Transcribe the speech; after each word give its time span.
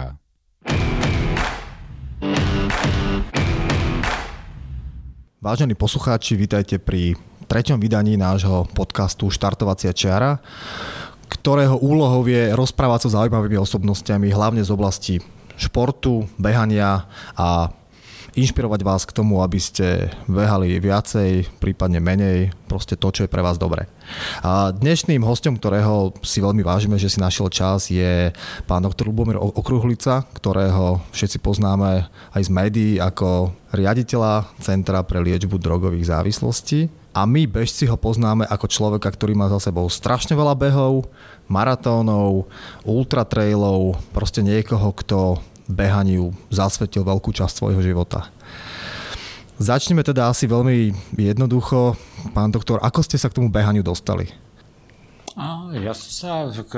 Vážení 5.40 5.72
poslucháči, 5.78 6.36
vítajte 6.36 6.76
pri 6.82 7.14
treťom 7.48 7.80
vydaní 7.80 8.18
nášho 8.18 8.66
podcastu 8.74 9.30
Štartovacia 9.30 9.94
čiara, 9.96 10.42
ktorého 11.30 11.78
úlohou 11.80 12.26
je 12.26 12.50
rozprávať 12.52 13.08
so 13.08 13.16
zaujímavými 13.16 13.56
osobnostiami, 13.62 14.34
hlavne 14.34 14.66
z 14.66 14.74
oblasti 14.74 15.22
športu, 15.56 16.28
behania 16.42 17.06
a 17.38 17.70
inšpirovať 18.38 18.82
vás 18.86 19.04
k 19.06 19.16
tomu, 19.16 19.42
aby 19.42 19.58
ste 19.58 20.14
behali 20.30 20.78
viacej, 20.78 21.50
prípadne 21.58 22.02
menej, 22.04 22.54
proste 22.70 22.94
to, 22.94 23.10
čo 23.10 23.26
je 23.26 23.32
pre 23.32 23.42
vás 23.42 23.58
dobre. 23.58 23.90
A 24.42 24.74
dnešným 24.74 25.22
hostom, 25.22 25.58
ktorého 25.58 26.18
si 26.22 26.42
veľmi 26.42 26.62
vážime, 26.66 26.98
že 26.98 27.10
si 27.10 27.22
našiel 27.22 27.50
čas, 27.50 27.90
je 27.90 28.34
pán 28.66 28.86
doktor 28.86 29.10
Lubomír 29.10 29.38
Okruhlica, 29.38 30.26
ktorého 30.34 31.02
všetci 31.14 31.38
poznáme 31.42 32.10
aj 32.34 32.42
z 32.42 32.50
médií 32.50 32.94
ako 32.98 33.54
riaditeľa 33.74 34.50
Centra 34.62 35.06
pre 35.06 35.22
liečbu 35.22 35.62
drogových 35.62 36.10
závislostí. 36.10 36.90
A 37.10 37.26
my 37.26 37.50
bežci 37.50 37.90
ho 37.90 37.98
poznáme 37.98 38.46
ako 38.46 38.70
človeka, 38.70 39.10
ktorý 39.10 39.34
má 39.34 39.50
za 39.50 39.58
sebou 39.58 39.90
strašne 39.90 40.38
veľa 40.38 40.54
behov, 40.54 41.10
maratónov, 41.50 42.46
ultratrailov, 42.86 43.98
proste 44.14 44.46
niekoho, 44.46 44.94
kto 44.94 45.42
behaniu 45.70 46.34
zasvetil 46.50 47.06
veľkú 47.06 47.30
časť 47.30 47.62
svojho 47.62 47.82
života. 47.86 48.34
Začneme 49.60 50.02
teda 50.02 50.32
asi 50.32 50.50
veľmi 50.50 50.96
jednoducho. 51.20 51.94
Pán 52.34 52.50
doktor, 52.50 52.82
ako 52.82 53.06
ste 53.06 53.22
sa 53.22 53.30
k 53.30 53.38
tomu 53.38 53.54
behaniu 53.54 53.86
dostali? 53.86 54.26
Ja 55.80 55.94
som 55.96 56.10
sa, 56.12 56.32
k, 56.52 56.74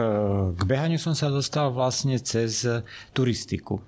k 0.54 0.62
behaniu 0.68 1.00
som 1.00 1.16
sa 1.16 1.32
dostal 1.32 1.72
vlastne 1.72 2.20
cez 2.22 2.68
turistiku. 3.16 3.82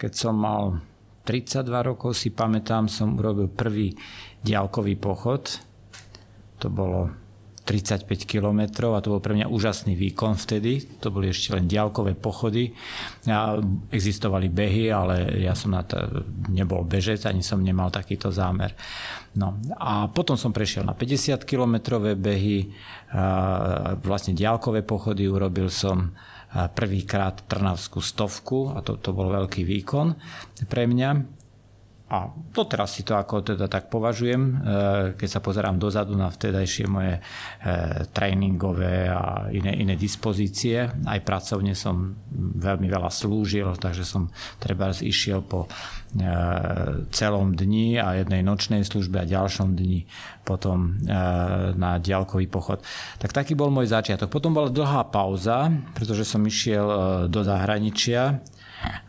Keď 0.00 0.12
som 0.14 0.34
mal 0.34 0.82
32 1.26 1.68
rokov, 1.68 2.16
si 2.18 2.32
pamätám, 2.34 2.90
som 2.90 3.14
urobil 3.14 3.50
prvý 3.50 3.94
diálkový 4.42 4.98
pochod. 4.98 5.46
To 6.62 6.66
bolo 6.70 7.23
35 7.64 8.28
km 8.28 8.92
a 8.92 9.00
to 9.00 9.16
bol 9.16 9.24
pre 9.24 9.32
mňa 9.32 9.48
úžasný 9.48 9.96
výkon 9.96 10.36
vtedy. 10.36 11.00
To 11.00 11.08
boli 11.08 11.32
ešte 11.32 11.56
len 11.56 11.64
diálkové 11.64 12.12
pochody. 12.12 12.76
A 13.24 13.56
existovali 13.88 14.52
behy, 14.52 14.92
ale 14.92 15.40
ja 15.40 15.56
som 15.56 15.72
na 15.72 15.80
to 15.80 15.96
nebol 16.52 16.84
bežec, 16.84 17.24
ani 17.24 17.40
som 17.40 17.64
nemal 17.64 17.88
takýto 17.88 18.28
zámer. 18.28 18.76
No 19.40 19.56
a 19.80 20.12
potom 20.12 20.36
som 20.36 20.52
prešiel 20.52 20.84
na 20.84 20.92
50 20.92 21.40
kilometrové 21.48 22.14
behy, 22.20 22.68
vlastne 24.04 24.36
diálkové 24.36 24.84
pochody, 24.84 25.24
urobil 25.24 25.72
som 25.72 26.12
prvýkrát 26.54 27.48
Trnavskú 27.50 27.98
stovku 27.98 28.76
a 28.76 28.84
to, 28.84 29.00
to 29.00 29.10
bol 29.10 29.26
veľký 29.32 29.66
výkon 29.66 30.14
pre 30.70 30.86
mňa. 30.86 31.42
A 32.04 32.28
doteraz 32.28 32.92
si 32.92 33.02
to 33.02 33.16
ako 33.16 33.40
teda 33.40 33.64
tak 33.64 33.88
považujem, 33.88 34.42
e, 34.44 34.52
keď 35.16 35.28
sa 35.28 35.40
pozerám 35.40 35.80
dozadu 35.80 36.12
na 36.12 36.28
vtedajšie 36.28 36.84
moje 36.84 37.16
e, 37.16 37.20
tréningové 38.12 39.08
a 39.08 39.48
iné, 39.48 39.72
iné 39.80 39.96
dispozície. 39.96 40.84
Aj 40.84 41.20
pracovne 41.24 41.72
som 41.72 42.12
veľmi 42.60 42.92
veľa 42.92 43.08
slúžil, 43.08 43.80
takže 43.80 44.04
som 44.04 44.28
treba 44.60 44.92
išiel 44.92 45.48
po 45.48 45.64
e, 45.64 45.68
celom 47.08 47.56
dni 47.56 47.96
a 47.96 48.20
jednej 48.20 48.44
nočnej 48.44 48.84
službe 48.84 49.24
a 49.24 49.30
ďalšom 49.30 49.72
dni 49.72 50.04
potom 50.44 51.00
na 51.72 51.96
diaľkový 51.96 52.52
pochod. 52.52 52.84
Tak 53.16 53.32
taký 53.32 53.56
bol 53.56 53.72
môj 53.72 53.88
začiatok. 53.88 54.28
Potom 54.28 54.52
bola 54.52 54.68
dlhá 54.68 55.08
pauza, 55.08 55.72
pretože 55.96 56.28
som 56.28 56.44
išiel 56.44 56.84
do 57.32 57.40
zahraničia 57.40 58.44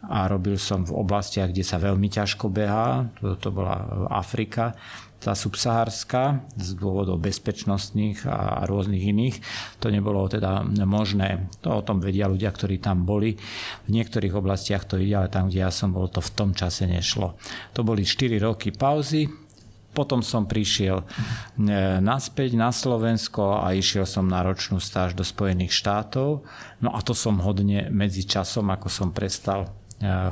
a 0.05 0.29
robil 0.29 0.55
som 0.61 0.85
v 0.85 0.93
oblastiach, 0.93 1.49
kde 1.49 1.65
sa 1.65 1.81
veľmi 1.81 2.07
ťažko 2.09 2.49
behá, 2.49 3.09
to, 3.17 3.35
to 3.37 3.49
bola 3.49 4.07
Afrika, 4.13 4.77
tá 5.25 5.33
subsahárska 5.33 6.45
z 6.53 6.77
dôvodov 6.77 7.17
bezpečnostných 7.17 8.29
a 8.29 8.61
rôznych 8.69 9.01
iných. 9.09 9.41
To 9.81 9.89
nebolo 9.89 10.29
teda 10.29 10.61
možné. 10.85 11.49
To 11.65 11.81
o 11.81 11.85
tom 11.85 11.97
vedia 11.97 12.29
ľudia, 12.29 12.53
ktorí 12.53 12.77
tam 12.77 13.09
boli. 13.09 13.33
V 13.33 13.89
niektorých 13.89 14.37
oblastiach 14.37 14.85
to 14.85 15.01
ide, 15.01 15.17
ale 15.17 15.33
tam, 15.33 15.49
kde 15.49 15.65
ja 15.65 15.73
som 15.73 15.89
bol, 15.89 16.13
to 16.13 16.21
v 16.21 16.31
tom 16.37 16.53
čase 16.53 16.85
nešlo. 16.85 17.41
To 17.73 17.81
boli 17.81 18.05
4 18.05 18.37
roky 18.37 18.69
pauzy, 18.69 19.25
potom 19.95 20.19
som 20.19 20.43
prišiel 20.43 20.99
e, 20.99 21.05
naspäť 22.03 22.59
na 22.59 22.75
Slovensko 22.75 23.63
a 23.63 23.71
išiel 23.71 24.03
som 24.03 24.27
na 24.27 24.43
ročnú 24.43 24.83
stáž 24.83 25.15
do 25.15 25.23
Spojených 25.23 25.71
štátov. 25.71 26.43
No 26.83 26.89
a 26.91 26.99
to 26.99 27.15
som 27.15 27.39
hodne 27.39 27.87
medzi 27.87 28.27
časom, 28.27 28.67
ako 28.67 28.91
som 28.91 29.15
prestal 29.15 29.65
e, 29.65 29.69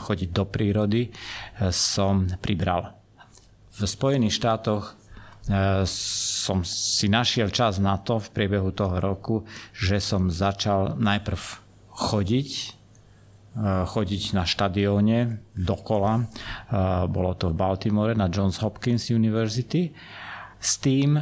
chodiť 0.03 0.29
do 0.35 0.43
prírody, 0.43 1.07
e, 1.07 1.11
som 1.71 2.27
pribral. 2.43 2.91
V 3.73 3.87
Spojených 3.87 4.35
štátoch 4.37 4.99
som 5.83 6.63
si 6.63 7.11
našiel 7.11 7.51
čas 7.51 7.75
na 7.75 7.99
to 7.99 8.15
v 8.15 8.31
priebehu 8.31 8.71
toho 8.71 9.03
roku, 9.03 9.43
že 9.75 9.99
som 9.99 10.31
začal 10.31 10.95
najprv 10.95 11.41
chodiť 11.91 12.49
chodiť 13.61 14.33
na 14.33 14.49
štadióne 14.49 15.37
dokola. 15.53 16.25
Eh, 16.25 16.25
bolo 17.05 17.37
to 17.37 17.53
v 17.53 17.57
Baltimore 17.57 18.13
na 18.17 18.25
Johns 18.25 18.57
Hopkins 18.65 19.13
University. 19.13 19.93
S 20.57 20.81
tým, 20.81 21.21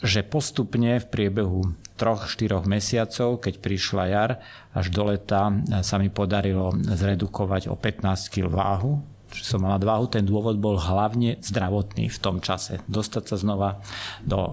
že 0.00 0.24
postupne 0.24 0.96
v 0.96 1.06
priebehu 1.06 1.76
troch, 2.00 2.24
štyroch 2.26 2.64
mesiacov, 2.64 3.44
keď 3.44 3.60
prišla 3.60 4.04
jar, 4.08 4.30
až 4.72 4.88
do 4.88 5.12
leta 5.12 5.52
eh, 5.52 5.84
sa 5.84 6.00
mi 6.00 6.08
podarilo 6.08 6.72
zredukovať 6.72 7.68
o 7.68 7.76
15 7.76 8.32
kg 8.32 8.48
váhu, 8.48 8.92
som 9.32 9.64
mal 9.64 9.76
nadváhu. 9.76 10.08
Ten 10.08 10.24
dôvod 10.24 10.56
bol 10.56 10.76
hlavne 10.80 11.40
zdravotný 11.40 12.08
v 12.12 12.18
tom 12.20 12.40
čase. 12.44 12.84
Dostať 12.84 13.32
sa 13.32 13.36
znova 13.40 13.80
do 14.20 14.36
e, 14.36 14.52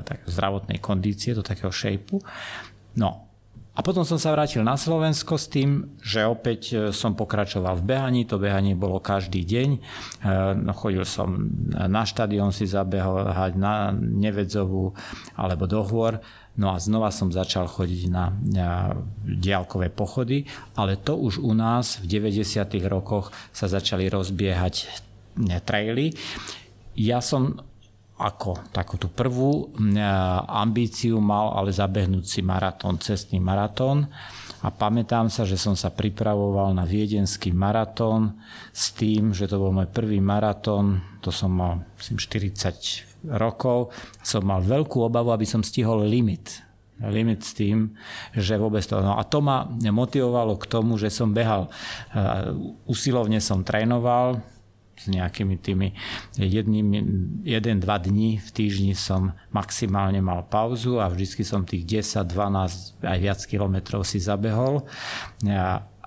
tak, 0.00 0.24
zdravotnej 0.24 0.80
kondície, 0.80 1.36
do 1.36 1.44
takého 1.44 1.68
šejpu. 1.68 2.16
No, 2.96 3.29
A 3.70 3.86
potom 3.86 4.02
som 4.02 4.18
sa 4.18 4.34
vrátil 4.34 4.66
na 4.66 4.74
Slovensko 4.74 5.38
s 5.38 5.46
tým, 5.46 5.94
že 6.02 6.26
opäť 6.26 6.60
e, 6.74 6.76
som 6.90 7.14
pokračoval 7.14 7.78
v 7.78 7.86
behaní. 7.94 8.26
To 8.26 8.42
behanie 8.42 8.74
bolo 8.74 8.98
každý 8.98 9.46
deň. 9.46 9.68
E, 9.70 9.80
no, 10.58 10.74
chodil 10.74 11.06
som 11.06 11.38
na 11.70 12.02
štadión 12.02 12.50
si 12.50 12.66
zabehať, 12.66 13.54
na 13.54 13.94
Nevedzovú 13.94 14.90
alebo 15.38 15.70
do 15.70 15.86
hôr. 15.86 16.18
No 16.58 16.74
a 16.74 16.82
znova 16.82 17.14
som 17.14 17.30
začal 17.30 17.70
chodiť 17.70 18.10
na, 18.10 18.34
na 18.42 18.90
diálkové 19.22 19.88
pochody, 19.94 20.50
ale 20.74 20.98
to 20.98 21.14
už 21.14 21.38
u 21.38 21.54
nás 21.54 22.02
v 22.02 22.20
90. 22.20 22.66
rokoch 22.90 23.30
sa 23.54 23.70
začali 23.70 24.10
rozbiehať 24.10 24.90
traily. 25.62 26.12
Ja 26.98 27.22
som 27.22 27.69
ako 28.20 28.68
takú 28.68 29.00
tú 29.00 29.08
prvú 29.08 29.72
ambíciu 30.44 31.16
mal 31.24 31.56
ale 31.56 31.72
zabehnúť 31.72 32.24
si 32.28 32.40
maratón, 32.44 33.00
cestný 33.00 33.40
maratón. 33.40 34.12
A 34.60 34.68
pamätám 34.68 35.32
sa, 35.32 35.48
že 35.48 35.56
som 35.56 35.72
sa 35.72 35.88
pripravoval 35.88 36.76
na 36.76 36.84
viedenský 36.84 37.48
maratón 37.48 38.36
s 38.76 38.92
tým, 38.92 39.32
že 39.32 39.48
to 39.48 39.56
bol 39.56 39.72
môj 39.72 39.88
prvý 39.88 40.20
maratón, 40.20 41.00
to 41.24 41.32
som 41.32 41.56
mal 41.56 41.80
myslím, 41.96 42.20
40 42.20 43.40
rokov. 43.40 43.88
Som 44.20 44.52
mal 44.52 44.60
veľkú 44.60 45.00
obavu, 45.00 45.32
aby 45.32 45.48
som 45.48 45.64
stihol 45.64 46.04
limit 46.04 46.60
limit 47.00 47.40
s 47.40 47.56
tým, 47.56 47.96
že 48.36 48.60
vôbec 48.60 48.84
to... 48.84 49.00
No 49.00 49.16
a 49.16 49.24
to 49.24 49.40
ma 49.40 49.64
motivovalo 49.72 50.60
k 50.60 50.68
tomu, 50.68 51.00
že 51.00 51.08
som 51.08 51.32
behal. 51.32 51.72
Usilovne 52.84 53.40
som 53.40 53.64
trénoval, 53.64 54.44
s 55.00 55.08
nejakými 55.08 55.56
tými 55.56 55.96
jednými, 56.36 56.98
jeden, 57.48 57.80
dva 57.80 57.96
dní 57.96 58.36
v 58.36 58.48
týždni 58.52 58.92
som 58.92 59.32
maximálne 59.48 60.20
mal 60.20 60.44
pauzu 60.44 61.00
a 61.00 61.08
vždy 61.08 61.40
som 61.40 61.64
tých 61.64 62.04
10, 62.04 62.28
12 62.28 63.00
aj 63.00 63.18
viac 63.18 63.40
kilometrov 63.48 64.04
si 64.04 64.20
zabehol. 64.20 64.84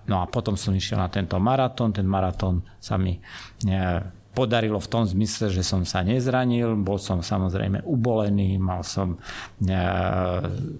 No 0.03 0.15
a 0.21 0.25
potom 0.29 0.53
som 0.53 0.77
išiel 0.77 1.01
na 1.01 1.09
tento 1.09 1.39
maratón. 1.41 1.89
Ten 1.95 2.05
maratón 2.05 2.61
sa 2.77 2.99
mi 3.01 3.17
podarilo 4.33 4.81
v 4.81 4.89
tom 4.89 5.05
zmysle, 5.05 5.53
že 5.53 5.61
som 5.61 5.85
sa 5.85 6.01
nezranil, 6.01 6.73
bol 6.81 6.97
som 6.97 7.21
samozrejme 7.21 7.85
ubolený, 7.85 8.57
mal 8.57 8.81
som 8.81 9.15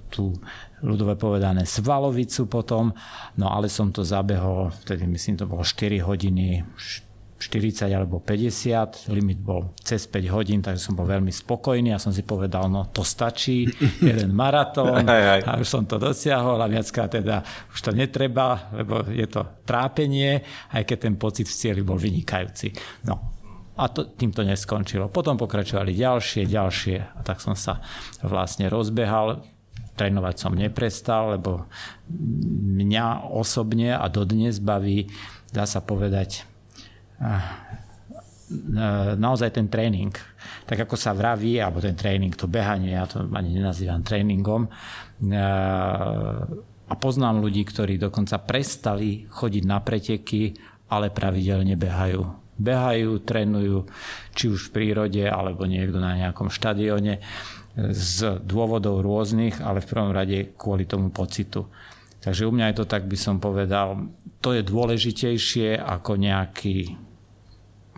tú 0.10 0.34
ľudové 0.82 1.16
povedané 1.16 1.64
svalovicu 1.64 2.50
potom, 2.50 2.92
no 3.38 3.46
ale 3.48 3.70
som 3.70 3.94
to 3.94 4.02
zabehol, 4.02 4.74
vtedy 4.84 5.06
myslím 5.06 5.38
to 5.38 5.46
bolo 5.46 5.62
4 5.64 6.02
hodiny, 6.02 6.66
40 7.44 7.92
alebo 7.92 8.24
50, 8.24 9.12
limit 9.12 9.44
bol 9.44 9.76
cez 9.84 10.08
5 10.08 10.32
hodín, 10.32 10.64
takže 10.64 10.80
som 10.80 10.96
bol 10.96 11.04
veľmi 11.04 11.28
spokojný 11.28 11.92
a 11.92 12.00
som 12.00 12.16
si 12.16 12.24
povedal, 12.24 12.72
no 12.72 12.88
to 12.88 13.04
stačí, 13.04 13.68
jeden 14.00 14.32
maratón 14.32 15.04
a 15.04 15.60
už 15.60 15.68
som 15.68 15.84
to 15.84 16.00
dosiahol 16.00 16.56
a 16.64 16.72
viackrát 16.72 17.12
teda 17.12 17.44
už 17.76 17.80
to 17.84 17.92
netreba, 17.92 18.72
lebo 18.72 19.04
je 19.12 19.28
to 19.28 19.44
trápenie, 19.68 20.40
aj 20.72 20.88
keď 20.88 20.98
ten 21.12 21.16
pocit 21.20 21.52
v 21.52 21.58
cieli 21.60 21.82
bol 21.84 22.00
vynikajúci. 22.00 22.72
No, 23.04 23.44
a 23.74 23.90
to, 23.90 24.06
tým 24.06 24.30
to 24.30 24.46
neskončilo. 24.46 25.10
Potom 25.10 25.36
pokračovali 25.36 25.98
ďalšie, 25.98 26.46
ďalšie 26.46 26.98
a 27.02 27.20
tak 27.26 27.42
som 27.42 27.58
sa 27.58 27.82
vlastne 28.22 28.70
rozbehal. 28.70 29.44
Trénovať 29.94 30.36
som 30.42 30.58
neprestal, 30.58 31.38
lebo 31.38 31.70
mňa 32.82 33.30
osobne 33.30 33.94
a 33.94 34.06
dodnes 34.10 34.58
baví, 34.58 35.10
dá 35.54 35.70
sa 35.70 35.86
povedať, 35.86 36.50
naozaj 39.18 39.50
ten 39.56 39.66
tréning, 39.72 40.14
tak 40.70 40.86
ako 40.86 40.94
sa 40.94 41.16
vraví, 41.16 41.58
alebo 41.58 41.82
ten 41.82 41.98
tréning, 41.98 42.36
to 42.38 42.46
behanie, 42.46 42.94
ja 42.94 43.10
to 43.10 43.26
ani 43.34 43.56
nenazývam 43.58 44.06
tréningom, 44.06 44.70
a 46.84 46.94
poznám 47.00 47.42
ľudí, 47.42 47.64
ktorí 47.66 47.98
dokonca 47.98 48.38
prestali 48.44 49.26
chodiť 49.26 49.64
na 49.66 49.80
preteky, 49.80 50.54
ale 50.92 51.10
pravidelne 51.10 51.74
behajú. 51.80 52.22
Behajú, 52.54 53.18
trénujú, 53.26 53.90
či 54.38 54.46
už 54.52 54.70
v 54.70 54.74
prírode, 54.78 55.26
alebo 55.26 55.66
niekto 55.66 55.98
na 55.98 56.14
nejakom 56.14 56.54
štadióne 56.54 57.18
z 57.74 58.18
dôvodov 58.46 59.02
rôznych, 59.02 59.58
ale 59.58 59.82
v 59.82 59.90
prvom 59.90 60.14
rade 60.14 60.54
kvôli 60.54 60.86
tomu 60.86 61.10
pocitu. 61.10 61.66
Takže 62.24 62.48
u 62.48 62.52
mňa 62.56 62.72
je 62.72 62.78
to 62.80 62.86
tak, 62.88 63.04
by 63.04 63.20
som 63.20 63.44
povedal, 63.44 64.08
to 64.40 64.56
je 64.56 64.64
dôležitejšie 64.64 65.76
ako 65.76 66.16
nejaký 66.16 66.96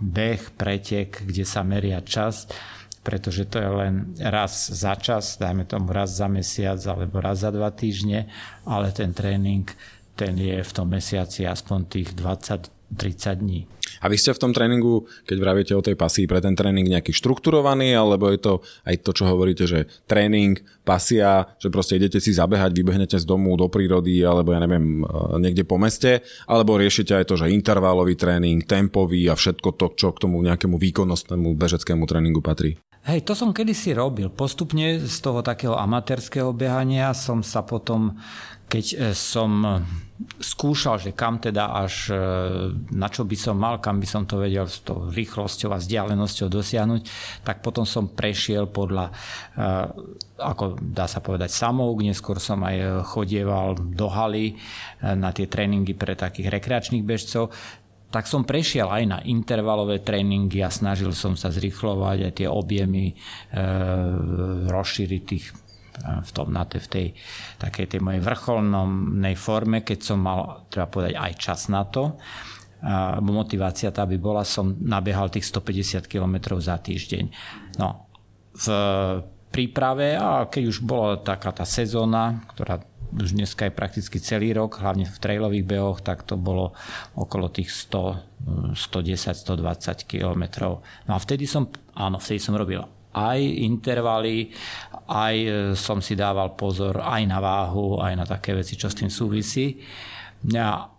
beh, 0.02 0.58
pretek, 0.58 1.22
kde 1.22 1.46
sa 1.46 1.62
meria 1.62 2.02
čas, 2.02 2.50
pretože 3.06 3.46
to 3.46 3.62
je 3.62 3.70
len 3.70 4.18
raz 4.18 4.74
za 4.74 4.98
čas, 4.98 5.38
dajme 5.38 5.70
tomu 5.70 5.94
raz 5.94 6.18
za 6.18 6.26
mesiac 6.26 6.82
alebo 6.90 7.22
raz 7.22 7.46
za 7.46 7.54
dva 7.54 7.70
týždne, 7.70 8.26
ale 8.66 8.90
ten 8.90 9.14
tréning, 9.14 9.70
ten 10.18 10.34
je 10.34 10.58
v 10.58 10.72
tom 10.74 10.90
mesiaci 10.90 11.46
aspoň 11.46 11.80
tých 11.86 12.18
20-30 12.18 13.46
dní. 13.46 13.70
A 14.02 14.10
vy 14.10 14.18
ste 14.18 14.34
v 14.34 14.42
tom 14.42 14.52
tréningu, 14.52 15.06
keď 15.30 15.38
vravíte 15.38 15.74
o 15.78 15.86
tej 15.86 15.96
pasii 15.96 16.26
pre 16.26 16.42
ten 16.42 16.58
tréning 16.58 16.90
nejaký 16.90 17.14
štrukturovaný, 17.14 17.94
alebo 17.94 18.28
je 18.34 18.42
to 18.42 18.54
aj 18.90 18.96
to, 19.06 19.12
čo 19.14 19.24
hovoríte, 19.30 19.70
že 19.70 19.86
tréning, 20.10 20.60
pasia, 20.86 21.58
že 21.58 21.74
proste 21.74 21.98
idete 21.98 22.22
si 22.22 22.30
zabehať, 22.30 22.72
vybehnete 22.72 23.18
z 23.18 23.26
domu 23.26 23.58
do 23.58 23.66
prírody, 23.66 24.22
alebo 24.22 24.54
ja 24.54 24.62
neviem, 24.62 25.02
e, 25.02 25.42
niekde 25.42 25.66
po 25.66 25.82
meste, 25.82 26.22
alebo 26.46 26.78
riešite 26.78 27.18
aj 27.18 27.26
to, 27.26 27.36
že 27.42 27.50
intervalový 27.50 28.14
tréning, 28.14 28.62
tempový 28.62 29.26
a 29.28 29.36
všetko 29.36 29.74
to, 29.76 29.98
čo 29.98 30.14
k 30.14 30.22
tomu 30.30 30.46
nejakému 30.46 30.78
výkonnostnému 30.78 31.58
bežeckému 31.58 32.06
tréningu 32.06 32.46
patrí. 32.46 32.78
Hej, 33.06 33.22
to 33.26 33.38
som 33.38 33.54
kedysi 33.54 33.94
robil. 33.94 34.34
Postupne 34.34 34.98
z 34.98 35.18
toho 35.22 35.46
takého 35.46 35.78
amatérského 35.78 36.50
behania 36.54 37.14
som 37.14 37.46
sa 37.46 37.62
potom, 37.62 38.18
keď 38.66 38.86
e, 38.86 38.96
som 39.14 39.82
skúšal, 40.40 40.96
že 40.98 41.12
kam 41.12 41.44
teda 41.44 41.76
až, 41.76 42.10
e, 42.10 42.18
na 42.96 43.12
čo 43.12 43.28
by 43.28 43.36
som 43.36 43.60
mal, 43.60 43.84
kam 43.84 44.00
by 44.00 44.08
som 44.08 44.24
to 44.24 44.40
vedel 44.40 44.64
s 44.64 44.80
tou 44.80 45.12
rýchlosťou 45.12 45.76
a 45.76 45.82
vzdialenosťou 45.82 46.48
dosiahnuť, 46.48 47.02
tak 47.44 47.60
potom 47.60 47.84
som 47.84 48.08
prešiel 48.08 48.72
podľa, 48.72 49.12
ako 50.36 50.80
dá 50.80 51.08
sa 51.08 51.24
povedať, 51.24 51.52
samouk. 51.52 52.04
Neskôr 52.04 52.44
som 52.44 52.60
aj 52.68 53.08
chodieval 53.08 53.80
do 53.80 54.08
haly 54.12 54.52
e, 54.52 54.56
na 55.16 55.32
tie 55.32 55.48
tréningy 55.48 55.96
pre 55.96 56.16
takých 56.16 56.52
rekreačných 56.52 57.06
bežcov 57.06 57.52
tak 58.06 58.32
som 58.32 58.48
prešiel 58.48 58.88
aj 58.88 59.04
na 59.04 59.20
intervalové 59.28 60.00
tréningy 60.00 60.64
a 60.64 60.72
snažil 60.72 61.12
som 61.12 61.36
sa 61.36 61.52
zrýchlovať 61.52 62.18
aj 62.24 62.34
tie 62.40 62.48
objemy, 62.48 63.12
e, 63.12 63.16
rozšíriť 64.72 65.24
tých 65.28 65.46
v, 66.00 66.32
tom, 66.36 66.52
na 66.52 66.68
tej, 66.68 66.82
v 66.84 66.88
tej 66.92 67.08
takej 67.60 67.86
tej 67.88 68.00
mojej 68.04 68.20
vrcholnej 68.24 69.36
forme, 69.40 69.84
keď 69.84 70.00
som 70.00 70.20
mal, 70.20 70.68
treba 70.68 70.92
povedať, 70.92 71.16
aj 71.16 71.34
čas 71.40 71.72
na 71.72 71.88
to. 71.88 72.20
A 72.86 73.18
motivácia 73.24 73.90
tá 73.96 74.04
by 74.04 74.20
bola, 74.20 74.44
som 74.44 74.76
nabiehal 74.76 75.32
tých 75.32 75.48
150 75.50 76.06
km 76.06 76.60
za 76.60 76.78
týždeň. 76.78 77.32
No, 77.80 78.12
v 78.56 78.68
príprave 79.56 80.20
a 80.20 80.52
keď 80.52 80.64
už 80.68 80.84
bola 80.84 81.16
taká 81.16 81.56
tá 81.56 81.64
sezóna, 81.64 82.44
ktorá 82.52 82.84
už 83.16 83.32
dneska 83.32 83.72
je 83.72 83.72
prakticky 83.72 84.20
celý 84.20 84.52
rok, 84.52 84.84
hlavne 84.84 85.08
v 85.08 85.22
trailových 85.24 85.64
behoch, 85.64 86.04
tak 86.04 86.28
to 86.28 86.36
bolo 86.36 86.76
okolo 87.16 87.48
tých 87.48 87.72
100, 87.72 88.76
110, 88.76 89.32
120 89.32 90.04
kilometrov. 90.04 90.84
No 91.08 91.12
a 91.16 91.20
vtedy 91.24 91.48
som, 91.48 91.72
áno, 91.96 92.20
vtedy 92.20 92.44
som 92.44 92.60
robil 92.60 92.84
aj 93.16 93.40
intervaly, 93.40 94.52
aj 95.08 95.36
e, 95.40 95.50
som 95.80 96.04
si 96.04 96.20
dával 96.20 96.60
pozor 96.60 97.00
aj 97.00 97.24
na 97.24 97.40
váhu, 97.40 98.04
aj 98.04 98.14
na 98.20 98.26
také 98.28 98.52
veci, 98.52 98.76
čo 98.76 98.92
s 98.92 99.00
tým 99.00 99.08
súvisí. 99.08 99.80
Ja, 100.52 100.92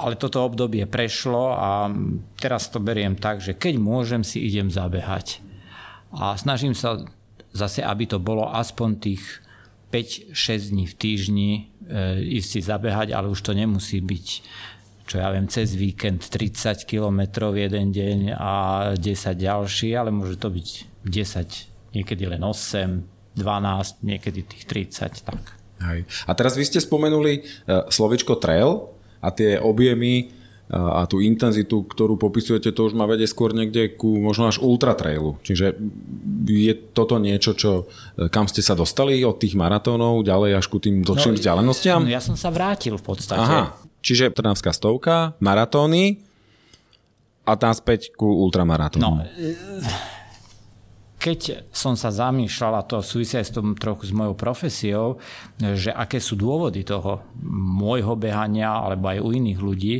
ale 0.00 0.16
toto 0.16 0.40
obdobie 0.40 0.88
prešlo 0.88 1.52
a 1.52 1.92
teraz 2.40 2.72
to 2.72 2.80
beriem 2.80 3.20
tak, 3.20 3.44
že 3.44 3.52
keď 3.52 3.76
môžem, 3.76 4.24
si 4.24 4.40
idem 4.40 4.72
zabehať. 4.72 5.44
A 6.16 6.32
snažím 6.40 6.72
sa 6.72 7.04
zase, 7.52 7.82
aby 7.82 8.06
to 8.06 8.18
bolo 8.22 8.48
aspoň 8.50 8.90
tých 8.98 9.22
5-6 9.90 10.70
dní 10.70 10.84
v 10.86 10.94
týždni 10.94 11.50
e, 11.56 11.62
ísť 12.38 12.48
si 12.48 12.60
zabehať, 12.62 13.10
ale 13.10 13.26
už 13.30 13.40
to 13.42 13.52
nemusí 13.52 13.98
byť 13.98 14.26
čo 15.10 15.18
ja 15.18 15.26
viem, 15.34 15.50
cez 15.50 15.74
víkend 15.74 16.22
30 16.22 16.86
km 16.86 17.50
jeden 17.50 17.90
deň 17.90 18.18
a 18.38 18.52
10 18.94 19.02
ďalší, 19.34 19.98
ale 19.98 20.14
môže 20.14 20.38
to 20.38 20.54
byť 20.54 20.68
10, 21.02 21.98
niekedy 21.98 22.30
len 22.30 22.38
8, 22.38 23.34
12, 23.34 24.06
niekedy 24.06 24.46
tých 24.46 24.70
30, 24.70 25.26
tak. 25.26 25.42
Hej. 25.82 26.06
A 26.06 26.32
teraz 26.38 26.54
vy 26.54 26.62
ste 26.62 26.78
spomenuli 26.78 27.42
uh, 27.42 27.90
slovičko 27.90 28.38
trail 28.38 28.86
a 29.18 29.34
tie 29.34 29.58
objemy 29.58 30.30
a 30.70 31.02
tú 31.10 31.18
intenzitu, 31.18 31.82
ktorú 31.82 32.14
popisujete, 32.14 32.70
to 32.70 32.86
už 32.86 32.94
má 32.94 33.02
vedieť 33.10 33.34
skôr 33.34 33.50
niekde 33.50 33.90
ku 33.90 34.22
možno 34.22 34.46
až 34.46 34.62
ultra 34.62 34.94
trailu. 34.94 35.34
Čiže 35.42 35.74
je 36.46 36.72
toto 36.94 37.18
niečo, 37.18 37.58
čo, 37.58 37.90
e, 38.14 38.30
kam 38.30 38.46
ste 38.46 38.62
sa 38.62 38.78
dostali 38.78 39.18
od 39.26 39.42
tých 39.42 39.58
maratónov 39.58 40.22
ďalej 40.22 40.62
až 40.62 40.66
ku 40.70 40.78
tým 40.78 41.02
dlhším 41.02 41.34
no, 41.34 41.38
vzdialenostiam? 41.42 42.00
No 42.06 42.14
ja 42.14 42.22
som 42.22 42.38
sa 42.38 42.54
vrátil 42.54 42.94
v 42.94 43.02
podstate. 43.02 43.42
Aha. 43.42 43.74
Čiže 44.00 44.30
Trnavská 44.30 44.70
stovka, 44.70 45.34
maratóny 45.42 46.22
a 47.42 47.58
tam 47.58 47.74
späť 47.74 48.14
ku 48.14 48.30
ultramaratónu. 48.46 49.02
No, 49.02 49.26
keď 51.20 51.68
som 51.68 51.92
sa 52.00 52.08
zamýšľal, 52.08 52.80
a 52.80 52.88
to 52.88 53.04
súvisia 53.04 53.44
aj 53.44 53.46
s 53.52 53.52
tom 53.52 53.76
trochu 53.76 54.08
s 54.08 54.12
mojou 54.16 54.32
profesiou, 54.32 55.20
že 55.60 55.92
aké 55.92 56.16
sú 56.16 56.40
dôvody 56.40 56.80
toho 56.80 57.28
môjho 57.76 58.16
behania 58.16 58.72
alebo 58.72 59.12
aj 59.12 59.20
u 59.20 59.28
iných 59.28 59.60
ľudí, 59.60 59.96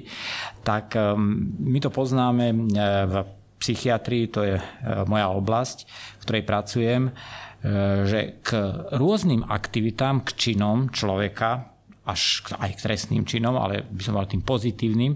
tak 0.64 0.96
um, 0.96 1.52
my 1.60 1.76
to 1.76 1.92
poznáme 1.92 2.46
uh, 2.48 3.04
v 3.04 3.14
psychiatrii, 3.60 4.32
to 4.32 4.40
je 4.48 4.56
uh, 4.56 4.64
moja 5.04 5.28
oblasť, 5.28 5.84
v 5.84 6.22
ktorej 6.24 6.48
pracujem, 6.48 7.02
uh, 7.12 8.08
že 8.08 8.40
k 8.40 8.56
rôznym 8.96 9.44
aktivitám, 9.44 10.24
k 10.24 10.30
činom 10.40 10.88
človeka, 10.88 11.68
až 12.08 12.48
aj 12.56 12.80
k 12.80 12.84
trestným 12.88 13.28
činom, 13.28 13.60
ale 13.60 13.84
by 13.84 14.02
som 14.02 14.16
mal 14.16 14.26
tým 14.26 14.42
pozitívnym, 14.42 15.14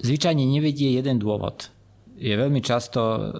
zvyčajne 0.00 0.42
nevedie 0.42 0.96
jeden 0.96 1.22
dôvod. 1.22 1.70
Je 2.18 2.34
veľmi 2.34 2.58
často 2.64 3.30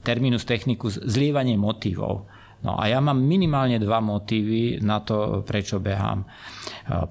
terminus 0.00 0.48
technicus 0.48 1.00
zlievanie 1.02 1.58
motivov. 1.60 2.24
No 2.64 2.80
a 2.80 2.88
ja 2.88 2.96
mám 3.04 3.20
minimálne 3.20 3.76
dva 3.76 4.00
motívy 4.00 4.80
na 4.80 5.04
to, 5.04 5.44
prečo 5.44 5.84
behám. 5.84 6.24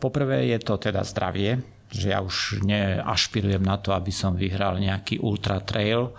Poprvé 0.02 0.50
je 0.50 0.58
to 0.58 0.82
teda 0.82 1.06
zdravie, 1.06 1.62
že 1.94 2.10
ja 2.10 2.26
už 2.26 2.66
neašpirujem 2.66 3.62
na 3.62 3.78
to, 3.78 3.94
aby 3.94 4.10
som 4.10 4.34
vyhral 4.34 4.82
nejaký 4.82 5.22
ultra 5.22 5.62
trail 5.62 6.10
e, 6.10 6.12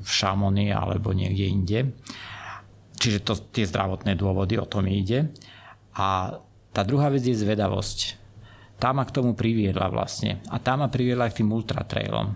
v 0.00 0.08
Šamony 0.08 0.72
alebo 0.72 1.12
niekde 1.12 1.44
inde. 1.44 1.80
Čiže 2.96 3.28
to, 3.28 3.36
tie 3.52 3.68
zdravotné 3.68 4.16
dôvody, 4.16 4.56
o 4.56 4.64
tom 4.64 4.88
ide. 4.88 5.28
A 5.92 6.32
tá 6.72 6.80
druhá 6.88 7.12
vec 7.12 7.28
je 7.28 7.36
zvedavosť. 7.36 8.16
Tá 8.80 8.96
ma 8.96 9.04
k 9.04 9.12
tomu 9.20 9.36
priviedla 9.36 9.92
vlastne. 9.92 10.40
A 10.48 10.56
tá 10.56 10.80
ma 10.80 10.88
priviedla 10.88 11.28
k 11.28 11.44
tým 11.44 11.52
ultratrailom. 11.52 12.32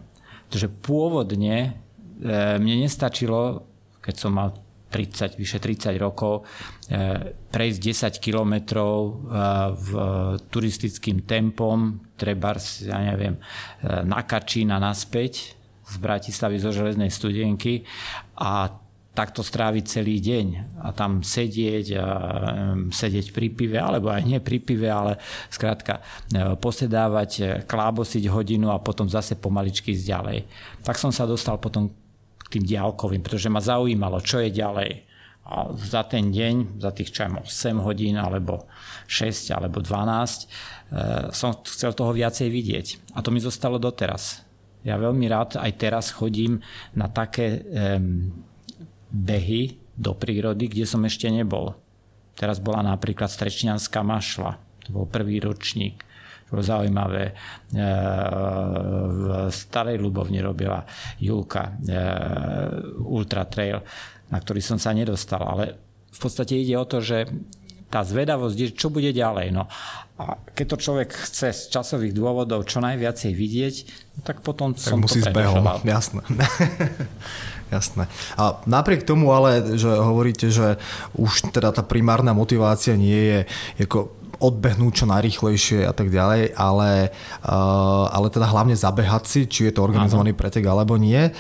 Pretože 0.53 0.69
pôvodne 0.69 1.81
E, 1.81 1.92
mne 2.23 2.87
nestačilo, 2.87 3.67
keď 3.99 4.15
som 4.15 4.33
mal 4.39 4.55
30, 4.93 5.41
vyše 5.41 5.57
30 5.57 5.97
rokov, 5.97 6.45
e, 6.93 7.33
prejsť 7.49 7.81
10 8.21 8.21
kilometrov 8.21 8.97
e, 9.01 9.11
v 9.73 9.91
turistickým 10.53 11.25
tempom, 11.25 12.13
treba, 12.21 12.53
ja 12.85 13.01
neviem, 13.01 13.41
na 13.83 14.21
Kačín 14.29 14.71
a 14.71 14.79
naspäť 14.79 15.57
z 15.89 15.95
Bratislavy 15.99 16.61
zo 16.61 16.71
železnej 16.71 17.09
studienky 17.09 17.83
a 18.37 18.71
takto 19.13 19.45
stráviť 19.45 19.85
celý 19.85 20.25
deň 20.25 20.47
a 20.81 20.89
tam 20.97 21.21
sedieť 21.21 21.87
a 22.01 22.07
sedieť 22.89 23.37
pri 23.37 23.53
pive, 23.53 23.77
alebo 23.77 24.09
aj 24.09 24.25
nie 24.25 24.41
pri 24.41 24.57
pive, 24.57 24.89
ale 24.89 25.21
skrátka 25.53 26.01
posedávať, 26.57 27.65
klábosiť 27.69 28.25
hodinu 28.33 28.73
a 28.73 28.81
potom 28.81 29.05
zase 29.05 29.37
pomaličky 29.37 29.93
ísť 29.93 30.05
ďalej. 30.09 30.39
Tak 30.81 30.97
som 30.97 31.13
sa 31.13 31.29
dostal 31.29 31.61
potom 31.61 31.93
tým 32.53 32.65
diálkovým, 32.69 33.25
pretože 33.25 33.49
ma 33.49 33.65
zaujímalo, 33.65 34.21
čo 34.21 34.45
je 34.45 34.53
ďalej. 34.53 34.91
A 35.43 35.75
za 35.75 36.07
ten 36.07 36.31
deň, 36.31 36.79
za 36.79 36.95
tých 36.95 37.11
čo 37.11 37.27
8 37.27 37.43
hodín, 37.83 38.15
alebo 38.21 38.69
6, 39.09 39.51
alebo 39.57 39.81
12, 39.81 40.45
e, 40.45 41.35
som 41.35 41.57
chcel 41.67 41.97
toho 41.97 42.13
viacej 42.15 42.47
vidieť. 42.47 42.87
A 43.17 43.25
to 43.25 43.35
mi 43.35 43.43
zostalo 43.43 43.81
doteraz. 43.81 44.45
Ja 44.87 45.01
veľmi 45.01 45.27
rád 45.27 45.59
aj 45.59 45.73
teraz 45.79 46.11
chodím 46.15 46.59
na 46.95 47.07
také 47.07 47.63
behy 49.15 49.79
do 49.95 50.11
prírody, 50.11 50.67
kde 50.67 50.85
som 50.91 51.07
ešte 51.07 51.31
nebol. 51.31 51.79
Teraz 52.35 52.59
bola 52.59 52.83
napríklad 52.83 53.31
Strečňanská 53.31 54.03
mašla. 54.03 54.59
To 54.89 54.89
bol 54.91 55.07
prvý 55.07 55.39
ročník 55.39 56.03
zaujímavé. 56.61 57.25
E, 57.31 57.35
v 59.09 59.25
Starej 59.49 59.97
Ľubovni 59.97 60.45
robila 60.45 60.85
Julka 61.17 61.73
e, 61.73 61.97
Ultra 63.01 63.49
Trail, 63.49 63.81
na 64.29 64.37
ktorý 64.37 64.61
som 64.61 64.77
sa 64.77 64.93
nedostal, 64.93 65.41
ale 65.41 65.65
v 66.13 66.19
podstate 66.21 66.61
ide 66.61 66.77
o 66.77 66.85
to, 66.85 67.01
že 67.01 67.25
tá 67.93 68.01
zvedavosť, 68.01 68.73
čo 68.73 68.89
bude 68.89 69.13
ďalej. 69.13 69.53
No. 69.53 69.69
A 70.17 70.41
keď 70.57 70.67
to 70.73 70.77
človek 70.81 71.13
chce 71.13 71.53
z 71.53 71.63
časových 71.69 72.17
dôvodov 72.17 72.65
čo 72.65 72.81
najviacej 72.81 73.33
vidieť, 73.37 73.75
no 74.17 74.21
tak 74.25 74.41
potom 74.41 74.73
tak 74.73 74.97
som 74.97 75.05
musí 75.05 75.21
to 75.21 75.29
zbehol. 75.29 75.61
Jasné. 75.85 76.25
Jasné. 77.75 78.05
A 78.37 78.61
napriek 78.69 79.05
tomu 79.05 79.33
ale, 79.33 79.77
že 79.81 79.89
hovoríte, 79.89 80.53
že 80.53 80.77
už 81.17 81.53
teda 81.53 81.73
tá 81.73 81.81
primárna 81.81 82.37
motivácia 82.37 82.97
nie 82.97 83.17
je 83.17 83.41
ako 83.89 84.22
odbehnúť 84.43 84.93
čo 84.93 85.07
najrychlejšie 85.07 85.87
a 85.87 85.95
tak 85.95 86.11
ďalej, 86.11 86.59
ale, 86.59 87.15
uh, 87.47 88.11
ale 88.11 88.27
teda 88.27 88.51
hlavne 88.51 88.75
zabehať 88.75 89.23
si, 89.25 89.41
či 89.47 89.71
je 89.71 89.73
to 89.79 89.87
organizovaný 89.87 90.35
pretek 90.35 90.67
alebo 90.67 90.99
nie. 90.99 91.31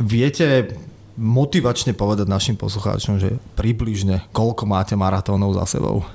Viete 0.00 0.72
motivačne 1.18 1.92
povedať 1.92 2.30
našim 2.30 2.56
poslucháčom, 2.56 3.20
že 3.20 3.36
približne 3.58 4.30
koľko 4.30 4.64
máte 4.64 4.94
maratónov 4.94 5.52
za 5.58 5.78
sebou? 5.78 6.06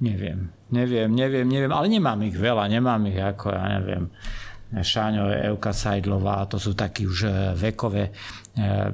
Neviem, 0.00 0.50
neviem, 0.72 1.08
neviem, 1.12 1.46
neviem, 1.46 1.72
ale 1.72 1.86
nemám 1.88 2.20
ich 2.24 2.36
veľa, 2.36 2.68
nemám 2.68 3.00
ich 3.08 3.20
ako, 3.20 3.52
ja 3.52 3.64
neviem, 3.80 4.12
Šáňo, 4.66 5.30
Euka 5.30 5.70
Sajdlová, 5.70 6.44
to 6.50 6.58
sú 6.58 6.74
takí 6.74 7.06
už 7.06 7.18
e, 7.22 7.30
vekové 7.54 8.10
e, 8.10 8.12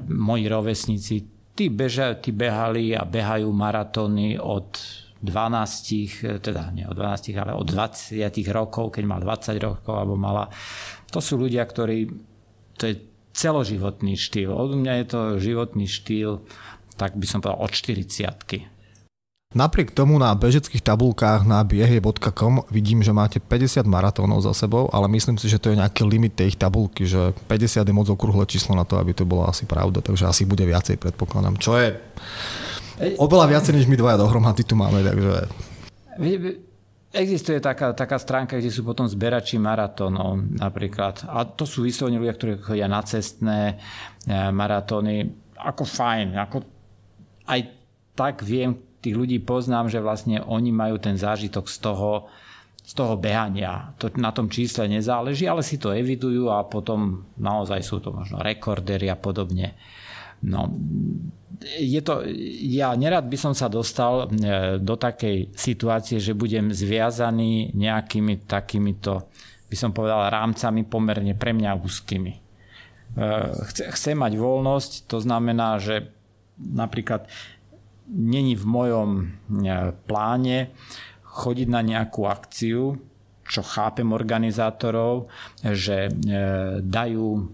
moji 0.05 0.45
rovesníci, 0.45 1.15
tí, 1.57 1.73
beža, 1.73 2.21
tí 2.21 2.29
behali 2.29 2.93
a 2.93 3.03
behajú 3.03 3.49
maratóny 3.49 4.37
od 4.37 4.69
12, 5.23 6.43
teda 6.43 6.75
nie 6.75 6.83
od 6.83 6.99
12, 6.99 7.31
ale 7.39 7.55
od 7.55 7.63
20 7.63 8.19
rokov, 8.51 8.99
keď 8.99 9.03
mal 9.07 9.19
20 9.23 9.55
rokov 9.63 9.93
alebo 9.95 10.19
mala. 10.19 10.51
To 11.15 11.23
sú 11.23 11.39
ľudia, 11.39 11.63
ktorí, 11.63 12.11
to 12.75 12.83
je 12.91 12.95
celoživotný 13.31 14.19
štýl. 14.19 14.51
Od 14.51 14.75
mňa 14.75 14.93
je 14.99 15.05
to 15.07 15.19
životný 15.39 15.87
štýl, 15.87 16.43
tak 16.99 17.15
by 17.15 17.25
som 17.25 17.39
povedal 17.39 17.63
od 17.63 17.71
40 17.71 18.73
Napriek 19.53 19.93
tomu 19.93 20.17
na 20.17 20.33
bežeckých 20.33 20.81
tabulkách 20.81 21.45
na 21.45 21.61
biehe.com 21.61 22.65
vidím, 22.73 23.05
že 23.05 23.13
máte 23.13 23.37
50 23.37 23.85
maratónov 23.85 24.41
za 24.41 24.49
sebou, 24.57 24.89
ale 24.89 25.05
myslím 25.13 25.37
si, 25.37 25.45
že 25.45 25.61
to 25.61 25.69
je 25.69 25.77
nejaký 25.77 26.09
limit 26.09 26.33
tej 26.33 26.57
ich 26.57 26.57
tabulky, 26.57 27.05
že 27.05 27.37
50 27.45 27.85
je 27.85 27.93
moc 27.93 28.09
okrúhle 28.09 28.49
číslo 28.49 28.73
na 28.73 28.81
to, 28.81 28.97
aby 28.97 29.13
to 29.13 29.29
bolo 29.29 29.45
asi 29.45 29.69
pravda, 29.69 30.01
takže 30.01 30.25
asi 30.25 30.49
bude 30.49 30.65
viacej, 30.65 30.97
predpokladám. 30.97 31.61
Čo 31.61 31.77
je 31.77 31.93
Oveľa 33.19 33.45
viacej, 33.51 33.73
než 33.75 33.85
my 33.89 33.95
dvaja 33.99 34.17
dohromady 34.21 34.63
tu 34.63 34.75
máme, 34.75 35.03
takže... 35.03 35.49
Existuje 37.13 37.61
taká, 37.61 37.93
taká 37.93 38.17
stránka, 38.17 38.57
kde 38.57 38.73
sú 38.73 38.81
potom 38.81 39.05
zberači 39.05 39.61
maratónov 39.61 40.33
napríklad. 40.57 41.29
A 41.29 41.45
to 41.45 41.69
sú 41.69 41.85
vyslovene 41.85 42.17
ľudia, 42.17 42.33
ktorí 42.33 42.51
chodia 42.57 42.89
na 42.89 43.05
cestné 43.05 43.59
e, 43.69 43.75
maratóny. 44.49 45.29
Ako 45.53 45.85
fajn. 45.85 46.33
Ako 46.41 46.57
aj 47.45 47.59
tak 48.17 48.41
viem, 48.41 48.73
tých 48.97 49.13
ľudí 49.13 49.37
poznám, 49.45 49.93
že 49.93 50.01
vlastne 50.01 50.41
oni 50.41 50.73
majú 50.73 50.97
ten 50.97 51.13
zážitok 51.13 51.69
z 51.69 51.77
toho, 51.85 52.33
z 52.81 52.97
toho 52.97 53.13
behania. 53.13 53.93
To 54.01 54.09
na 54.17 54.33
tom 54.33 54.49
čísle 54.49 54.89
nezáleží, 54.89 55.45
ale 55.45 55.61
si 55.61 55.77
to 55.77 55.93
evidujú 55.93 56.49
a 56.49 56.65
potom 56.65 57.29
naozaj 57.37 57.83
sú 57.85 58.01
to 58.01 58.09
možno 58.09 58.41
rekordery 58.41 59.11
a 59.11 59.19
podobne. 59.19 59.77
No, 60.43 60.67
je 61.63 62.01
to, 62.03 62.27
ja 62.67 62.91
nerad 62.99 63.25
by 63.31 63.37
som 63.39 63.53
sa 63.55 63.71
dostal 63.71 64.27
e, 64.27 64.77
do 64.79 64.99
takej 64.99 65.55
situácie, 65.55 66.19
že 66.19 66.35
budem 66.35 66.75
zviazaný 66.75 67.71
nejakými 67.73 68.43
takýmito, 68.43 69.31
by 69.71 69.75
som 69.77 69.95
povedal, 69.95 70.27
rámcami 70.27 70.83
pomerne 70.83 71.33
pre 71.37 71.55
mňa 71.55 71.79
úzkými. 71.79 72.33
E, 72.35 72.39
chce, 73.71 73.83
chcem 73.95 74.15
mať 74.19 74.35
voľnosť, 74.35 74.91
to 75.07 75.17
znamená, 75.23 75.79
že 75.79 76.11
napríklad 76.59 77.31
není 78.11 78.59
v 78.59 78.65
mojom 78.67 79.09
e, 79.15 79.25
pláne 80.03 80.75
chodiť 81.23 81.67
na 81.71 81.81
nejakú 81.81 82.27
akciu, 82.27 82.99
čo 83.43 83.59
chápem 83.59 84.07
organizátorov, 84.15 85.27
že 85.59 86.07
dajú 86.79 87.51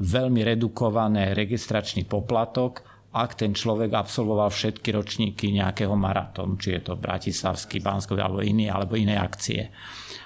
veľmi 0.00 0.40
redukované 0.42 1.32
registračný 1.32 2.04
poplatok, 2.04 2.82
ak 3.14 3.38
ten 3.38 3.54
človek 3.54 3.94
absolvoval 3.94 4.50
všetky 4.50 4.90
ročníky 4.90 5.54
nejakého 5.54 5.94
maratónu, 5.94 6.58
či 6.58 6.74
je 6.74 6.80
to 6.82 6.98
Bratislavský, 6.98 7.78
Banskov 7.78 8.18
alebo 8.18 8.42
iný, 8.42 8.66
alebo 8.66 8.98
iné 8.98 9.14
akcie. 9.14 9.70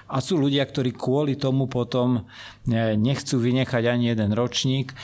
A 0.09 0.17
sú 0.17 0.41
ľudia, 0.41 0.65
ktorí 0.65 0.97
kvôli 0.97 1.37
tomu 1.37 1.69
potom 1.69 2.17
e, 2.17 2.21
nechcú 2.97 3.37
vynechať 3.37 3.83
ani 3.85 4.09
jeden 4.09 4.33
ročník. 4.33 4.97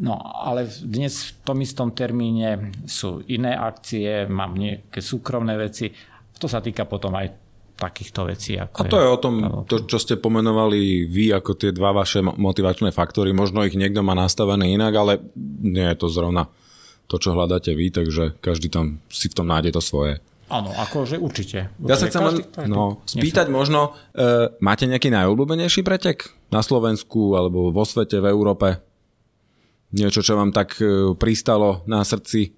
No 0.00 0.16
ale 0.16 0.64
dnes 0.80 1.36
v 1.36 1.44
tom 1.44 1.60
istom 1.60 1.92
termíne 1.92 2.72
sú 2.88 3.20
iné 3.28 3.52
akcie, 3.52 4.24
mám 4.24 4.56
nejaké 4.56 5.04
súkromné 5.04 5.60
veci. 5.60 5.92
To 6.40 6.48
sa 6.48 6.64
týka 6.64 6.88
potom 6.88 7.12
aj 7.20 7.45
takýchto 7.76 8.24
vecí. 8.24 8.56
Ako 8.56 8.82
a 8.82 8.88
to 8.88 8.96
je, 8.96 9.04
je 9.04 9.12
o 9.12 9.18
tom, 9.20 9.34
to, 9.68 9.84
čo 9.84 10.00
ste 10.00 10.16
pomenovali 10.16 11.04
vy 11.04 11.36
ako 11.36 11.52
tie 11.54 11.70
dva 11.76 11.92
vaše 11.92 12.24
motivačné 12.24 12.90
faktory. 12.90 13.36
Možno 13.36 13.62
ich 13.68 13.76
niekto 13.76 14.00
má 14.00 14.16
nastavené 14.16 14.72
inak, 14.72 14.92
ale 14.96 15.12
nie 15.60 15.84
je 15.84 15.96
to 16.00 16.08
zrovna 16.08 16.48
to, 17.06 17.20
čo 17.20 17.36
hľadáte 17.36 17.76
vy, 17.76 17.92
takže 17.92 18.40
každý 18.42 18.72
tam 18.72 18.98
si 19.12 19.30
v 19.30 19.36
tom 19.36 19.46
nájde 19.46 19.76
to 19.76 19.82
svoje. 19.84 20.18
Áno, 20.46 20.70
akože 20.70 21.18
určite. 21.18 21.74
určite. 21.74 21.90
Ja 21.90 21.98
sa 21.98 22.06
chcem 22.06 22.22
len 22.22 22.36
no, 22.70 23.02
spýtať 23.02 23.50
možno, 23.50 23.98
e, 24.14 24.50
máte 24.62 24.86
nejaký 24.86 25.10
najobľúbenejší 25.10 25.82
pretek 25.82 26.30
na 26.54 26.62
Slovensku 26.62 27.34
alebo 27.34 27.74
vo 27.74 27.82
svete, 27.82 28.22
v 28.22 28.30
Európe? 28.30 28.78
Niečo, 29.90 30.22
čo 30.22 30.38
vám 30.38 30.54
tak 30.54 30.78
e, 30.78 31.14
pristalo 31.18 31.82
na 31.90 32.06
srdci? 32.06 32.54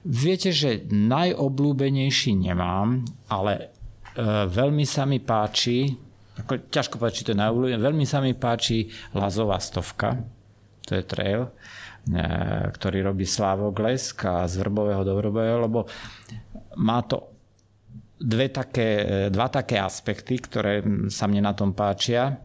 Viete, 0.00 0.48
že 0.48 0.88
najobľúbenejší 0.88 2.40
nemám, 2.40 3.04
ale 3.28 3.79
veľmi 4.48 4.84
sa 4.84 5.08
mi 5.08 5.18
páči, 5.22 5.90
ako, 6.40 6.70
ťažko 6.72 6.96
povedať, 6.96 7.16
či 7.16 7.24
to 7.26 7.32
je 7.32 7.42
najobľúbenejší, 7.42 7.80
veľmi 7.80 8.06
sa 8.06 8.18
mi 8.20 8.32
páči 8.36 8.88
Lazová 9.16 9.58
stovka, 9.60 10.20
to 10.84 10.96
je 10.96 11.04
trail, 11.04 11.46
e, 11.46 11.50
ktorý 12.72 13.04
robí 13.06 13.24
Slávo 13.24 13.72
Glesk 13.72 14.24
a 14.26 14.48
z 14.48 14.60
Vrbového 14.60 15.02
do 15.04 15.14
Vrbového, 15.16 15.58
lebo 15.64 15.88
má 16.80 17.04
to 17.04 17.32
dve 18.20 18.52
také, 18.52 19.26
dva 19.32 19.48
také 19.48 19.80
aspekty, 19.80 20.36
ktoré 20.44 20.84
sa 21.08 21.24
mne 21.24 21.48
na 21.48 21.56
tom 21.56 21.72
páčia. 21.72 22.36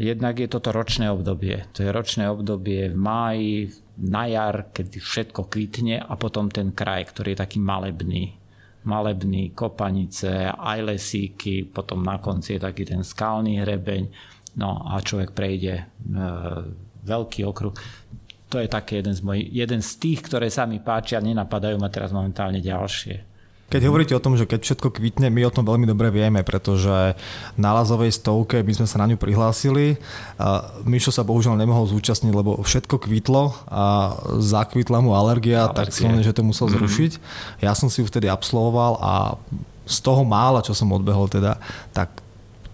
Jednak 0.00 0.40
je 0.40 0.48
toto 0.48 0.72
ročné 0.72 1.12
obdobie. 1.12 1.68
To 1.76 1.84
je 1.84 1.92
ročné 1.92 2.24
obdobie 2.24 2.88
v 2.88 2.96
máji, 2.96 3.68
na 4.00 4.24
jar, 4.24 4.72
keď 4.72 4.96
všetko 4.96 5.52
kvitne 5.52 6.00
a 6.00 6.16
potom 6.16 6.48
ten 6.48 6.72
kraj, 6.72 7.12
ktorý 7.12 7.36
je 7.36 7.42
taký 7.44 7.58
malebný. 7.60 8.39
Malebný, 8.80 9.52
kopanice, 9.52 10.48
aj 10.48 10.78
lesíky, 10.80 11.68
potom 11.68 12.00
na 12.00 12.16
konci 12.16 12.56
je 12.56 12.64
taký 12.64 12.88
ten 12.88 13.04
skalný 13.04 13.60
hrebeň. 13.60 14.02
No 14.56 14.82
a 14.88 14.98
človek 15.04 15.36
prejde 15.36 15.74
e, 15.78 15.84
veľký 17.04 17.40
okruh. 17.46 17.76
To 18.50 18.56
je 18.58 18.66
taký 18.66 18.98
jeden 18.98 19.14
z, 19.14 19.22
mojich, 19.22 19.46
jeden 19.46 19.80
z 19.84 19.90
tých, 20.00 20.26
ktoré 20.26 20.50
sa 20.50 20.66
mi 20.66 20.82
páčia, 20.82 21.22
nenapadajú 21.22 21.78
ma 21.78 21.86
teraz 21.86 22.10
momentálne 22.10 22.58
ďalšie. 22.58 23.29
Keď 23.70 23.82
hovoríte 23.86 24.18
o 24.18 24.20
tom, 24.20 24.34
že 24.34 24.50
keď 24.50 24.66
všetko 24.66 24.98
kvitne, 24.98 25.30
my 25.30 25.46
o 25.46 25.54
tom 25.54 25.62
veľmi 25.62 25.86
dobre 25.86 26.10
vieme, 26.10 26.42
pretože 26.42 27.14
na 27.54 27.70
Lazovej 27.70 28.10
stovke 28.18 28.66
my 28.66 28.72
sme 28.74 28.86
sa 28.90 28.98
na 28.98 29.06
ňu 29.06 29.14
prihlásili. 29.14 29.94
Mišo 30.82 31.14
sa 31.14 31.22
bohužiaľ 31.22 31.54
nemohol 31.54 31.86
zúčastniť, 31.86 32.34
lebo 32.34 32.58
všetko 32.58 32.98
kvitlo 33.06 33.54
a 33.70 34.18
zakvitla 34.42 34.98
mu 34.98 35.14
alergia, 35.14 35.70
Alergie. 35.70 35.78
tak 35.78 35.88
silne, 35.94 36.20
že 36.26 36.34
to 36.34 36.42
musel 36.42 36.66
mm-hmm. 36.66 36.82
zrušiť. 36.82 37.12
Ja 37.62 37.72
som 37.78 37.86
si 37.86 38.02
ju 38.02 38.10
vtedy 38.10 38.26
absolvoval 38.26 38.98
a 38.98 39.38
z 39.90 39.98
toho 40.02 40.22
mála, 40.22 40.62
čo 40.62 40.74
som 40.74 40.90
odbehol 40.94 41.26
teda, 41.26 41.58
tak 41.90 42.19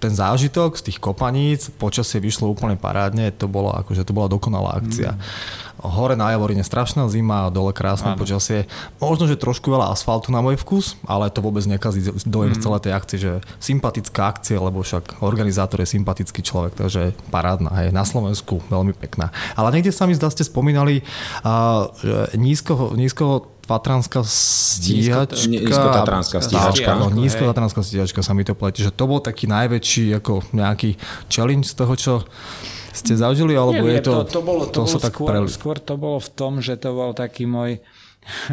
ten 0.07 0.15
zážitok 0.15 0.79
z 0.79 0.93
tých 0.93 0.99
kopaníc, 1.03 1.75
počasie 1.75 2.23
vyšlo 2.23 2.55
úplne 2.55 2.79
parádne, 2.79 3.35
to 3.35 3.51
bolo 3.51 3.75
akože 3.75 4.07
to 4.07 4.15
bola 4.15 4.31
dokonalá 4.31 4.79
akcia. 4.79 5.19
Mm 5.19 5.67
hore 5.87 6.17
na 6.17 6.33
Javorine 6.33 6.65
strašná 6.65 7.07
zima, 7.13 7.53
dole 7.53 7.77
krásne 7.77 8.17
Áno. 8.17 8.21
počasie. 8.21 8.65
Možno, 8.97 9.29
že 9.29 9.37
trošku 9.37 9.69
veľa 9.69 9.93
asfaltu 9.93 10.33
na 10.33 10.41
môj 10.41 10.57
vkus, 10.61 10.97
ale 11.05 11.29
to 11.29 11.45
vôbec 11.45 11.63
nekazí 11.69 12.03
dojem 12.27 12.53
mm. 12.53 12.59
z 12.59 12.63
celej 12.65 12.81
tej 12.83 12.93
akcie, 12.93 13.19
že 13.21 13.33
sympatická 13.61 14.33
akcia, 14.33 14.59
lebo 14.59 14.81
však 14.81 15.21
organizátor 15.21 15.85
je 15.85 15.93
sympatický 15.93 16.41
človek, 16.41 16.81
takže 16.81 17.13
parádna, 17.29 17.71
hej, 17.85 17.89
na 17.93 18.09
Slovensku 18.09 18.65
veľmi 18.73 18.97
pekná. 18.97 19.31
Ale 19.55 19.73
niekde 19.77 19.93
sa 19.93 20.09
mi 20.09 20.17
zdá, 20.17 20.33
ste 20.33 20.49
spomínali, 20.49 21.05
uh, 21.45 21.93
že 22.01 22.35
nízko, 22.41 22.97
nízko 22.97 23.56
Tatranská 23.67 24.23
stíhačka. 24.23 25.51
Nízko-Tatranská 25.51 26.39
stíhačka. 26.39 26.91
No, 26.95 27.11
nízko-Tatranská 27.11 27.83
stíhačka 27.83 28.23
sa 28.23 28.33
mi 28.33 28.47
to 28.47 28.55
platí, 28.55 28.87
že 28.87 28.95
to 28.95 29.11
bol 29.11 29.19
taký 29.19 29.51
najväčší 29.51 30.15
ako 30.23 30.47
nejaký 30.55 30.95
challenge 31.27 31.67
z 31.71 31.75
toho, 31.75 31.93
čo 31.99 32.15
ste 32.97 33.13
zažili, 33.19 33.59
alebo 33.59 33.85
Neviem, 33.85 34.01
je 34.01 34.03
to... 34.07 34.13
To, 34.25 34.41
to, 34.41 34.41
bolo, 34.41 34.63
to, 34.71 34.73
to 34.73 34.83
bolo 34.89 34.99
tak 35.03 35.13
skôr, 35.13 35.29
pre... 35.29 35.39
skôr 35.53 35.77
to 35.77 35.95
bolo 36.01 36.19
v 36.23 36.31
tom, 36.33 36.53
že 36.65 36.81
to 36.81 36.95
bol 36.97 37.11
taký 37.13 37.45
môj 37.45 37.83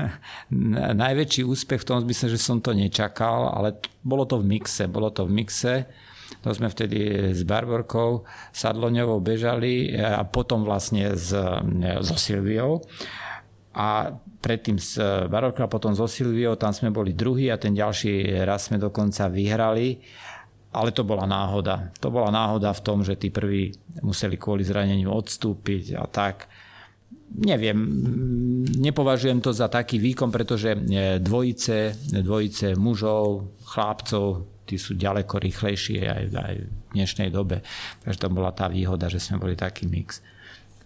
najväčší 1.05 1.47
úspech 1.47 1.81
v 1.81 1.87
tom 1.87 1.97
zmysle, 2.03 2.27
že 2.33 2.39
som 2.41 2.59
to 2.59 2.75
nečakal, 2.75 3.53
ale 3.53 3.79
bolo 4.03 4.27
to 4.27 4.41
v 4.41 4.45
mixe, 4.59 4.89
bolo 4.89 5.13
to 5.13 5.23
v 5.23 5.31
mixe. 5.31 5.87
To 6.43 6.51
sme 6.51 6.67
vtedy 6.67 7.31
s 7.31 7.47
Barborkou 7.47 8.27
Sadloňovou 8.51 9.23
bežali 9.23 9.95
a 9.95 10.27
potom 10.27 10.67
vlastne 10.67 11.15
s, 11.15 11.31
so 12.03 12.15
Silviou. 12.19 12.83
A 13.73 14.13
predtým 14.41 14.77
s 14.77 15.01
Barborkou 15.27 15.65
a 15.65 15.71
potom 15.71 15.97
so 15.97 16.05
Silviou, 16.05 16.53
tam 16.55 16.69
sme 16.69 16.93
boli 16.93 17.17
druhí 17.17 17.49
a 17.49 17.57
ten 17.57 17.73
ďalší 17.73 18.45
raz 18.45 18.69
sme 18.69 18.77
dokonca 18.77 19.25
vyhrali 19.29 19.97
ale 20.73 20.89
to 20.89 21.05
bola 21.05 21.29
náhoda. 21.29 21.93
To 22.01 22.09
bola 22.09 22.33
náhoda 22.33 22.73
v 22.73 22.81
tom, 22.81 23.05
že 23.05 23.13
tí 23.13 23.29
prví 23.29 23.69
museli 24.01 24.41
kvôli 24.41 24.65
zraneniu 24.65 25.13
odstúpiť 25.13 25.93
a 25.93 26.09
tak. 26.09 26.49
Neviem, 27.33 27.77
nepovažujem 28.77 29.41
to 29.41 29.53
za 29.53 29.69
taký 29.69 30.01
výkon, 30.01 30.33
pretože 30.33 30.73
e, 30.73 31.17
dvojice, 31.21 32.09
dvojice 32.21 32.77
mužov, 32.77 33.53
chlapcov, 33.65 34.49
tí 34.65 34.77
sú 34.77 34.97
ďaleko 34.97 35.41
rýchlejšie 35.41 36.09
aj, 36.09 36.23
aj 36.29 36.53
v 36.61 36.69
dnešnej 36.93 37.29
dobe. 37.29 37.61
Takže 38.05 38.21
to 38.21 38.33
bola 38.33 38.53
tá 38.53 38.69
výhoda, 38.69 39.09
že 39.09 39.21
sme 39.21 39.41
boli 39.41 39.53
taký 39.53 39.89
mix. 39.89 40.21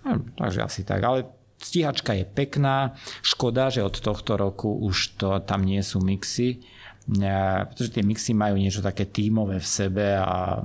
No, 0.04 0.24
takže 0.40 0.60
asi 0.64 0.82
tak. 0.88 1.04
Ale 1.04 1.28
stíhačka 1.58 2.14
je 2.14 2.26
pekná. 2.26 2.94
Škoda, 3.22 3.70
že 3.74 3.86
od 3.86 3.98
tohto 3.98 4.38
roku 4.38 4.70
už 4.70 5.20
to, 5.20 5.42
tam 5.44 5.66
nie 5.66 5.82
sú 5.82 6.02
mixy 6.02 6.62
pretože 7.08 7.96
tie 7.96 8.04
mixy 8.04 8.36
majú 8.36 8.60
niečo 8.60 8.84
také 8.84 9.08
tímové 9.08 9.64
v 9.64 9.68
sebe 9.68 10.20
a 10.20 10.60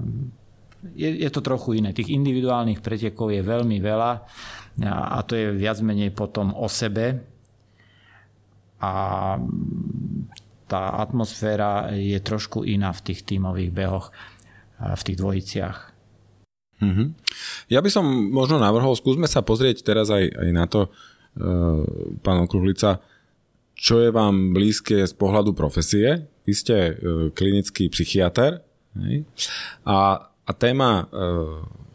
je, 0.99 1.23
je 1.23 1.31
to 1.31 1.39
trochu 1.39 1.79
iné. 1.79 1.95
Tých 1.95 2.11
individuálnych 2.11 2.83
pretekov 2.83 3.31
je 3.31 3.47
veľmi 3.47 3.79
veľa 3.79 4.13
a 4.91 5.19
to 5.23 5.39
je 5.39 5.55
viac 5.55 5.79
menej 5.79 6.11
potom 6.11 6.51
o 6.59 6.67
sebe 6.67 7.23
a 8.83 8.93
tá 10.67 10.83
atmosféra 10.99 11.95
je 11.95 12.19
trošku 12.19 12.67
iná 12.67 12.91
v 12.91 13.05
tých 13.13 13.23
tímových 13.23 13.71
behoch, 13.71 14.11
v 14.83 15.03
tých 15.07 15.21
dvojiciach. 15.23 15.92
Mm-hmm. 16.83 17.09
Ja 17.71 17.79
by 17.79 17.91
som 17.95 18.05
možno 18.35 18.59
navrhol, 18.59 18.99
skúsme 18.99 19.31
sa 19.31 19.41
pozrieť 19.47 19.87
teraz 19.87 20.11
aj, 20.11 20.35
aj 20.35 20.49
na 20.51 20.67
to, 20.67 20.91
uh, 20.91 21.87
pán 22.27 22.43
Okruhlica, 22.43 22.99
čo 23.79 23.99
je 24.03 24.11
vám 24.11 24.55
blízke 24.55 25.07
z 25.07 25.15
pohľadu 25.15 25.55
profesie, 25.55 26.31
vy 26.47 26.55
ste 26.55 26.75
e, 26.75 26.93
klinický 27.35 27.87
psychiatr? 27.91 28.63
A, 29.87 29.99
a 30.27 30.53
téma 30.59 31.07
e, 31.11 31.25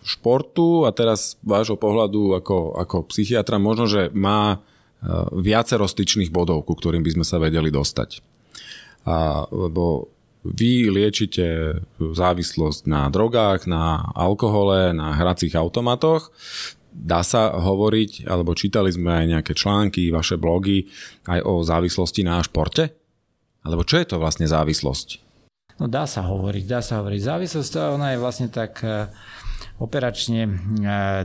športu 0.07 0.87
a 0.87 0.95
teraz 0.95 1.35
vášho 1.43 1.75
pohľadu 1.75 2.39
ako, 2.39 2.79
ako 2.79 2.97
psychiatra 3.11 3.59
možno, 3.59 3.85
že 3.85 4.07
má 4.15 4.55
e, 4.55 4.57
viacero 5.43 5.83
styčných 5.83 6.31
bodov, 6.31 6.63
ku 6.63 6.73
ktorým 6.75 7.03
by 7.03 7.19
sme 7.19 7.25
sa 7.27 7.37
vedeli 7.39 7.69
dostať. 7.69 8.23
A, 9.07 9.47
lebo 9.51 10.11
vy 10.53 10.87
liečite 10.87 11.79
závislosť 11.99 12.87
na 12.87 13.11
drogách, 13.11 13.67
na 13.67 14.07
alkohole, 14.15 14.95
na 14.95 15.15
hracích 15.15 15.55
automatoch. 15.55 16.31
Dá 16.97 17.21
sa 17.21 17.53
hovoriť, 17.53 18.25
alebo 18.25 18.57
čítali 18.57 18.89
sme 18.89 19.21
aj 19.21 19.25
nejaké 19.37 19.53
články, 19.53 20.09
vaše 20.09 20.39
blogy 20.39 20.89
aj 21.29 21.45
o 21.45 21.61
závislosti 21.61 22.25
na 22.25 22.41
športe? 22.41 22.89
Alebo 23.61 23.83
čo 23.83 23.99
je 24.01 24.07
to 24.07 24.17
vlastne 24.17 24.47
závislosť? 24.47 25.27
No 25.77 25.85
dá 25.85 26.09
sa 26.09 26.25
hovoriť, 26.25 26.63
dá 26.65 26.81
sa 26.81 27.03
hovoriť. 27.03 27.21
Závislosť 27.21 27.71
ona 27.93 28.15
je 28.15 28.21
vlastne 28.23 28.49
tak 28.49 28.81
e, 28.81 29.05
operačne 29.77 30.49
e, 30.49 30.51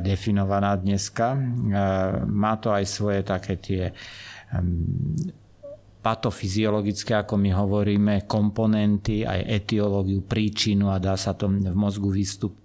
definovaná 0.05 0.77
dneska. 0.77 1.33
E, 1.33 1.39
má 2.29 2.61
to 2.61 2.69
aj 2.69 2.85
svoje 2.85 3.25
také 3.25 3.57
tie 3.57 3.83
patofyziologické, 6.03 7.15
ako 7.15 7.38
my 7.38 7.55
hovoríme, 7.55 8.27
komponenty, 8.27 9.23
aj 9.23 9.47
etiológiu, 9.47 10.27
príčinu 10.27 10.91
a 10.91 10.99
dá 10.99 11.15
sa 11.15 11.38
to 11.38 11.47
v 11.47 11.77
mozgu 11.79 12.11
vystup, 12.11 12.59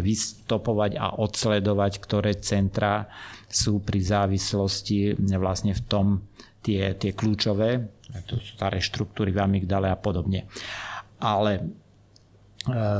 vystopovať 0.00 0.94
a 0.94 1.18
odsledovať, 1.18 1.92
ktoré 1.98 2.38
centra 2.38 3.10
sú 3.50 3.82
pri 3.82 3.98
závislosti 3.98 5.18
vlastne 5.34 5.74
v 5.74 5.82
tom 5.82 6.06
tie, 6.62 6.94
tie 6.94 7.10
kľúčové 7.10 8.00
to 8.26 8.42
sú 8.42 8.58
staré 8.58 8.82
štruktúry 8.82 9.30
v 9.30 9.42
amygdale 9.42 9.86
a 9.86 9.96
podobne. 9.98 10.50
Ale 11.22 11.52
e, 11.54 11.62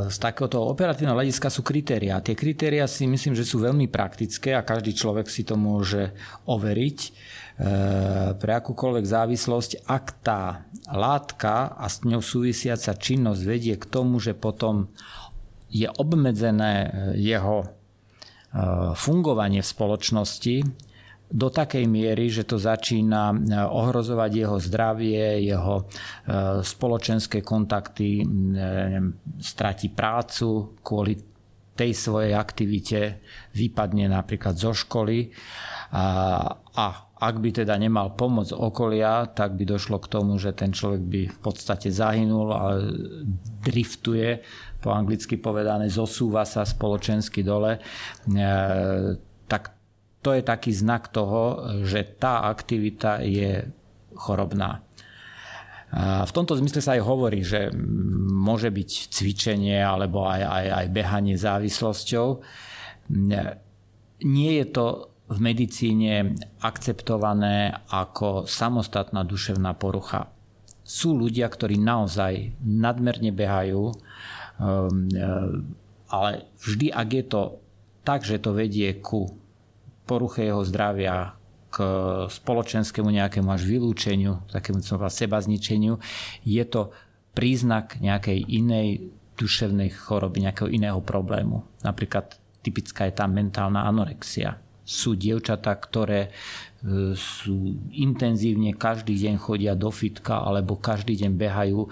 z 0.07 0.17
takéhoto 0.21 0.63
operatívneho 0.71 1.17
hľadiska 1.17 1.51
sú 1.51 1.67
kritéria. 1.67 2.23
Tie 2.23 2.39
kritéria 2.39 2.87
si 2.87 3.11
myslím, 3.11 3.35
že 3.35 3.49
sú 3.49 3.59
veľmi 3.59 3.91
praktické 3.91 4.55
a 4.55 4.67
každý 4.67 4.95
človek 4.95 5.27
si 5.27 5.43
to 5.43 5.59
môže 5.59 6.15
overiť 6.47 6.99
e, 7.03 7.11
pre 8.41 8.53
akúkoľvek 8.57 9.05
závislosť, 9.05 9.85
ak 9.85 10.07
tá 10.25 10.65
látka 10.89 11.77
a 11.77 11.87
s 11.93 12.01
ňou 12.09 12.25
súvisiaca 12.25 12.97
činnosť 12.97 13.43
vedie 13.45 13.77
k 13.77 13.85
tomu, 13.85 14.17
že 14.17 14.33
potom 14.33 14.89
je 15.71 15.87
obmedzené 15.87 16.91
jeho 17.15 17.63
e, 17.63 17.69
fungovanie 18.99 19.63
v 19.63 19.73
spoločnosti, 19.73 20.57
do 21.31 21.47
takej 21.47 21.87
miery, 21.87 22.27
že 22.27 22.43
to 22.43 22.59
začína 22.59 23.31
e, 23.31 23.37
ohrozovať 23.55 24.31
jeho 24.35 24.59
zdravie, 24.59 25.47
jeho 25.47 25.77
e, 25.79 25.85
spoločenské 26.67 27.39
kontakty, 27.47 28.27
stratí 29.39 29.95
prácu 29.95 30.81
kvôli 30.83 31.15
tej 31.79 31.95
svojej 31.95 32.35
aktivite, 32.35 33.23
vypadne 33.55 34.11
napríklad 34.11 34.59
zo 34.59 34.75
školy. 34.75 35.31
A, 35.95 36.05
a 36.77 36.87
ak 37.21 37.37
by 37.37 37.51
teda 37.53 37.77
nemal 37.77 38.17
pomoc 38.17 38.49
okolia, 38.49 39.29
tak 39.29 39.53
by 39.61 39.69
došlo 39.69 40.01
k 40.01 40.09
tomu, 40.09 40.41
že 40.41 40.57
ten 40.57 40.73
človek 40.73 41.03
by 41.05 41.23
v 41.29 41.39
podstate 41.45 41.93
zahynul 41.93 42.49
a 42.49 42.81
driftuje, 43.61 44.41
po 44.81 44.97
anglicky 44.97 45.37
povedané, 45.37 45.93
zosúva 45.93 46.49
sa 46.49 46.65
spoločensky 46.65 47.45
dole. 47.45 47.77
E, 47.77 47.81
tak 49.45 49.63
to 50.25 50.33
je 50.33 50.41
taký 50.41 50.73
znak 50.73 51.13
toho, 51.13 51.61
že 51.85 52.17
tá 52.17 52.49
aktivita 52.49 53.21
je 53.21 53.69
chorobná. 54.17 54.81
V 56.25 56.31
tomto 56.31 56.55
zmysle 56.55 56.79
sa 56.79 56.95
aj 56.95 57.03
hovorí, 57.03 57.43
že 57.43 57.75
môže 58.31 58.71
byť 58.71 59.11
cvičenie 59.11 59.83
alebo 59.83 60.23
aj, 60.23 60.43
aj, 60.47 60.67
aj 60.71 60.87
behanie 60.95 61.35
závislosťou. 61.35 62.29
Nie 64.23 64.51
je 64.63 64.67
to 64.71 65.10
v 65.31 65.39
medicíne 65.39 66.35
akceptované 66.59 67.87
ako 67.87 68.51
samostatná 68.51 69.23
duševná 69.23 69.79
porucha. 69.79 70.27
Sú 70.83 71.15
ľudia, 71.15 71.47
ktorí 71.47 71.79
naozaj 71.79 72.59
nadmerne 72.67 73.31
behajú, 73.31 73.95
um, 73.95 75.07
ale 76.11 76.31
vždy, 76.59 76.91
ak 76.91 77.09
je 77.15 77.25
to 77.31 77.43
tak, 78.03 78.27
že 78.27 78.43
to 78.43 78.51
vedie 78.51 78.91
ku 78.99 79.31
poruche 80.11 80.43
jeho 80.43 80.67
zdravia, 80.67 81.39
k 81.71 81.79
spoločenskému 82.27 83.15
nejakému 83.15 83.47
až 83.47 83.63
vylúčeniu, 83.63 84.43
takému 84.51 84.83
seba 85.07 85.39
zničeniu, 85.39 86.03
je 86.43 86.65
to 86.67 86.91
príznak 87.31 88.03
nejakej 88.03 88.43
inej 88.43 89.15
duševnej 89.39 89.95
choroby, 89.95 90.45
nejakého 90.45 90.67
iného 90.67 90.99
problému. 90.99 91.63
Napríklad 91.87 92.37
typická 92.67 93.07
je 93.07 93.15
tá 93.15 93.31
mentálna 93.31 93.87
anorexia. 93.87 94.59
Sú 94.91 95.15
dievčatá, 95.15 95.79
ktoré 95.79 96.27
e, 96.27 97.15
sú 97.15 97.79
intenzívne 97.95 98.75
každý 98.75 99.15
deň 99.15 99.39
chodia 99.39 99.79
do 99.79 99.95
fitka 99.95 100.43
alebo 100.43 100.75
každý 100.83 101.15
deň 101.15 101.31
behajú 101.39 101.87
e, 101.87 101.89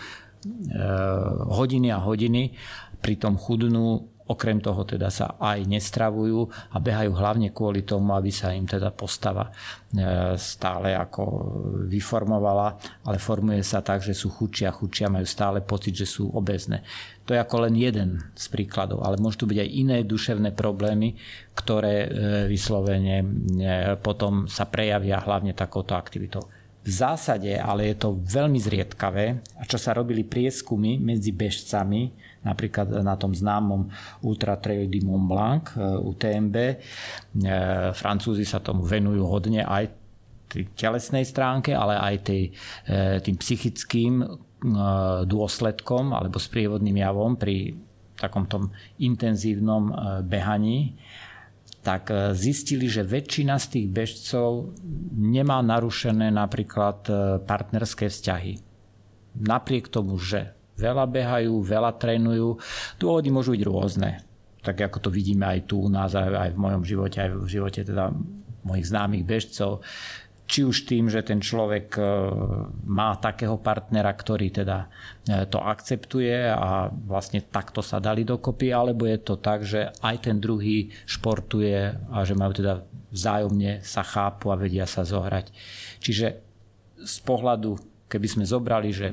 hodiny 1.46 1.94
a 1.94 2.02
hodiny, 2.02 2.58
pritom 2.98 3.38
chudnú 3.38 4.10
Okrem 4.28 4.60
toho 4.60 4.84
teda 4.84 5.08
sa 5.08 5.40
aj 5.40 5.64
nestravujú 5.64 6.44
a 6.72 6.76
behajú 6.76 7.16
hlavne 7.16 7.48
kvôli 7.48 7.88
tomu, 7.88 8.12
aby 8.12 8.28
sa 8.28 8.52
im 8.52 8.68
teda 8.68 8.92
postava 8.92 9.48
e, 9.48 10.36
stále 10.36 10.92
ako 10.92 11.22
vyformovala, 11.88 12.76
ale 13.08 13.16
formuje 13.16 13.64
sa 13.64 13.80
tak, 13.80 14.04
že 14.04 14.12
sú 14.12 14.28
chudšia 14.28 14.68
a 14.68 14.76
chudšia, 14.76 15.08
majú 15.08 15.24
stále 15.24 15.64
pocit, 15.64 15.96
že 15.96 16.04
sú 16.04 16.28
obezné. 16.28 16.84
To 17.24 17.32
je 17.32 17.40
ako 17.40 17.68
len 17.68 17.76
jeden 17.76 18.20
z 18.36 18.44
príkladov, 18.52 19.00
ale 19.00 19.16
môžu 19.16 19.48
byť 19.48 19.58
aj 19.64 19.70
iné 19.72 19.98
duševné 20.04 20.52
problémy, 20.52 21.16
ktoré 21.56 21.96
e, 22.04 22.08
vyslovene 22.52 23.16
e, 23.20 23.26
potom 23.96 24.44
sa 24.44 24.68
prejavia 24.68 25.24
hlavne 25.24 25.56
takouto 25.56 25.96
aktivitou. 25.96 26.44
V 26.88 26.90
zásade 26.92 27.52
ale 27.60 27.92
je 27.92 27.96
to 28.00 28.16
veľmi 28.16 28.56
zriedkavé 28.56 29.44
a 29.60 29.62
čo 29.68 29.76
sa 29.76 29.92
robili 29.92 30.24
prieskumy 30.24 30.96
medzi 30.96 31.36
bežcami, 31.36 32.27
napríklad 32.46 33.02
na 33.02 33.18
tom 33.18 33.34
známom 33.34 33.90
Ultra 34.22 34.58
Trail 34.58 34.86
du 34.86 35.02
Mont 35.02 35.26
Blanc 35.26 35.64
e, 35.74 35.78
UTMB. 35.98 36.56
E, 36.56 36.70
Francúzi 37.94 38.46
sa 38.46 38.62
tomu 38.62 38.86
venujú 38.86 39.26
hodne 39.26 39.66
aj 39.66 39.90
tej 40.48 40.64
telesnej 40.72 41.28
stránke, 41.28 41.76
ale 41.76 41.98
aj 41.98 42.14
tej, 42.24 42.42
e, 42.88 43.20
tým 43.20 43.36
psychickým 43.36 44.14
dôsledkom 45.22 46.10
alebo 46.10 46.34
sprievodným 46.42 46.98
javom 46.98 47.38
pri 47.38 47.78
takom 48.18 48.50
tom 48.50 48.74
intenzívnom 48.98 49.94
behaní 50.26 50.98
tak 51.86 52.10
zistili, 52.34 52.90
že 52.90 53.06
väčšina 53.06 53.54
z 53.54 53.66
tých 53.70 53.86
bežcov 53.86 54.74
nemá 55.14 55.62
narušené 55.62 56.34
napríklad 56.34 57.06
partnerské 57.46 58.10
vzťahy. 58.10 58.58
Napriek 59.38 59.94
tomu, 59.94 60.18
že 60.18 60.57
veľa 60.78 61.04
behajú, 61.10 61.58
veľa 61.58 61.92
trénujú. 61.98 62.54
Dôvody 62.96 63.28
môžu 63.34 63.58
byť 63.58 63.62
rôzne. 63.66 64.10
Tak 64.62 64.78
ako 64.78 65.08
to 65.08 65.10
vidíme 65.10 65.42
aj 65.46 65.66
tu 65.66 65.82
u 65.82 65.88
nás, 65.90 66.14
aj 66.14 66.54
v 66.54 66.58
mojom 66.58 66.82
živote, 66.86 67.18
aj 67.18 67.30
v 67.34 67.48
živote 67.50 67.80
teda 67.82 68.14
mojich 68.62 68.86
známych 68.86 69.26
bežcov. 69.26 69.82
Či 70.48 70.64
už 70.64 70.88
tým, 70.88 71.12
že 71.12 71.20
ten 71.20 71.44
človek 71.44 72.00
e, 72.00 72.02
má 72.88 73.12
takého 73.20 73.60
partnera, 73.60 74.08
ktorý 74.16 74.48
teda 74.48 74.88
e, 75.28 75.44
to 75.44 75.60
akceptuje 75.60 76.48
a 76.48 76.88
vlastne 76.88 77.44
takto 77.44 77.84
sa 77.84 78.00
dali 78.00 78.24
dokopy, 78.24 78.72
alebo 78.72 79.04
je 79.04 79.18
to 79.20 79.36
tak, 79.36 79.60
že 79.68 79.92
aj 80.00 80.24
ten 80.24 80.40
druhý 80.40 80.88
športuje 81.04 81.92
a 82.08 82.24
že 82.24 82.32
majú 82.32 82.56
teda 82.56 82.80
vzájomne 83.12 83.84
sa 83.84 84.00
chápu 84.00 84.48
a 84.48 84.56
vedia 84.56 84.88
sa 84.88 85.04
zohrať. 85.04 85.52
Čiže 86.00 86.26
z 86.96 87.16
pohľadu, 87.28 87.76
keby 88.08 88.26
sme 88.28 88.44
zobrali, 88.48 88.88
že 88.88 89.12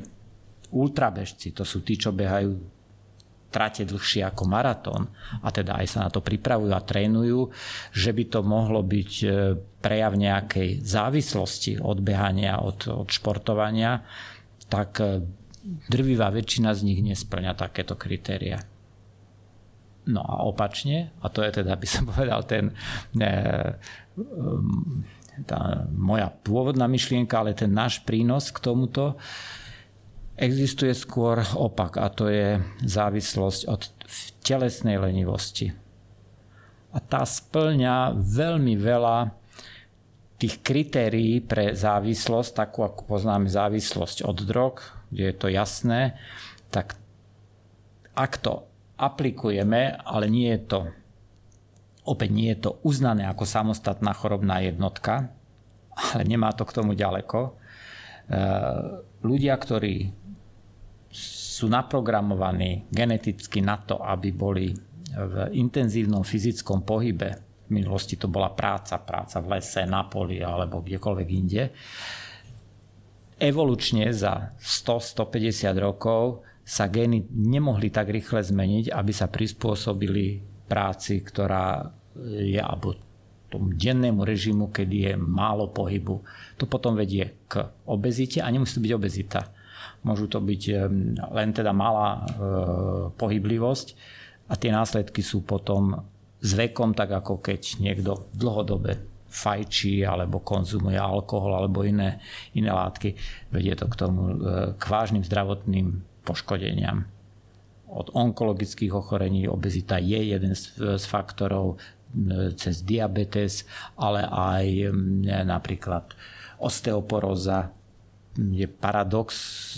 ultrabežci, 0.75 1.55
to 1.55 1.63
sú 1.63 1.81
tí, 1.81 1.95
čo 1.95 2.11
behajú 2.11 2.75
trate 3.55 3.87
dlhšie 3.87 4.27
ako 4.27 4.43
maratón 4.51 5.07
a 5.39 5.47
teda 5.47 5.79
aj 5.79 5.87
sa 5.87 5.99
na 6.03 6.09
to 6.11 6.19
pripravujú 6.19 6.75
a 6.75 6.83
trénujú, 6.83 7.55
že 7.95 8.11
by 8.11 8.23
to 8.27 8.43
mohlo 8.43 8.83
byť 8.83 9.11
e, 9.23 9.27
prejav 9.79 10.19
nejakej 10.19 10.83
závislosti 10.83 11.79
od 11.79 12.03
behania, 12.03 12.59
od, 12.59 12.91
od 12.91 13.07
športovania, 13.07 14.03
tak 14.67 14.99
e, 14.99 15.23
drvivá 15.87 16.35
väčšina 16.35 16.75
z 16.75 16.81
nich 16.83 16.99
nesplňa 16.99 17.55
takéto 17.55 17.95
kritéria. 17.95 18.59
No 20.11 20.19
a 20.19 20.43
opačne, 20.43 21.15
a 21.23 21.31
to 21.31 21.39
je 21.39 21.63
teda, 21.63 21.79
by 21.79 21.87
som 21.87 22.03
povedal, 22.11 22.43
ten 22.43 22.75
e, 23.15 23.31
tá 25.43 25.83
moja 25.91 26.31
pôvodná 26.31 26.87
myšlienka, 26.87 27.35
ale 27.39 27.51
ten 27.51 27.71
náš 27.71 27.99
prínos 28.07 28.55
k 28.55 28.63
tomuto, 28.63 29.19
Existuje 30.35 30.91
skôr 30.91 31.39
opak 31.55 31.95
a 31.95 32.11
to 32.11 32.27
je 32.27 32.59
závislosť 32.83 33.61
od 33.71 33.81
telesnej 34.43 34.99
lenivosti. 34.99 35.71
A 36.91 36.99
tá 36.99 37.23
splňa 37.23 38.15
veľmi 38.15 38.75
veľa 38.75 39.31
tých 40.35 40.59
kritérií 40.59 41.39
pre 41.39 41.71
závislosť, 41.71 42.51
takú 42.51 42.83
ako 42.83 43.07
poznáme 43.07 43.47
závislosť 43.47 44.27
od 44.27 44.37
drog, 44.43 44.83
kde 45.07 45.31
je 45.31 45.35
to 45.35 45.47
jasné, 45.47 46.19
tak 46.67 46.99
ak 48.15 48.35
to 48.43 48.67
aplikujeme, 48.99 49.95
ale 50.03 50.27
nie 50.27 50.51
je 50.51 50.61
to 50.67 50.79
opäť 52.05 52.29
nie 52.29 52.53
je 52.53 52.69
to 52.69 52.71
uznané 52.85 53.25
ako 53.25 53.43
samostatná 53.43 54.13
chorobná 54.13 54.61
jednotka, 54.61 55.33
ale 55.97 56.21
nemá 56.23 56.53
to 56.53 56.63
k 56.63 56.75
tomu 56.77 56.93
ďaleko. 56.93 57.39
E, 57.41 57.51
ľudia, 59.25 59.57
ktorí 59.57 60.13
sú 61.55 61.71
naprogramovaní 61.71 62.91
geneticky 62.91 63.63
na 63.63 63.79
to, 63.79 64.03
aby 64.03 64.35
boli 64.35 64.75
v 65.15 65.35
intenzívnom 65.55 66.27
fyzickom 66.27 66.83
pohybe, 66.83 67.29
v 67.65 67.69
minulosti 67.71 68.19
to 68.19 68.27
bola 68.27 68.51
práca, 68.51 68.99
práca 68.99 69.39
v 69.39 69.55
lese, 69.55 69.87
na 69.87 70.03
poli 70.11 70.43
alebo 70.43 70.83
kdekoľvek 70.83 71.27
inde, 71.31 71.63
evolučne 73.39 74.11
za 74.11 74.51
100-150 74.59 75.71
rokov 75.79 76.43
sa 76.67 76.91
gény 76.91 77.23
nemohli 77.31 77.87
tak 77.87 78.11
rýchle 78.11 78.43
zmeniť, 78.43 78.91
aby 78.91 79.11
sa 79.15 79.31
prispôsobili 79.31 80.43
práci, 80.67 81.23
ktorá 81.23 81.87
je 82.19 82.59
alebo 82.59 82.99
tomu 83.47 83.71
dennému 83.71 84.27
režimu, 84.27 84.73
kedy 84.75 84.95
je 85.07 85.13
málo 85.15 85.71
pohybu. 85.71 86.19
To 86.59 86.65
potom 86.67 86.99
vedie 86.99 87.47
k 87.47 87.63
obezite 87.87 88.43
a 88.43 88.51
nemusí 88.51 88.75
to 88.75 88.83
byť 88.83 88.93
obezita. 88.97 89.54
Môžu 90.05 90.29
to 90.29 90.39
byť 90.41 90.61
len 91.33 91.49
teda 91.53 91.71
malá 91.73 92.21
e, 92.21 92.23
pohyblivosť 93.15 93.87
a 94.49 94.53
tie 94.57 94.69
následky 94.69 95.25
sú 95.25 95.41
potom 95.41 95.97
s 96.41 96.51
vekom, 96.53 96.93
tak 96.93 97.13
ako 97.13 97.41
keď 97.41 97.81
niekto 97.81 98.29
dlhodobe 98.37 99.15
fajčí 99.25 100.05
alebo 100.05 100.39
konzumuje 100.39 100.95
alkohol 100.95 101.57
alebo 101.59 101.83
iné, 101.83 102.21
iné 102.55 102.71
látky, 102.71 103.17
vedie 103.51 103.73
to 103.75 103.89
k 103.89 103.99
tomu 103.99 104.21
e, 104.31 104.35
k 104.77 104.83
vážnym 104.85 105.25
zdravotným 105.25 106.01
poškodeniam. 106.23 107.05
Od 107.85 108.11
onkologických 108.11 108.91
ochorení 108.91 109.45
obezita 109.47 110.01
je 110.01 110.33
jeden 110.35 110.51
z, 110.57 110.97
z 110.97 111.05
faktorov 111.05 111.77
cez 112.55 112.81
diabetes, 112.81 113.67
ale 113.99 114.23
aj 114.23 114.65
napríklad 115.43 116.15
osteoporóza, 116.59 117.75
je 118.35 118.67
paradox 118.67 119.29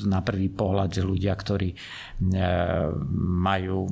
na 0.06 0.26
prvý 0.26 0.50
pohľad, 0.50 0.90
že 0.90 1.06
ľudia, 1.06 1.34
ktorí 1.38 1.70
e, 1.72 1.78
majú 3.42 3.86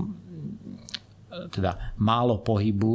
teda 1.52 1.96
málo 2.00 2.40
pohybu, 2.40 2.94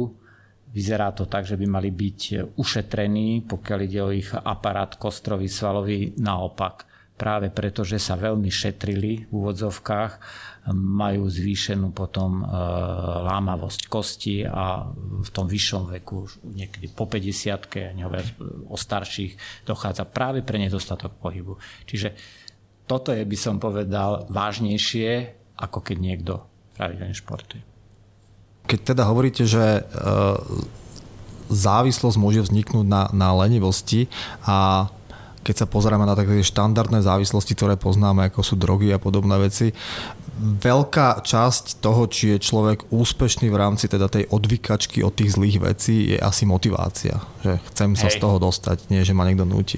vyzerá 0.71 1.11
to 1.11 1.27
tak, 1.27 1.45
že 1.45 1.59
by 1.59 1.67
mali 1.67 1.91
byť 1.91 2.19
ušetrení, 2.57 3.45
pokiaľ 3.45 3.79
ide 3.83 3.99
o 4.01 4.09
ich 4.09 4.31
aparát 4.31 4.95
kostrový, 4.95 5.51
svalový, 5.51 6.15
naopak. 6.17 6.87
Práve 7.19 7.53
preto, 7.53 7.85
že 7.85 8.01
sa 8.01 8.17
veľmi 8.17 8.49
šetrili 8.49 9.29
v 9.29 9.31
úvodzovkách, 9.31 10.11
majú 10.69 11.25
zvýšenú 11.25 11.89
potom 11.89 12.45
e, 12.45 12.53
lámavosť 13.25 13.81
kosti 13.89 14.45
a 14.45 14.85
v 14.93 15.29
tom 15.33 15.49
vyššom 15.49 15.89
veku, 15.97 16.29
niekedy 16.53 16.93
po 16.93 17.09
50 17.09 17.97
nehovoriac 17.97 18.29
o 18.69 18.77
starších, 18.77 19.65
dochádza 19.65 20.05
práve 20.05 20.45
pre 20.45 20.61
nedostatok 20.61 21.17
pohybu. 21.17 21.57
Čiže 21.89 22.13
toto 22.85 23.09
je, 23.09 23.25
by 23.25 23.37
som 23.39 23.57
povedal, 23.57 24.29
vážnejšie, 24.29 25.09
ako 25.57 25.81
keď 25.81 25.97
niekto 25.97 26.33
pravidelne 26.77 27.17
športuje. 27.17 27.61
Keď 28.69 28.79
teda 28.93 29.09
hovoríte, 29.09 29.49
že 29.49 29.81
e, 29.81 29.83
závislosť 31.49 32.17
môže 32.21 32.45
vzniknúť 32.45 32.85
na, 32.85 33.09
na 33.11 33.33
lenivosti 33.33 34.07
a 34.45 34.87
keď 35.41 35.65
sa 35.65 35.67
pozrieme 35.69 36.05
na 36.05 36.13
také 36.13 36.41
štandardné 36.41 37.01
závislosti, 37.01 37.57
ktoré 37.57 37.75
poznáme, 37.77 38.29
ako 38.29 38.41
sú 38.45 38.55
drogy 38.57 38.93
a 38.93 39.01
podobné 39.01 39.37
veci, 39.41 39.73
veľká 40.41 41.21
časť 41.21 41.81
toho, 41.81 42.09
či 42.09 42.33
je 42.33 42.37
človek 42.41 42.89
úspešný 42.89 43.49
v 43.53 43.59
rámci 43.59 43.85
teda 43.85 44.09
tej 44.09 44.25
odvykačky 44.29 45.05
od 45.05 45.13
tých 45.13 45.37
zlých 45.37 45.57
vecí, 45.61 46.13
je 46.13 46.17
asi 46.17 46.49
motivácia. 46.49 47.21
Že 47.45 47.53
chcem 47.73 47.89
sa 47.93 48.07
Hej. 48.09 48.17
z 48.17 48.21
toho 48.21 48.37
dostať, 48.41 48.89
nie 48.89 49.05
že 49.05 49.13
ma 49.13 49.25
niekto 49.29 49.45
núti. 49.45 49.77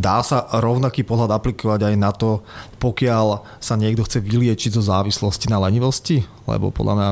Dá 0.00 0.24
sa 0.24 0.48
rovnaký 0.48 1.04
pohľad 1.04 1.36
aplikovať 1.36 1.92
aj 1.92 1.94
na 2.00 2.08
to, 2.16 2.40
pokiaľ 2.80 3.44
sa 3.60 3.76
niekto 3.76 4.08
chce 4.08 4.24
vyliečiť 4.24 4.72
zo 4.72 4.80
závislosti 4.80 5.52
na 5.52 5.60
lenivosti? 5.60 6.24
Lebo 6.48 6.72
podľa 6.72 6.94
mňa 6.96 7.10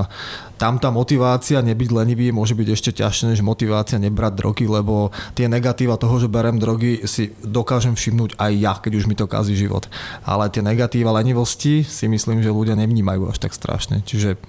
tam 0.56 0.80
tá 0.80 0.88
motivácia 0.88 1.60
nebyť 1.60 1.90
lenivý 1.92 2.32
môže 2.32 2.56
byť 2.56 2.68
ešte 2.72 2.90
ťažšie 2.96 3.36
než 3.36 3.44
motivácia 3.44 4.00
nebrať 4.00 4.32
drogy, 4.40 4.64
lebo 4.64 5.12
tie 5.36 5.52
negatíva 5.52 6.00
toho, 6.00 6.16
že 6.16 6.32
berem 6.32 6.56
drogy, 6.56 7.04
si 7.04 7.36
dokážem 7.44 7.92
všimnúť 7.92 8.40
aj 8.40 8.52
ja, 8.56 8.72
keď 8.80 8.92
už 8.96 9.04
mi 9.04 9.12
to 9.12 9.28
kazí 9.28 9.52
život. 9.52 9.84
Ale 10.24 10.48
tie 10.48 10.64
negatíva 10.64 11.12
lenivosti 11.12 11.84
si 11.84 12.08
myslím, 12.08 12.40
že 12.40 12.48
ľudia 12.48 12.72
nevnímajú 12.72 13.28
až 13.28 13.36
tak 13.36 13.52
strašne. 13.52 14.00
Čiže 14.08 14.40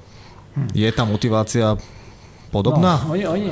je 0.72 0.90
tá 0.96 1.04
motivácia 1.04 1.76
podobná? 2.56 3.04
No, 3.04 3.14
oni, 3.20 3.26
oni, 3.28 3.48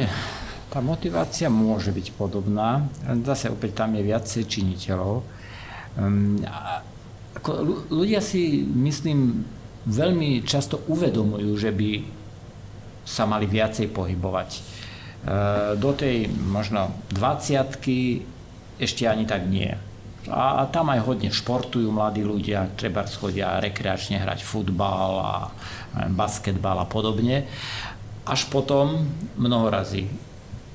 tá 0.68 0.84
motivácia 0.84 1.48
môže 1.48 1.96
byť 1.96 2.08
podobná, 2.20 2.84
zase 3.24 3.48
opäť 3.48 3.84
tam 3.84 3.96
je 3.96 4.04
viacej 4.04 4.44
činiteľov. 4.46 5.24
Ako 7.40 7.50
ľudia 7.94 8.20
si, 8.20 8.66
myslím, 8.66 9.48
veľmi 9.88 10.44
často 10.44 10.84
uvedomujú, 10.92 11.52
že 11.56 11.72
by 11.72 11.92
sa 13.08 13.24
mali 13.24 13.48
viacej 13.48 13.88
pohybovať. 13.96 14.50
E, 14.52 14.60
do 15.80 15.96
tej 15.96 16.28
možno 16.28 16.92
20 17.16 18.84
ešte 18.84 19.04
ani 19.08 19.24
tak 19.24 19.48
nie. 19.48 19.72
A, 20.28 20.60
a 20.60 20.62
tam 20.68 20.92
aj 20.92 21.08
hodne 21.08 21.32
športujú 21.32 21.88
mladí 21.88 22.20
ľudia, 22.28 22.68
treba 22.76 23.08
schodia 23.08 23.64
rekreačne 23.64 24.20
hrať 24.20 24.44
futbal 24.44 25.12
a 25.24 25.36
basketbal 26.12 26.84
a 26.84 26.86
podobne. 26.86 27.48
Až 28.28 28.52
potom 28.52 29.08
mnoho 29.40 29.72
razy 29.72 30.27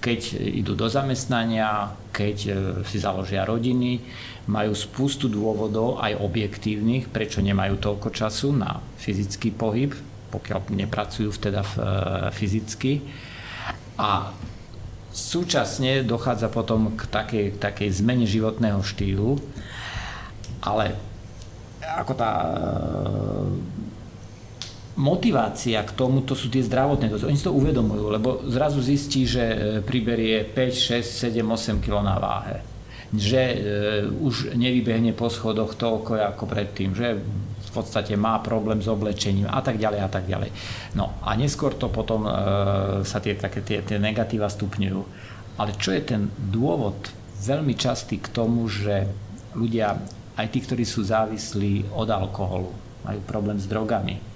keď 0.02 0.34
idú 0.34 0.74
do 0.74 0.90
zamestnania, 0.90 1.94
keď 2.10 2.36
e, 2.42 2.50
si 2.82 2.98
založia 2.98 3.46
rodiny, 3.46 4.02
majú 4.50 4.74
spustu 4.74 5.30
dôvodov, 5.30 6.02
aj 6.02 6.18
objektívnych, 6.18 7.06
prečo 7.06 7.38
nemajú 7.38 7.78
toľko 7.78 8.10
času 8.10 8.50
na 8.50 8.82
fyzický 8.98 9.54
pohyb, 9.54 9.94
pokiaľ 10.34 10.74
nepracujú 10.74 11.30
teda 11.38 11.62
e, 11.62 11.70
fyzicky. 12.34 12.98
A 14.02 14.34
súčasne 15.14 16.02
dochádza 16.02 16.50
potom 16.50 16.98
k 16.98 17.06
takej, 17.06 17.46
takej 17.62 18.02
zmene 18.02 18.26
životného 18.26 18.82
štýlu, 18.82 19.38
ale 20.66 20.98
ako 21.82 22.12
tá 22.18 22.30
motivácia 24.96 25.80
k 25.80 25.92
tomu, 25.96 26.20
to 26.20 26.36
sú 26.36 26.52
tie 26.52 26.60
zdravotné 26.60 27.08
dozy. 27.08 27.24
Oni 27.24 27.38
si 27.40 27.46
to 27.48 27.56
uvedomujú, 27.56 28.12
lebo 28.12 28.28
zrazu 28.48 28.84
zistí, 28.84 29.24
že 29.24 29.80
priberie 29.88 30.44
5, 30.44 31.00
6, 31.00 31.32
7, 31.32 31.40
8 31.40 31.80
kg 31.80 32.04
na 32.04 32.16
váhe. 32.20 32.60
Že 33.12 33.42
e, 33.42 33.56
už 34.20 34.56
nevybehne 34.56 35.16
po 35.16 35.32
schodoch 35.32 35.76
toľko 35.76 36.20
ako 36.36 36.44
predtým, 36.44 36.92
že 36.92 37.20
v 37.20 37.70
podstate 37.72 38.12
má 38.20 38.36
problém 38.44 38.84
s 38.84 38.88
oblečením 38.88 39.48
a 39.48 39.64
tak 39.64 39.80
ďalej 39.80 40.00
a 40.04 40.08
tak 40.12 40.28
ďalej. 40.28 40.50
No 40.92 41.16
a 41.24 41.32
neskôr 41.40 41.72
to 41.72 41.88
potom 41.88 42.28
e, 42.28 42.32
sa 43.08 43.16
tie, 43.20 43.32
také, 43.36 43.64
tie, 43.64 43.80
tie 43.80 43.96
negatíva 43.96 44.52
stupňujú. 44.52 45.00
Ale 45.56 45.72
čo 45.76 45.92
je 45.92 46.02
ten 46.04 46.28
dôvod 46.36 46.96
veľmi 47.40 47.72
častý 47.76 48.20
k 48.20 48.28
tomu, 48.28 48.68
že 48.68 49.08
ľudia, 49.56 49.96
aj 50.36 50.46
tí, 50.52 50.60
ktorí 50.64 50.84
sú 50.84 51.04
závislí 51.04 51.96
od 51.96 52.08
alkoholu, 52.08 52.72
majú 53.04 53.20
problém 53.24 53.56
s 53.56 53.68
drogami, 53.68 54.31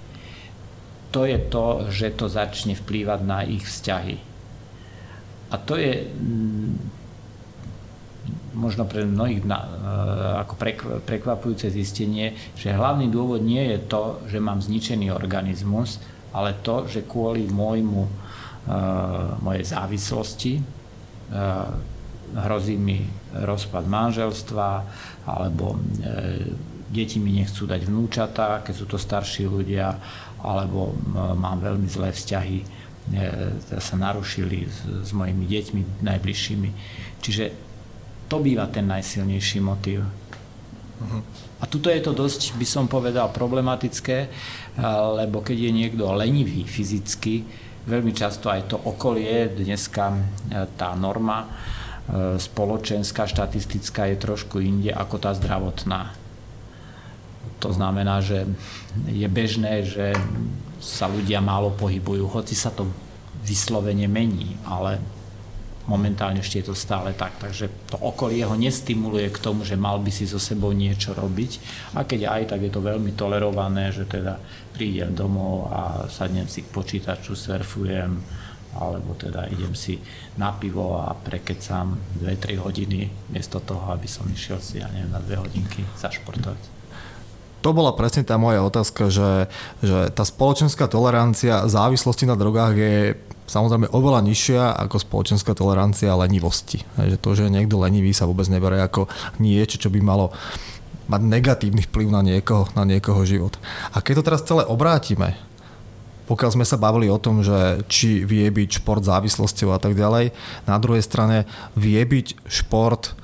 to 1.11 1.23
je 1.23 1.37
to, 1.47 1.87
že 1.87 2.17
to 2.19 2.27
začne 2.27 2.75
vplývať 2.75 3.19
na 3.23 3.43
ich 3.47 3.63
vzťahy. 3.63 4.17
A 5.47 5.55
to 5.55 5.79
je 5.79 6.03
mm, 6.03 6.97
možno 8.57 8.83
pre 8.89 9.05
mnohých 9.05 9.45
na, 9.47 9.59
e, 9.63 9.69
ako 10.43 10.53
prekvapujúce 11.05 11.71
zistenie, 11.71 12.35
že 12.57 12.75
hlavný 12.75 13.07
dôvod 13.07 13.39
nie 13.39 13.63
je 13.75 13.79
to, 13.87 14.03
že 14.27 14.43
mám 14.43 14.59
zničený 14.59 15.13
organizmus, 15.13 16.01
ale 16.35 16.59
to, 16.59 16.89
že 16.89 17.07
kvôli 17.07 17.47
môjmu, 17.47 18.03
e, 18.03 18.11
mojej 19.39 19.63
závislosti 19.63 20.53
e, 20.59 20.61
hrozí 22.27 22.75
mi 22.75 23.07
rozpad 23.31 23.87
manželstva 23.87 24.67
alebo 25.23 25.79
deti 26.91 27.19
mi 27.19 27.35
nechcú 27.35 27.67
dať 27.67 27.87
vnúčata, 27.87 28.63
keď 28.63 28.73
sú 28.75 28.85
to 28.87 28.99
starší 28.99 29.47
ľudia 29.47 29.95
alebo 30.41 30.93
mám 31.37 31.57
veľmi 31.61 31.89
zlé 31.89 32.13
vzťahy, 32.13 32.57
e, 32.61 32.65
sa 33.81 33.95
narušili 33.97 34.69
s, 34.69 35.09
s 35.09 35.11
mojimi 35.13 35.49
deťmi 35.49 35.81
najbližšími. 36.05 36.69
Čiže 37.21 37.43
to 38.29 38.37
býva 38.43 38.69
ten 38.69 38.85
najsilnejší 38.85 39.59
motív. 39.63 40.05
Uh-huh. 40.97 41.21
A 41.61 41.63
tuto 41.65 41.89
je 41.89 42.01
to 42.01 42.13
dosť, 42.13 42.57
by 42.57 42.67
som 42.67 42.85
povedal, 42.85 43.33
problematické, 43.33 44.17
e, 44.25 44.29
lebo 45.23 45.41
keď 45.41 45.57
je 45.57 45.71
niekto 45.73 46.03
lenivý 46.13 46.67
fyzicky, 46.67 47.41
veľmi 47.87 48.11
často 48.13 48.51
aj 48.51 48.69
to 48.69 48.77
okolie, 48.77 49.49
dneska 49.57 50.13
e, 50.13 50.17
tá 50.77 50.93
norma 50.93 51.49
spoločenská, 52.39 53.27
štatistická 53.27 54.07
je 54.07 54.15
trošku 54.15 54.63
inde 54.63 54.95
ako 54.95 55.19
tá 55.19 55.35
zdravotná. 55.35 56.15
To 57.57 57.73
znamená, 57.73 58.21
že 58.21 58.45
je 59.09 59.25
bežné, 59.25 59.81
že 59.81 60.13
sa 60.77 61.09
ľudia 61.09 61.41
málo 61.41 61.73
pohybujú, 61.73 62.29
hoci 62.29 62.53
sa 62.53 62.69
to 62.69 62.85
vyslovene 63.41 64.05
mení, 64.05 64.53
ale 64.61 65.01
momentálne 65.87 66.43
ešte 66.43 66.61
je 66.61 66.67
to 66.69 66.75
stále 66.75 67.15
tak, 67.15 67.39
takže 67.39 67.71
to 67.87 67.97
okolie 68.03 68.43
ho 68.43 68.53
nestimuluje 68.53 69.31
k 69.31 69.39
tomu, 69.39 69.63
že 69.63 69.79
mal 69.79 69.97
by 70.03 70.11
si 70.11 70.27
so 70.27 70.37
sebou 70.37 70.75
niečo 70.75 71.15
robiť. 71.15 71.51
A 71.95 72.03
keď 72.03 72.27
aj, 72.27 72.43
tak 72.53 72.67
je 72.67 72.71
to 72.75 72.83
veľmi 72.83 73.15
tolerované, 73.15 73.89
že 73.95 74.03
teda 74.03 74.37
prídem 74.75 75.15
domov 75.15 75.71
a 75.71 76.05
sadnem 76.11 76.45
si 76.45 76.67
k 76.67 76.69
počítaču, 76.75 77.33
surfujem, 77.33 78.19
alebo 78.77 79.15
teda 79.17 79.47
idem 79.49 79.73
si 79.73 79.97
na 80.37 80.53
pivo 80.53 80.99
a 80.99 81.15
prekecam 81.15 81.97
2-3 82.21 82.61
hodiny 82.61 83.31
miesto 83.33 83.63
toho, 83.63 83.89
aby 83.95 84.05
som 84.05 84.27
išiel 84.29 84.59
si, 84.61 84.83
ja 84.83 84.91
neviem, 84.91 85.09
na 85.09 85.23
2 85.23 85.39
hodinky 85.39 85.81
zašportovať 85.97 86.76
to 87.61 87.69
bola 87.73 87.93
presne 87.97 88.23
tá 88.23 88.37
moja 88.37 88.61
otázka, 88.61 89.09
že, 89.09 89.49
že 89.81 90.13
tá 90.13 90.23
spoločenská 90.23 90.85
tolerancia 90.85 91.65
závislosti 91.65 92.29
na 92.29 92.37
drogách 92.37 92.73
je 92.77 92.95
samozrejme 93.47 93.87
oveľa 93.95 94.21
nižšia 94.27 94.75
ako 94.87 95.01
spoločenská 95.01 95.55
tolerancia 95.55 96.13
lenivosti. 96.19 96.83
Že 96.99 97.17
to, 97.17 97.29
že 97.33 97.45
niekto 97.47 97.79
lenivý 97.79 98.11
sa 98.11 98.27
vôbec 98.27 98.45
neberie 98.51 98.83
ako 98.83 99.07
niečo, 99.39 99.79
čo 99.79 99.89
by 99.89 99.99
malo 100.03 100.35
mať 101.07 101.21
negatívny 101.23 101.87
vplyv 101.87 102.07
na 102.11 102.21
niekoho, 102.21 102.67
na 102.75 102.83
niekoho 102.83 103.23
život. 103.23 103.55
A 103.95 104.03
keď 104.03 104.21
to 104.21 104.27
teraz 104.27 104.41
celé 104.43 104.67
obrátime, 104.67 105.39
pokiaľ 106.27 106.59
sme 106.59 106.67
sa 106.67 106.75
bavili 106.75 107.07
o 107.07 107.15
tom, 107.15 107.39
že 107.39 107.87
či 107.87 108.27
vie 108.27 108.43
byť 108.51 108.83
šport 108.83 108.99
závislosťou 108.99 109.71
a 109.71 109.79
tak 109.79 109.95
ďalej, 109.95 110.35
na 110.67 110.75
druhej 110.75 110.99
strane 110.99 111.47
vie 111.79 112.03
byť 112.03 112.43
šport 112.51 113.15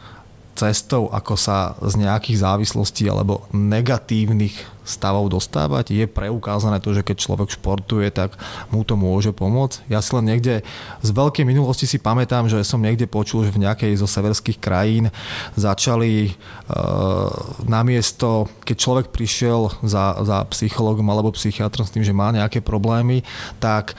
cestou, 0.54 1.10
ako 1.10 1.34
sa 1.34 1.74
z 1.82 2.06
nejakých 2.06 2.46
závislostí 2.46 3.10
alebo 3.10 3.46
negatívnych 3.50 4.74
stavov 4.84 5.32
dostávať. 5.32 5.96
Je 5.96 6.06
preukázané 6.06 6.84
to, 6.84 6.92
že 6.92 7.08
keď 7.08 7.18
človek 7.18 7.50
športuje, 7.56 8.12
tak 8.12 8.36
mu 8.68 8.84
to 8.84 9.00
môže 9.00 9.32
pomôcť. 9.32 9.88
Ja 9.88 10.04
si 10.04 10.12
len 10.12 10.28
niekde 10.28 10.62
z 11.00 11.10
veľkej 11.10 11.48
minulosti 11.48 11.88
si 11.88 11.98
pamätám, 11.98 12.52
že 12.52 12.62
som 12.68 12.84
niekde 12.84 13.08
počul, 13.08 13.48
že 13.48 13.56
v 13.56 13.64
nejakej 13.64 13.96
zo 13.96 14.08
severských 14.08 14.60
krajín 14.60 15.08
začali 15.56 16.28
e, 16.28 16.32
namiesto, 17.64 18.52
keď 18.68 18.76
človek 18.76 19.08
prišiel 19.16 19.72
za, 19.88 20.20
za 20.22 20.44
psychologom 20.52 21.08
alebo 21.08 21.32
psychiatrom 21.32 21.88
s 21.88 21.94
tým, 21.96 22.04
že 22.04 22.12
má 22.12 22.36
nejaké 22.36 22.60
problémy, 22.60 23.24
tak 23.64 23.96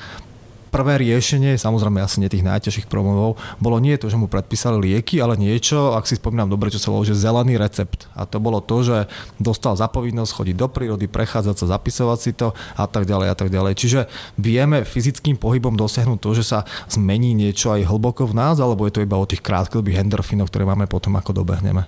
prvé 0.75 0.99
riešenie, 0.99 1.55
samozrejme 1.55 2.03
asi 2.03 2.19
nie 2.19 2.27
tých 2.27 2.43
najťažších 2.43 2.91
problémov, 2.91 3.39
bolo 3.63 3.79
nie 3.79 3.95
to, 3.95 4.11
že 4.11 4.19
mu 4.19 4.27
predpísali 4.27 4.83
lieky, 4.83 5.23
ale 5.23 5.39
niečo, 5.39 5.95
ak 5.95 6.11
si 6.11 6.19
spomínam 6.19 6.51
dobre, 6.51 6.75
čo 6.75 6.83
sa 6.83 6.91
volalo, 6.91 7.07
že 7.07 7.15
zelený 7.15 7.55
recept. 7.55 8.11
A 8.19 8.27
to 8.27 8.43
bolo 8.43 8.59
to, 8.59 8.83
že 8.83 9.07
dostal 9.39 9.79
zapovinnosť 9.79 10.35
chodiť 10.35 10.57
do 10.59 10.67
prírody, 10.67 11.07
prechádzať 11.07 11.63
sa, 11.63 11.79
zapisovať 11.79 12.19
si 12.19 12.35
to 12.35 12.51
a 12.75 12.91
tak 12.91 13.07
ďalej 13.07 13.31
a 13.31 13.37
tak 13.39 13.55
ďalej. 13.55 13.79
Čiže 13.79 14.01
vieme 14.35 14.83
fyzickým 14.83 15.39
pohybom 15.39 15.79
dosiahnuť 15.79 16.19
to, 16.19 16.31
že 16.35 16.43
sa 16.43 16.67
zmení 16.91 17.39
niečo 17.39 17.71
aj 17.71 17.87
hlboko 17.87 18.27
v 18.27 18.35
nás, 18.35 18.59
alebo 18.59 18.91
je 18.91 18.99
to 18.99 19.05
iba 19.07 19.15
o 19.15 19.31
tých 19.31 19.47
krátkodobých 19.47 20.03
endorfínoch, 20.03 20.51
ktoré 20.51 20.67
máme 20.67 20.91
potom, 20.91 21.15
ako 21.15 21.39
dobehneme? 21.39 21.87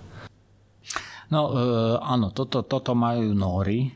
No 1.26 1.50
e, 1.50 1.52
áno, 2.06 2.30
toto, 2.30 2.62
toto 2.62 2.94
majú 2.94 3.34
nóry, 3.34 3.90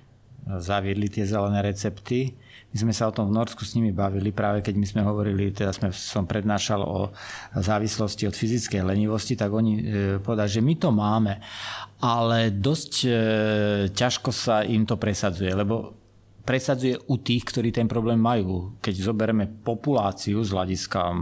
zaviedli 0.58 1.06
tie 1.06 1.22
zelené 1.22 1.62
recepty 1.62 2.34
My 2.70 2.76
sme 2.86 2.94
sa 2.94 3.10
o 3.10 3.14
tom 3.14 3.26
v 3.26 3.34
Norsku 3.34 3.66
s 3.66 3.74
nimi 3.74 3.90
bavili, 3.90 4.30
práve 4.30 4.62
keď 4.62 4.74
my 4.78 4.86
sme 4.86 5.02
hovorili, 5.02 5.50
teda 5.50 5.74
sme, 5.74 5.90
som 5.90 6.22
prednášal 6.22 6.78
o 6.86 7.10
závislosti 7.58 8.30
od 8.30 8.34
fyzickej 8.38 8.86
lenivosti, 8.86 9.34
tak 9.34 9.50
oni 9.50 9.72
e, 9.74 9.82
povedali, 10.22 10.46
že 10.46 10.62
my 10.62 10.74
to 10.78 10.94
máme, 10.94 11.42
ale 11.98 12.54
dosť 12.54 12.92
e, 13.02 13.10
ťažko 13.90 14.30
sa 14.30 14.62
im 14.62 14.86
to 14.86 14.94
presadzuje, 14.94 15.50
lebo 15.50 15.98
presadzuje 16.46 16.94
u 17.10 17.18
tých, 17.18 17.42
ktorí 17.50 17.74
ten 17.74 17.90
problém 17.90 18.22
majú. 18.22 18.78
Keď 18.78 18.94
zoberieme 19.02 19.50
populáciu 19.50 20.38
z 20.46 20.54
hľadiska 20.54 21.00
e, 21.10 21.14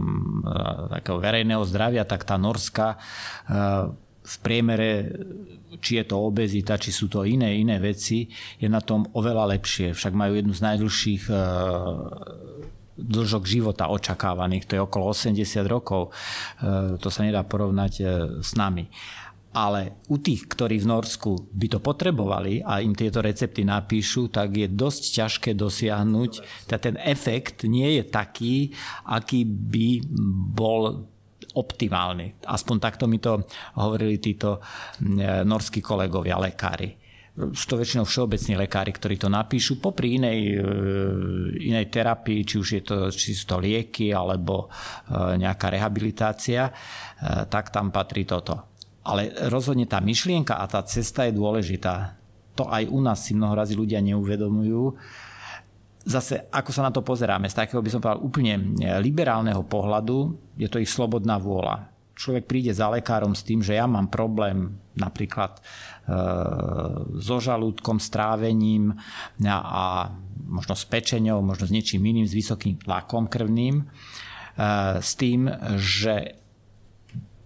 takého 1.01 1.17
verejného 1.17 1.65
zdravia, 1.65 2.05
tak 2.05 2.29
tá 2.29 2.37
norská 2.37 3.01
v 4.29 4.35
priemere, 4.45 5.09
či 5.77 6.01
je 6.01 6.05
to 6.09 6.17
obezita, 6.17 6.81
či 6.81 6.89
sú 6.89 7.05
to 7.05 7.21
iné, 7.21 7.61
iné 7.61 7.77
veci, 7.77 8.25
je 8.57 8.65
na 8.65 8.81
tom 8.81 9.05
oveľa 9.13 9.53
lepšie. 9.53 9.93
Však 9.93 10.17
majú 10.17 10.33
jednu 10.33 10.53
z 10.57 10.65
najdlhších 10.65 11.23
e, 11.29 11.35
dlžok 12.97 13.43
života 13.45 13.93
očakávaných, 13.93 14.65
to 14.65 14.73
je 14.75 14.81
okolo 14.81 15.13
80 15.13 15.37
rokov. 15.69 16.09
E, 16.09 16.97
to 16.97 17.09
sa 17.13 17.21
nedá 17.21 17.45
porovnať 17.45 17.93
e, 17.99 18.03
s 18.41 18.57
nami. 18.57 18.89
Ale 19.49 20.05
u 20.13 20.21
tých, 20.21 20.45
ktorí 20.45 20.77
v 20.77 20.89
Norsku 20.93 21.49
by 21.57 21.67
to 21.73 21.79
potrebovali 21.81 22.61
a 22.61 22.85
im 22.85 22.93
tieto 22.93 23.17
recepty 23.17 23.65
napíšu, 23.65 24.29
tak 24.29 24.53
je 24.53 24.69
dosť 24.69 25.01
ťažké 25.09 25.49
dosiahnuť. 25.57 26.31
Ten 26.69 27.01
efekt 27.01 27.65
nie 27.65 27.97
je 27.97 28.03
taký, 28.05 28.77
aký 29.09 29.49
by 29.49 30.05
bol 30.53 31.09
optimálny. 31.55 32.43
Aspoň 32.45 32.75
takto 32.79 33.05
mi 33.07 33.17
to 33.17 33.43
hovorili 33.79 34.19
títo 34.19 34.59
e, 34.59 35.43
norskí 35.43 35.79
kolegovia, 35.83 36.39
lekári 36.39 36.99
sú 37.39 37.65
to 37.71 37.79
väčšinou 37.79 38.03
všeobecní 38.03 38.59
lekári, 38.59 38.91
ktorí 38.91 39.15
to 39.15 39.31
napíšu 39.31 39.79
popri 39.79 40.19
inej, 40.19 40.59
e, 40.59 40.63
inej 41.71 41.87
terapii, 41.87 42.43
či 42.43 42.55
už 42.59 42.67
je 42.75 42.81
to, 42.83 42.95
či 43.15 43.31
lieky 43.55 44.11
alebo 44.11 44.67
e, 44.67 45.37
nejaká 45.39 45.71
rehabilitácia, 45.71 46.67
tak 47.47 47.71
tam 47.71 47.91
patrí 47.91 48.23
toto. 48.27 48.75
Ale 49.07 49.31
rozhodne 49.47 49.87
tá 49.87 50.03
myšlienka 50.03 50.59
a 50.59 50.67
tá 50.67 50.83
cesta 50.83 51.27
je 51.27 51.35
dôležitá. 51.35 52.15
To 52.59 52.67
aj 52.67 52.91
u 52.91 52.99
nás 52.99 53.23
si 53.23 53.35
mnoho 53.35 53.55
ľudia 53.75 54.03
neuvedomujú, 54.03 54.95
zase, 56.05 56.47
ako 56.51 56.71
sa 56.71 56.87
na 56.87 56.91
to 56.93 57.03
pozeráme, 57.03 57.51
z 57.51 57.57
takého 57.59 57.83
by 57.83 57.89
som 57.91 57.99
povedal 57.99 58.23
úplne 58.23 58.77
liberálneho 59.03 59.63
pohľadu, 59.67 60.35
je 60.55 60.67
to 60.71 60.79
ich 60.79 60.91
slobodná 60.91 61.35
vôľa. 61.39 61.91
Človek 62.19 62.51
príde 62.51 62.75
za 62.75 62.91
lekárom 62.91 63.31
s 63.31 63.47
tým, 63.47 63.63
že 63.63 63.79
ja 63.79 63.87
mám 63.87 64.11
problém 64.11 64.75
napríklad 64.99 65.55
e, 65.55 65.61
so 67.23 67.39
žalúdkom, 67.39 67.95
strávením 67.95 68.91
a, 69.47 69.55
a 69.55 69.85
možno 70.43 70.75
s 70.75 70.83
pečenou, 70.83 71.39
možno 71.39 71.63
s 71.63 71.71
niečím 71.71 72.03
iným, 72.03 72.27
s 72.27 72.35
vysokým 72.35 72.75
tlakom 72.75 73.31
krvným, 73.31 73.79
e, 73.79 73.83
s 74.99 75.15
tým, 75.15 75.47
že 75.79 76.35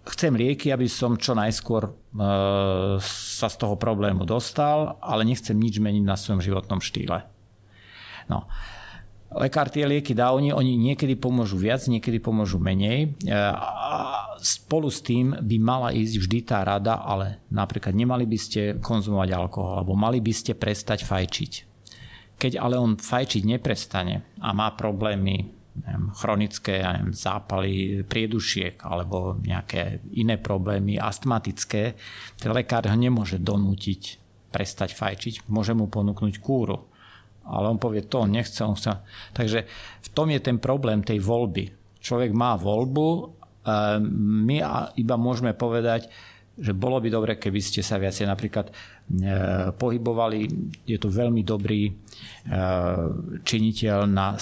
chcem 0.09 0.33
lieky, 0.33 0.73
aby 0.73 0.89
som 0.89 1.21
čo 1.21 1.37
najskôr 1.37 1.87
e, 1.87 1.91
sa 3.05 3.47
z 3.47 3.55
toho 3.61 3.77
problému 3.77 4.25
dostal, 4.25 4.97
ale 5.05 5.21
nechcem 5.21 5.53
nič 5.53 5.77
meniť 5.77 6.01
na 6.01 6.17
svojom 6.17 6.41
životnom 6.41 6.81
štýle. 6.81 7.32
No. 8.29 8.47
Lekár 9.33 9.65
tie 9.73 9.89
lieky 9.89 10.13
dá, 10.13 10.29
oni, 10.29 10.53
oni 10.53 10.77
niekedy 10.77 11.17
pomôžu 11.17 11.57
viac, 11.57 11.81
niekedy 11.89 12.21
pomôžu 12.21 12.61
menej. 12.61 13.17
E, 13.25 13.33
a 13.33 14.29
spolu 14.37 14.93
s 14.93 15.01
tým 15.01 15.33
by 15.33 15.57
mala 15.57 15.89
ísť 15.89 16.15
vždy 16.21 16.39
tá 16.45 16.61
rada, 16.61 17.01
ale 17.01 17.41
napríklad 17.49 17.97
nemali 17.97 18.29
by 18.29 18.37
ste 18.37 18.61
konzumovať 18.77 19.29
alkohol, 19.33 19.81
alebo 19.81 19.97
mali 19.97 20.21
by 20.21 20.29
ste 20.29 20.53
prestať 20.53 21.09
fajčiť. 21.09 21.51
Keď 22.37 22.61
ale 22.61 22.77
on 22.77 22.93
fajčiť 22.93 23.41
neprestane 23.49 24.37
a 24.37 24.53
má 24.53 24.69
problémy 24.77 25.49
neviem, 25.73 26.13
chronické 26.13 26.85
neviem, 26.85 27.09
zápaly 27.17 28.05
priedušiek 28.05 28.85
alebo 28.85 29.41
nejaké 29.41 30.05
iné 30.13 30.37
problémy 30.37 31.01
astmatické, 31.01 31.97
ten 32.37 32.51
lekár 32.53 32.85
ho 32.85 32.93
nemôže 32.93 33.41
donútiť 33.41 34.21
prestať 34.53 34.93
fajčiť, 34.93 35.49
môže 35.49 35.73
mu 35.73 35.89
ponúknuť 35.89 36.37
kúru 36.37 36.92
ale 37.43 37.65
on 37.67 37.79
povie, 37.79 38.07
to 38.07 38.23
nechce, 38.23 38.59
on 38.63 38.75
chce. 38.75 39.03
Takže 39.35 39.59
v 40.03 40.09
tom 40.15 40.31
je 40.31 40.39
ten 40.39 40.57
problém 40.59 41.03
tej 41.03 41.19
voľby. 41.19 41.71
Človek 41.99 42.31
má 42.35 42.55
voľbu, 42.59 43.07
my 44.43 44.57
iba 44.99 45.15
môžeme 45.15 45.55
povedať, 45.55 46.11
že 46.53 46.69
bolo 46.69 47.01
by 47.01 47.09
dobre, 47.09 47.33
keby 47.41 47.57
ste 47.63 47.81
sa 47.81 47.97
viacej 47.97 48.29
napríklad 48.29 48.69
e, 48.69 48.73
pohybovali. 49.73 50.45
Je 50.85 51.01
to 51.01 51.09
veľmi 51.09 51.41
dobrý 51.41 51.89
e, 51.89 51.93
činiteľ 53.41 54.05
na 54.05 54.37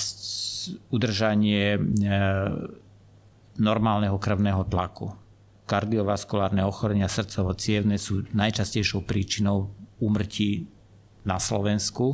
udržanie 0.91 1.65
e, 1.71 1.79
normálneho 3.63 4.19
krvného 4.19 4.67
tlaku. 4.67 5.07
Kardiovaskulárne 5.71 6.67
ochorenia 6.67 7.07
srdcovo 7.07 7.55
cievne 7.55 7.95
sú 7.95 8.27
najčastejšou 8.35 9.07
príčinou 9.07 9.71
úmrtí 10.03 10.67
na 11.23 11.39
Slovensku 11.39 12.11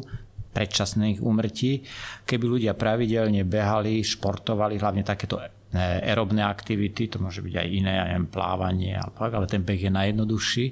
predčasných 0.58 1.22
úmrtí. 1.22 1.86
Keby 2.26 2.46
ľudia 2.50 2.74
pravidelne 2.74 3.46
behali, 3.46 4.02
športovali, 4.02 4.82
hlavne 4.82 5.06
takéto 5.06 5.38
e, 5.38 5.46
aerobné 5.78 6.42
aktivity, 6.42 7.14
to 7.14 7.22
môže 7.22 7.46
byť 7.46 7.54
aj 7.62 7.68
iné, 7.70 7.94
aj 8.02 8.34
plávanie, 8.34 8.98
ale 8.98 9.46
ten 9.46 9.62
beh 9.62 9.78
je 9.78 9.94
najjednoduchší, 9.94 10.66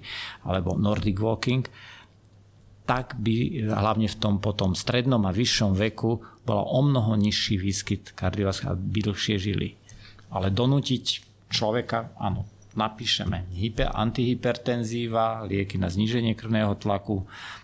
alebo 0.49 0.73
Nordic 0.73 1.21
walking, 1.21 1.69
tak 2.89 3.13
by 3.21 3.65
hlavne 3.69 4.09
v 4.09 4.17
tom 4.17 4.41
potom 4.41 4.73
strednom 4.73 5.21
a 5.25 5.33
vyššom 5.33 5.77
veku 5.77 6.21
bola 6.45 6.65
o 6.65 6.81
mnoho 6.81 7.13
nižší 7.17 7.61
výskyt 7.61 8.17
kardiovaskulárnych, 8.17 8.89
by 8.89 8.99
dlhšie 9.05 9.37
žili. 9.37 9.77
Ale 10.33 10.49
donútiť 10.49 11.05
človeka, 11.49 12.17
áno, 12.17 12.49
napíšeme 12.75 13.49
hyper, 13.55 13.91
antihypertenzíva, 13.91 15.47
lieky 15.47 15.79
na 15.79 15.87
zníženie 15.87 16.35
krvného 16.35 16.75
tlaku, 16.75 17.23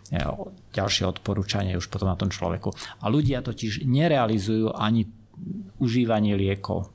e, 0.10 0.24
ďalšie 0.72 1.04
odporúčanie 1.08 1.76
už 1.76 1.92
potom 1.92 2.08
na 2.08 2.18
tom 2.18 2.32
človeku. 2.32 2.72
A 3.04 3.12
ľudia 3.12 3.44
totiž 3.44 3.84
nerealizujú 3.84 4.72
ani 4.72 5.06
užívanie 5.78 6.40
liekov. 6.40 6.90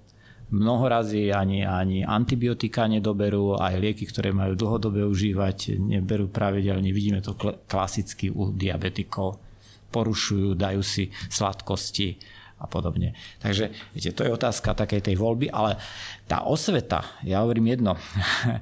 Mnoho 0.47 0.87
razy 0.87 1.35
ani, 1.35 1.67
ani 1.67 2.07
antibiotika 2.07 2.87
nedoberú, 2.87 3.59
aj 3.59 3.83
lieky, 3.83 4.07
ktoré 4.07 4.31
majú 4.31 4.55
dlhodobé 4.55 5.03
užívať, 5.03 5.75
neberú 5.75 6.31
pravidelne. 6.31 6.95
Vidíme 6.95 7.19
to 7.19 7.35
klasicky 7.67 8.31
u 8.31 8.55
diabetikov. 8.55 9.43
Porušujú, 9.91 10.55
dajú 10.55 10.83
si 10.87 11.11
sladkosti, 11.11 12.15
a 12.57 12.65
podobne. 12.65 13.13
Takže 13.45 13.69
viete, 13.93 14.17
to 14.17 14.25
je 14.25 14.33
otázka 14.33 14.73
takej 14.73 15.13
tej 15.13 15.17
voľby, 15.21 15.53
ale 15.53 15.77
tá 16.25 16.49
osveta, 16.49 17.05
ja 17.21 17.45
hovorím 17.45 17.77
jedno, 17.77 17.93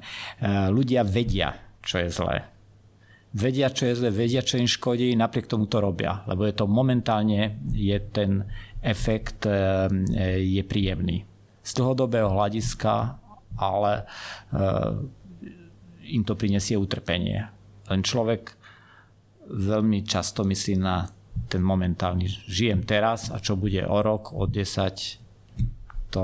ľudia 0.77 1.07
vedia, 1.07 1.55
čo 1.79 2.03
je 2.03 2.11
zlé. 2.11 2.43
Vedia, 3.35 3.67
čo 3.71 3.87
je 3.87 3.99
zlé, 3.99 4.09
vedia, 4.11 4.43
čo 4.43 4.59
im 4.59 4.67
škodí, 4.67 5.11
napriek 5.15 5.47
tomu 5.47 5.67
to 5.67 5.83
robia, 5.83 6.23
lebo 6.27 6.47
je 6.47 6.55
to 6.55 6.67
momentálne, 6.67 7.59
je 7.71 7.97
ten 8.11 8.47
efekt 8.79 9.43
e, 9.43 9.89
je 10.39 10.63
príjemný. 10.63 11.25
Z 11.65 11.81
dlhodobého 11.81 12.31
hľadiska, 12.31 13.19
ale 13.59 13.91
e, 13.99 14.03
im 16.15 16.23
to 16.23 16.37
prinesie 16.37 16.77
utrpenie. 16.77 17.49
Len 17.89 18.01
človek 18.05 18.55
veľmi 19.49 20.05
často 20.05 20.45
myslí 20.45 20.75
na 20.77 21.09
ten 21.47 21.61
momentálny 21.61 22.27
žijem 22.27 22.83
teraz 22.83 23.29
a 23.29 23.39
čo 23.39 23.55
bude 23.55 23.83
o 23.85 23.97
rok, 24.01 24.33
o 24.33 24.49
10, 24.49 25.19
to 26.09 26.23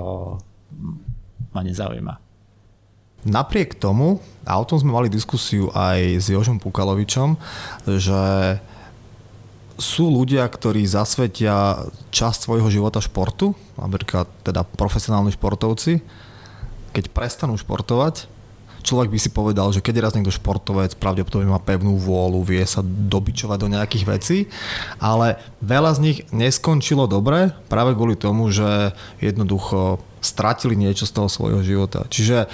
ma 1.51 1.61
nezaujíma. 1.61 2.15
Napriek 3.21 3.77
tomu, 3.77 4.17
a 4.49 4.57
o 4.57 4.65
tom 4.65 4.81
sme 4.81 4.97
mali 4.97 5.05
diskusiu 5.05 5.69
aj 5.77 6.17
s 6.17 6.25
Jožom 6.33 6.57
Pukalovičom, 6.57 7.37
že 7.85 8.57
sú 9.77 10.09
ľudia, 10.09 10.45
ktorí 10.45 10.85
zasvetia 10.89 11.85
časť 12.09 12.49
svojho 12.49 12.69
života 12.73 12.97
športu, 12.97 13.53
napríklad 13.77 14.25
teda 14.41 14.65
profesionálni 14.65 15.33
športovci, 15.33 16.01
keď 16.93 17.13
prestanú 17.13 17.57
športovať, 17.57 18.25
človek 18.81 19.13
by 19.13 19.19
si 19.21 19.29
povedal, 19.29 19.69
že 19.71 19.79
keď 19.79 19.93
je 19.95 20.05
raz 20.05 20.13
niekto 20.13 20.33
športovec, 20.33 20.97
pravdepodobne 20.97 21.49
má 21.49 21.61
pevnú 21.61 21.95
vôľu, 21.97 22.41
vie 22.43 22.61
sa 22.65 22.81
dobičovať 22.83 23.57
do 23.61 23.71
nejakých 23.71 24.05
vecí, 24.05 24.37
ale 24.97 25.37
veľa 25.61 25.91
z 25.97 25.99
nich 26.03 26.17
neskončilo 26.33 27.05
dobre 27.05 27.53
práve 27.69 27.93
kvôli 27.93 28.17
tomu, 28.17 28.49
že 28.49 28.93
jednoducho 29.21 30.01
stratili 30.21 30.77
niečo 30.77 31.09
z 31.09 31.17
toho 31.17 31.27
svojho 31.27 31.65
života. 31.65 32.05
Čiže 32.05 32.45
e, 32.45 32.47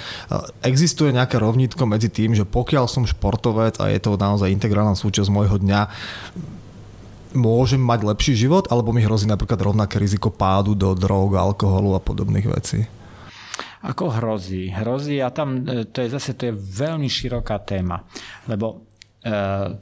existuje 0.64 1.12
nejaké 1.12 1.36
rovnítko 1.36 1.84
medzi 1.84 2.08
tým, 2.08 2.32
že 2.32 2.48
pokiaľ 2.48 2.88
som 2.88 3.04
športovec 3.04 3.76
a 3.76 3.92
je 3.92 4.00
to 4.00 4.16
naozaj 4.16 4.48
integrálna 4.48 4.96
súčasť 4.96 5.28
môjho 5.28 5.60
dňa, 5.60 5.80
môžem 7.36 7.80
mať 7.80 8.08
lepší 8.08 8.34
život, 8.40 8.72
alebo 8.72 8.96
mi 8.96 9.04
hrozí 9.04 9.28
napríklad 9.28 9.60
rovnaké 9.60 10.00
riziko 10.00 10.32
pádu 10.32 10.72
do 10.72 10.96
drog, 10.96 11.36
alkoholu 11.36 11.92
a 11.92 12.00
podobných 12.00 12.48
vecí? 12.48 12.88
Ako 13.86 14.10
hrozí? 14.18 14.74
Hrozí 14.74 15.22
a 15.22 15.30
tam 15.30 15.62
e, 15.62 15.86
to 15.86 16.02
je 16.02 16.08
zase 16.10 16.34
to 16.34 16.50
je 16.50 16.54
veľmi 16.54 17.06
široká 17.06 17.62
téma, 17.62 18.02
lebo 18.50 18.88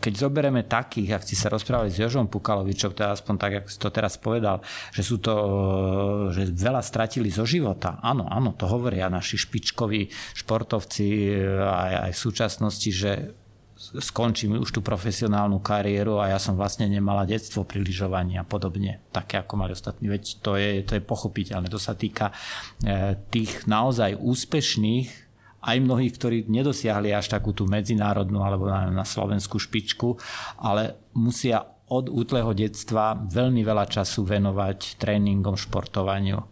keď 0.01 0.13
zoberieme 0.17 0.65
takých, 0.65 1.21
ak 1.21 1.23
ste 1.29 1.37
sa 1.37 1.53
rozprávali 1.53 1.93
s 1.93 2.01
Jožom 2.01 2.27
Pukalovičom, 2.27 2.97
teda 2.97 3.13
aspoň 3.13 3.35
tak, 3.37 3.53
ako 3.61 3.69
si 3.69 3.79
to 3.79 3.89
teraz 3.93 4.17
povedal, 4.17 4.65
že 4.97 5.03
sú 5.05 5.21
to, 5.21 5.35
že 6.33 6.57
veľa 6.57 6.81
stratili 6.81 7.29
zo 7.29 7.45
života. 7.45 8.01
Áno, 8.01 8.25
áno, 8.33 8.57
to 8.57 8.65
hovoria 8.65 9.13
naši 9.13 9.37
špičkoví 9.37 10.09
športovci 10.41 11.37
aj, 11.61 11.93
aj 12.09 12.13
v 12.17 12.19
súčasnosti, 12.19 12.91
že 12.91 13.13
skončím 13.77 14.57
už 14.57 14.73
tú 14.73 14.81
profesionálnu 14.81 15.61
kariéru 15.61 16.17
a 16.17 16.33
ja 16.33 16.41
som 16.41 16.57
vlastne 16.57 16.89
nemala 16.89 17.29
detstvo 17.29 17.69
pri 17.69 17.85
lyžovaní 17.85 18.41
a 18.41 18.45
podobne, 18.49 19.05
také 19.13 19.37
ako 19.37 19.55
mali 19.61 19.77
ostatní. 19.77 20.09
Veď 20.09 20.41
to 20.41 20.57
je, 20.57 20.81
to 20.81 20.97
je 20.97 21.03
pochopiteľné. 21.05 21.69
To 21.69 21.77
sa 21.77 21.93
týka 21.93 22.33
e, 22.81 23.15
tých 23.29 23.69
naozaj 23.69 24.17
úspešných 24.17 25.29
aj 25.67 25.77
mnohých, 25.83 26.15
ktorí 26.17 26.39
nedosiahli 26.49 27.13
až 27.13 27.29
takú 27.29 27.53
tú 27.53 27.69
medzinárodnú 27.69 28.41
alebo 28.41 28.71
na, 28.71 28.89
na 28.89 29.05
slovenskú 29.05 29.61
špičku, 29.61 30.17
ale 30.57 30.97
musia 31.13 31.61
od 31.87 32.11
útleho 32.11 32.51
detstva 32.57 33.15
veľmi 33.15 33.63
veľa 33.63 33.87
času 33.87 34.27
venovať 34.27 34.99
tréningom, 34.99 35.55
športovaniu. 35.55 36.43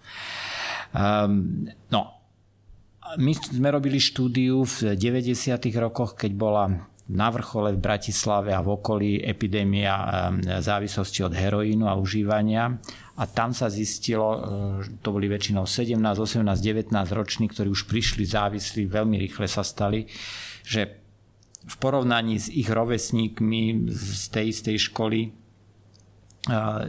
Um, 0.94 1.66
no, 1.90 2.00
my 3.18 3.32
sme 3.34 3.68
robili 3.74 3.98
štúdiu 3.98 4.62
v 4.62 4.94
90. 4.94 5.34
rokoch, 5.78 6.14
keď 6.14 6.32
bola 6.34 6.93
na 7.04 7.28
vrchole 7.28 7.76
v 7.76 7.84
Bratislave 7.84 8.56
a 8.56 8.64
v 8.64 8.80
okolí 8.80 9.12
epidémia 9.20 9.92
závislosti 10.64 11.20
od 11.28 11.36
heroínu 11.36 11.84
a 11.84 12.00
užívania. 12.00 12.80
A 13.20 13.28
tam 13.28 13.52
sa 13.52 13.68
zistilo, 13.68 14.28
e, 14.34 14.40
to 15.04 15.12
boli 15.12 15.28
väčšinou 15.28 15.68
17, 15.68 16.00
18, 16.00 16.42
19 16.58 16.90
roční, 17.14 17.46
ktorí 17.52 17.68
už 17.70 17.86
prišli 17.86 18.26
závislí, 18.26 18.90
veľmi 18.90 19.20
rýchle 19.20 19.46
sa 19.46 19.62
stali, 19.62 20.08
že 20.66 20.98
v 21.64 21.76
porovnaní 21.78 22.40
s 22.40 22.50
ich 22.50 22.66
rovesníkmi 22.66 23.86
z 23.92 24.24
tej 24.34 24.44
istej 24.50 24.76
školy 24.90 25.20
e, 25.22 25.30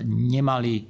nemali 0.08 0.88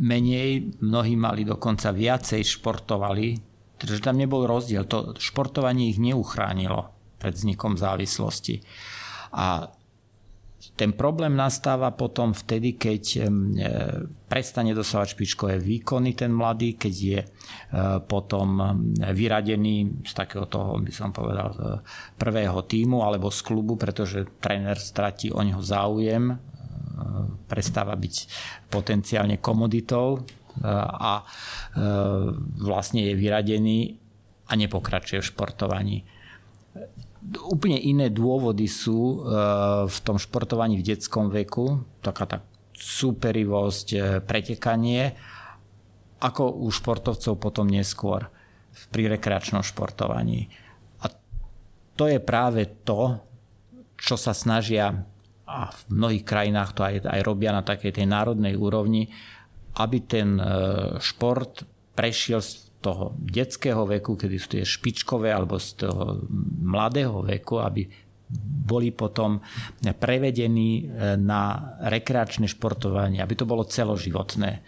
menej, 0.00 0.80
mnohí 0.80 1.18
mali 1.18 1.44
dokonca 1.44 1.92
viacej 1.92 2.40
športovali, 2.46 3.36
takže 3.76 4.00
tam 4.00 4.16
nebol 4.16 4.48
rozdiel. 4.48 4.88
To 4.88 5.12
športovanie 5.18 5.92
ich 5.92 6.00
neuchránilo 6.00 7.01
pred 7.22 7.38
vznikom 7.38 7.78
závislosti. 7.78 8.58
A 9.38 9.70
ten 10.72 10.94
problém 10.94 11.34
nastáva 11.34 11.90
potom 11.90 12.30
vtedy, 12.30 12.78
keď 12.78 13.02
e, 13.02 13.20
prestane 14.30 14.70
dosávať 14.70 15.18
špičkové 15.18 15.58
výkony 15.58 16.14
ten 16.14 16.30
mladý, 16.30 16.78
keď 16.78 16.94
je 16.94 17.20
e, 17.20 17.26
potom 18.06 18.62
vyradený 18.98 20.06
z 20.06 20.12
takého 20.14 20.46
toho, 20.46 20.78
by 20.78 20.92
som 20.94 21.10
povedal, 21.10 21.82
prvého 22.14 22.62
týmu 22.62 23.02
alebo 23.02 23.28
z 23.34 23.40
klubu, 23.42 23.74
pretože 23.74 24.38
tréner 24.38 24.78
stratí 24.78 25.34
o 25.34 25.42
neho 25.42 25.58
záujem, 25.58 26.30
e, 26.30 26.36
prestáva 27.50 27.98
byť 27.98 28.14
potenciálne 28.70 29.42
komoditou 29.42 30.22
a 30.62 31.24
vlastne 32.60 33.08
je 33.08 33.16
vyradený 33.16 33.96
a 34.44 34.52
nepokračuje 34.52 35.24
v 35.24 35.30
športovaní 35.32 36.04
úplne 37.46 37.78
iné 37.78 38.10
dôvody 38.10 38.66
sú 38.66 38.98
e, 38.98 39.16
v 39.86 39.98
tom 40.02 40.18
športovaní 40.18 40.82
v 40.82 40.86
detskom 40.94 41.30
veku, 41.30 41.86
taká 42.02 42.24
tá 42.26 42.38
superivosť, 42.74 43.86
e, 43.94 43.98
pretekanie, 44.22 45.14
ako 46.22 46.66
u 46.66 46.68
športovcov 46.70 47.38
potom 47.38 47.66
neskôr 47.70 48.26
pri 48.90 49.10
rekreačnom 49.18 49.62
športovaní. 49.62 50.50
A 51.02 51.10
to 51.94 52.10
je 52.10 52.18
práve 52.18 52.66
to, 52.82 53.18
čo 53.98 54.18
sa 54.18 54.34
snažia 54.34 55.06
a 55.46 55.68
v 55.68 55.82
mnohých 55.92 56.24
krajinách 56.24 56.70
to 56.72 56.82
aj, 56.82 56.94
aj 57.04 57.20
robia 57.22 57.52
na 57.52 57.60
takej 57.60 58.00
tej 58.00 58.06
národnej 58.08 58.56
úrovni, 58.56 59.12
aby 59.78 59.98
ten 60.02 60.38
e, 60.38 60.44
šport 60.98 61.62
prešiel 61.92 62.40
z 62.40 62.71
toho 62.82 63.14
detského 63.16 63.86
veku, 63.86 64.18
kedy 64.18 64.36
sú 64.36 64.48
tie 64.58 64.66
špičkové, 64.66 65.30
alebo 65.30 65.56
z 65.62 65.86
toho 65.86 66.26
mladého 66.60 67.22
veku, 67.22 67.62
aby 67.62 67.86
boli 68.62 68.90
potom 68.90 69.40
prevedení 70.00 70.70
e, 70.80 71.16
na 71.20 71.76
rekreačné 71.84 72.48
športovanie, 72.48 73.20
aby 73.20 73.34
to 73.36 73.44
bolo 73.44 73.68
celoživotné. 73.68 74.64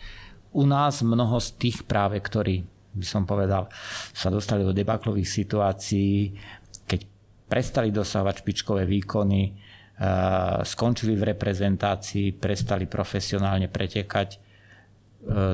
U 0.55 0.69
nás 0.69 1.01
mnoho 1.03 1.41
z 1.41 1.49
tých 1.59 1.83
práve, 1.89 2.21
ktorí, 2.21 2.63
by 2.95 3.07
som 3.07 3.25
povedal, 3.25 3.67
sa 4.13 4.29
dostali 4.29 4.63
do 4.63 4.77
debaklových 4.77 5.27
situácií, 5.27 6.37
keď 6.85 7.01
prestali 7.49 7.89
dosávať 7.91 8.45
špičkové 8.45 8.85
výkony, 8.85 9.43
e, 9.49 9.53
skončili 10.63 11.17
v 11.17 11.35
reprezentácii, 11.35 12.37
prestali 12.37 12.85
profesionálne 12.85 13.73
pretekať, 13.73 14.29
e, 14.37 14.39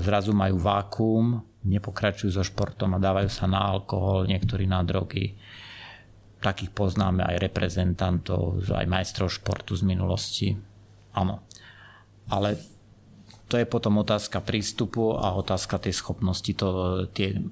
zrazu 0.02 0.34
majú 0.34 0.58
vákuum, 0.58 1.49
nepokračujú 1.64 2.30
so 2.32 2.44
športom 2.44 2.96
a 2.96 3.02
dávajú 3.02 3.28
sa 3.28 3.44
na 3.44 3.60
alkohol, 3.60 4.24
niektorí 4.24 4.64
na 4.64 4.80
drogy. 4.80 5.36
Takých 6.40 6.72
poznáme 6.72 7.20
aj 7.20 7.36
reprezentantov, 7.36 8.64
aj 8.64 8.88
majstrov 8.88 9.28
športu 9.28 9.76
z 9.76 9.84
minulosti. 9.84 10.48
Áno. 11.12 11.44
Ale 12.32 12.56
to 13.50 13.58
je 13.60 13.66
potom 13.68 14.00
otázka 14.00 14.40
prístupu 14.40 15.18
a 15.18 15.36
otázka 15.36 15.82
tej 15.82 15.98
schopnosti 15.98 16.52
to, 16.54 17.04
tie 17.12 17.42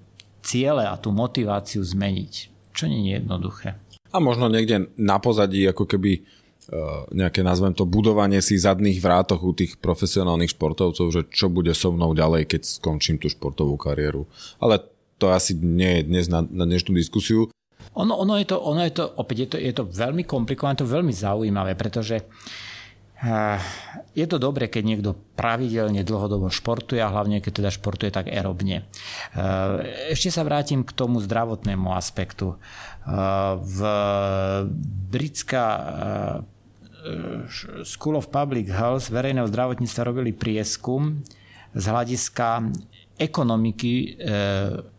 ciele 0.41 0.87
a 0.87 0.95
tú 0.97 1.13
motiváciu 1.13 1.85
zmeniť, 1.85 2.33
čo 2.73 2.89
nie 2.89 3.13
je 3.13 3.21
jednoduché. 3.21 3.77
A 4.09 4.17
možno 4.25 4.49
niekde 4.49 4.89
na 4.97 5.21
pozadí 5.21 5.69
ako 5.69 5.85
keby 5.85 6.25
nejaké, 7.17 7.41
nazvem 7.41 7.73
to, 7.73 7.89
budovanie 7.89 8.45
si 8.45 8.61
zadných 8.61 9.01
vrátoch 9.01 9.41
u 9.41 9.57
tých 9.57 9.81
profesionálnych 9.81 10.53
športovcov, 10.53 11.07
že 11.09 11.23
čo 11.33 11.49
bude 11.49 11.73
so 11.73 11.89
mnou 11.89 12.13
ďalej, 12.13 12.45
keď 12.45 12.61
skončím 12.69 13.17
tú 13.17 13.33
športovú 13.33 13.81
kariéru. 13.81 14.29
Ale 14.61 14.85
to 15.17 15.33
asi 15.33 15.57
nie 15.57 16.01
je 16.01 16.03
dnes 16.05 16.25
na, 16.29 16.45
na 16.45 16.69
dnešnú 16.69 16.93
diskusiu. 16.93 17.49
Ono, 17.97 18.15
ono, 18.15 18.37
je 18.39 18.47
to, 18.47 18.57
ono 18.61 18.85
je 18.85 18.93
to, 18.95 19.05
opäť 19.17 19.37
je 19.43 19.49
to, 19.49 19.57
je 19.59 19.73
to 19.75 19.85
veľmi 19.89 20.23
komplikované, 20.29 20.79
to 20.79 20.87
veľmi 20.87 21.11
zaujímavé, 21.11 21.75
pretože 21.75 22.21
uh, 22.23 23.59
je 24.15 24.27
to 24.29 24.39
dobré, 24.39 24.71
keď 24.71 24.83
niekto 24.85 25.11
pravidelne 25.35 26.05
dlhodobo 26.05 26.53
športuje 26.53 27.01
a 27.01 27.11
hlavne 27.11 27.43
keď 27.43 27.65
teda 27.65 27.71
športuje 27.75 28.13
tak 28.13 28.31
erobne. 28.31 28.87
Uh, 29.35 29.83
ešte 30.15 30.31
sa 30.31 30.45
vrátim 30.45 30.85
k 30.85 30.95
tomu 30.95 31.19
zdravotnému 31.19 31.91
aspektu. 31.97 32.61
Uh, 33.09 33.57
v 33.57 33.79
britská 35.11 35.67
School 37.85 38.19
of 38.19 38.33
Public 38.33 38.69
Health 38.73 39.13
verejného 39.13 39.49
zdravotníctva 39.49 40.03
robili 40.09 40.33
prieskum 40.35 41.23
z 41.73 41.85
hľadiska 41.85 42.69
ekonomiky 43.19 43.93
e, 43.95 44.07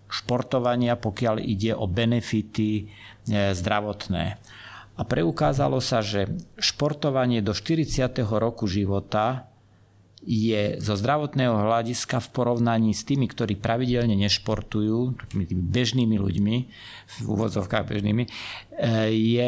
športovania, 0.10 1.00
pokiaľ 1.00 1.42
ide 1.42 1.72
o 1.74 1.86
benefity 1.88 2.84
e, 2.84 3.54
zdravotné. 3.56 4.26
A 5.00 5.02
preukázalo 5.08 5.80
sa, 5.80 6.04
že 6.04 6.28
športovanie 6.60 7.40
do 7.40 7.56
40. 7.56 8.20
roku 8.28 8.68
života 8.68 9.48
je 10.20 10.76
zo 10.84 11.00
zdravotného 11.00 11.56
hľadiska 11.56 12.20
v 12.20 12.28
porovnaní 12.36 12.92
s 12.92 13.08
tými, 13.08 13.32
ktorí 13.32 13.56
pravidelne 13.56 14.20
nešportujú, 14.20 15.16
tými 15.32 15.48
bežnými 15.48 16.20
ľuďmi, 16.20 16.56
v 17.08 17.16
úvodzovkách 17.24 17.86
bežnými, 17.88 18.28
je 19.16 19.48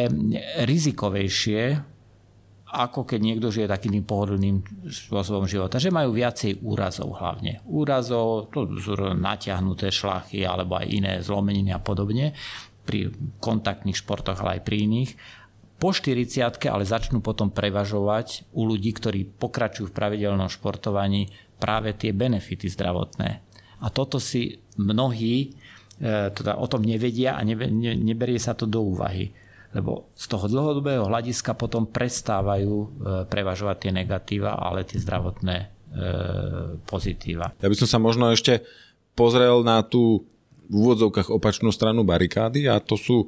rizikovejšie 0.63 1.83
ako 2.71 3.03
keď 3.03 3.19
niekto 3.19 3.51
žije 3.51 3.67
takým 3.67 3.99
pohodlným 4.07 4.87
spôsobom 4.87 5.43
života, 5.43 5.75
že 5.75 5.91
majú 5.91 6.15
viacej 6.15 6.63
úrazov 6.63 7.19
hlavne. 7.19 7.59
Úrazov, 7.67 8.47
to 8.47 8.71
sú 8.79 8.95
natiahnuté 8.95 9.91
šlachy 9.91 10.47
alebo 10.47 10.79
aj 10.79 10.87
iné 10.87 11.13
zlomeniny 11.19 11.75
a 11.75 11.83
podobne 11.83 12.31
pri 12.87 13.11
kontaktných 13.43 13.99
športoch, 13.99 14.39
ale 14.39 14.57
aj 14.57 14.61
pri 14.63 14.87
iných. 14.87 15.11
Po 15.83 15.91
40 15.91 16.63
ale 16.71 16.87
začnú 16.87 17.19
potom 17.19 17.51
prevažovať 17.51 18.47
u 18.55 18.63
ľudí, 18.63 18.95
ktorí 18.95 19.27
pokračujú 19.35 19.91
v 19.91 19.97
pravidelnom 19.97 20.47
športovaní 20.47 21.27
práve 21.59 21.91
tie 21.99 22.15
benefity 22.15 22.71
zdravotné. 22.71 23.29
A 23.81 23.87
toto 23.89 24.21
si 24.21 24.61
mnohí 24.77 25.35
e, 25.41 25.47
teda 26.31 26.55
o 26.61 26.69
tom 26.69 26.85
nevedia 26.85 27.35
a 27.35 27.41
neberie 27.43 28.37
sa 28.37 28.53
to 28.53 28.69
do 28.69 28.79
úvahy 28.79 29.40
lebo 29.71 30.11
z 30.15 30.25
toho 30.27 30.45
dlhodobého 30.51 31.07
hľadiska 31.07 31.55
potom 31.55 31.87
prestávajú 31.87 32.75
e, 32.75 32.87
prevažovať 33.27 33.77
tie 33.87 33.91
negatíva, 33.95 34.59
ale 34.59 34.83
tie 34.83 34.99
zdravotné 34.99 35.57
e, 35.57 35.67
pozitíva. 36.83 37.55
Ja 37.63 37.71
by 37.71 37.75
som 37.79 37.87
sa 37.87 37.99
možno 37.99 38.31
ešte 38.31 38.67
pozrel 39.15 39.63
na 39.63 39.79
tú 39.83 40.27
v 40.71 40.75
úvodzovkách 40.75 41.27
opačnú 41.31 41.71
stranu 41.75 42.07
barikády 42.07 42.71
a 42.71 42.79
to 42.79 42.95
sú 42.95 43.27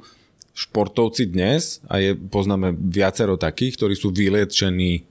športovci 0.54 1.28
dnes 1.28 1.82
a 1.90 1.98
je, 1.98 2.14
poznáme 2.16 2.72
viacero 2.78 3.34
takých, 3.34 3.74
ktorí 3.76 3.94
sú 3.98 4.14
vyliečení 4.14 4.92
e, 4.96 5.02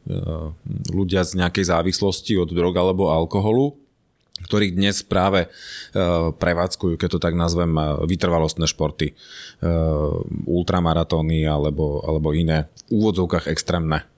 ľudia 0.89 1.21
z 1.27 1.37
nejakej 1.43 1.67
závislosti 1.67 2.39
od 2.39 2.49
drog 2.49 2.73
alebo 2.73 3.11
alkoholu 3.11 3.82
ktorých 4.33 4.73
dnes 4.73 5.05
práve 5.05 5.45
prevádzkujú, 6.41 6.97
keď 6.97 7.09
to 7.15 7.19
tak 7.21 7.37
nazvem, 7.37 7.69
vytrvalostné 8.09 8.65
športy, 8.65 9.13
ultramaratóny 10.49 11.45
alebo, 11.45 12.01
alebo 12.01 12.33
iné 12.33 12.65
v 12.89 12.97
úvodzovkách 12.97 13.45
extrémne. 13.53 14.09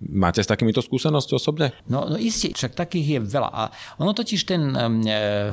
Máte 0.00 0.40
s 0.40 0.48
takýmito 0.48 0.80
skúsenosti 0.80 1.36
osobne? 1.36 1.76
No, 1.84 2.08
no 2.08 2.16
isté, 2.16 2.56
však 2.56 2.72
takých 2.72 3.06
je 3.06 3.20
veľa. 3.20 3.50
A 3.52 3.62
ono 4.00 4.16
totiž 4.16 4.40
ten... 4.48 4.72
E, 4.72 5.52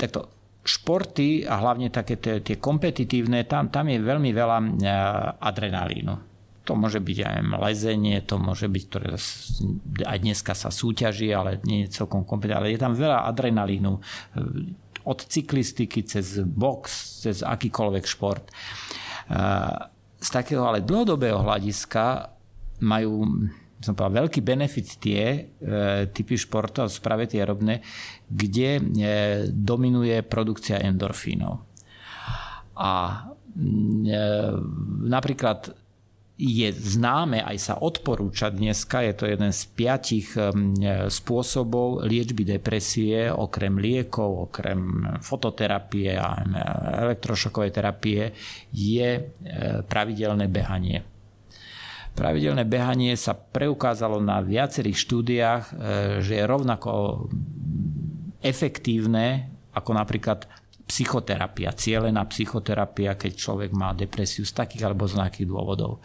takto, 0.00 0.32
športy 0.64 1.44
a 1.44 1.60
hlavne 1.60 1.92
také 1.92 2.16
tie, 2.16 2.40
tie 2.40 2.56
kompetitívne, 2.56 3.44
tam, 3.44 3.68
tam 3.68 3.92
je 3.92 4.00
veľmi 4.00 4.30
veľa 4.32 4.58
e, 4.62 4.68
adrenalínu. 5.36 6.31
To 6.62 6.78
môže 6.78 7.02
byť 7.02 7.18
aj 7.26 7.38
lezenie, 7.58 8.22
to 8.22 8.38
môže 8.38 8.70
byť, 8.70 8.82
ktoré 8.86 9.18
aj 10.06 10.18
dneska 10.22 10.54
sa 10.54 10.70
súťaží, 10.70 11.34
ale 11.34 11.58
nie 11.66 11.86
je 11.86 11.98
celkom 11.98 12.22
kompetentné, 12.22 12.58
ale 12.58 12.72
je 12.74 12.82
tam 12.82 12.94
veľa 12.94 13.26
adrenalínu 13.26 13.92
e, 13.98 14.00
od 15.02 15.18
cyklistiky 15.26 16.06
cez 16.06 16.38
box, 16.46 17.18
cez 17.26 17.42
akýkoľvek 17.42 18.04
šport. 18.06 18.46
E, 18.46 18.52
z 20.22 20.28
takého 20.30 20.62
ale 20.62 20.86
dlhodobého 20.86 21.42
hľadiska 21.42 22.30
majú 22.86 23.26
som 23.82 23.98
povedal, 23.98 24.30
veľký 24.30 24.40
benefit 24.46 25.02
tie 25.02 25.22
e, 25.26 25.40
typy 26.14 26.38
športov, 26.38 26.86
práve 27.02 27.26
tie 27.26 27.42
aerobné, 27.42 27.82
kde 28.30 28.78
dominuje 29.50 30.22
produkcia 30.22 30.78
endorfínov. 30.78 31.66
A 32.78 33.26
napríklad 35.02 35.81
je 36.42 36.74
známe, 36.74 37.38
aj 37.38 37.58
sa 37.62 37.74
odporúča 37.78 38.50
dneska, 38.50 39.06
je 39.06 39.14
to 39.14 39.30
jeden 39.30 39.54
z 39.54 39.62
piatich 39.78 40.34
spôsobov 41.06 42.02
liečby 42.02 42.42
depresie, 42.42 43.30
okrem 43.30 43.78
liekov, 43.78 44.50
okrem 44.50 45.06
fototerapie 45.22 46.18
a 46.18 46.42
elektrošokovej 47.06 47.70
terapie, 47.70 48.22
je 48.74 49.08
e, 49.14 49.22
pravidelné 49.86 50.50
behanie. 50.50 51.06
Pravidelné 52.18 52.66
behanie 52.66 53.14
sa 53.14 53.38
preukázalo 53.38 54.18
na 54.18 54.42
viacerých 54.42 54.98
štúdiách, 54.98 55.62
e, 55.62 55.72
že 56.26 56.42
je 56.42 56.50
rovnako 56.50 56.90
efektívne 58.42 59.46
ako 59.72 59.90
napríklad 59.94 60.44
psychoterapia, 60.86 61.72
cieľená 61.72 62.26
psychoterapia, 62.28 63.16
keď 63.16 63.32
človek 63.32 63.70
má 63.72 63.94
depresiu 63.96 64.44
z 64.44 64.52
takých 64.52 64.90
alebo 64.90 65.08
z 65.08 65.18
nejakých 65.18 65.46
dôvodov. 65.48 66.02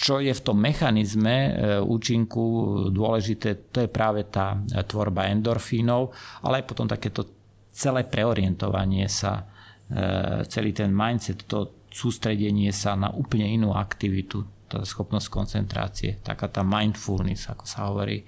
Čo 0.00 0.24
je 0.24 0.32
v 0.32 0.44
tom 0.44 0.56
mechanizme 0.56 1.36
e, 1.36 1.50
účinku 1.84 2.44
dôležité, 2.88 3.68
to 3.68 3.84
je 3.84 3.90
práve 3.92 4.24
tá 4.32 4.56
tvorba 4.88 5.28
endorfínov, 5.28 6.16
ale 6.40 6.64
aj 6.64 6.68
potom 6.72 6.88
takéto 6.88 7.28
celé 7.68 8.08
preorientovanie 8.08 9.04
sa, 9.12 9.44
e, 9.92 10.40
celý 10.48 10.72
ten 10.72 10.88
mindset, 10.88 11.44
to 11.44 11.84
sústredenie 11.92 12.72
sa 12.72 12.96
na 12.96 13.12
úplne 13.12 13.44
inú 13.50 13.76
aktivitu, 13.76 14.46
tá 14.70 14.86
schopnosť 14.86 15.26
koncentrácie, 15.28 16.22
taká 16.22 16.46
tá 16.46 16.62
mindfulness, 16.62 17.50
ako 17.50 17.64
sa 17.66 17.90
hovorí. 17.90 18.22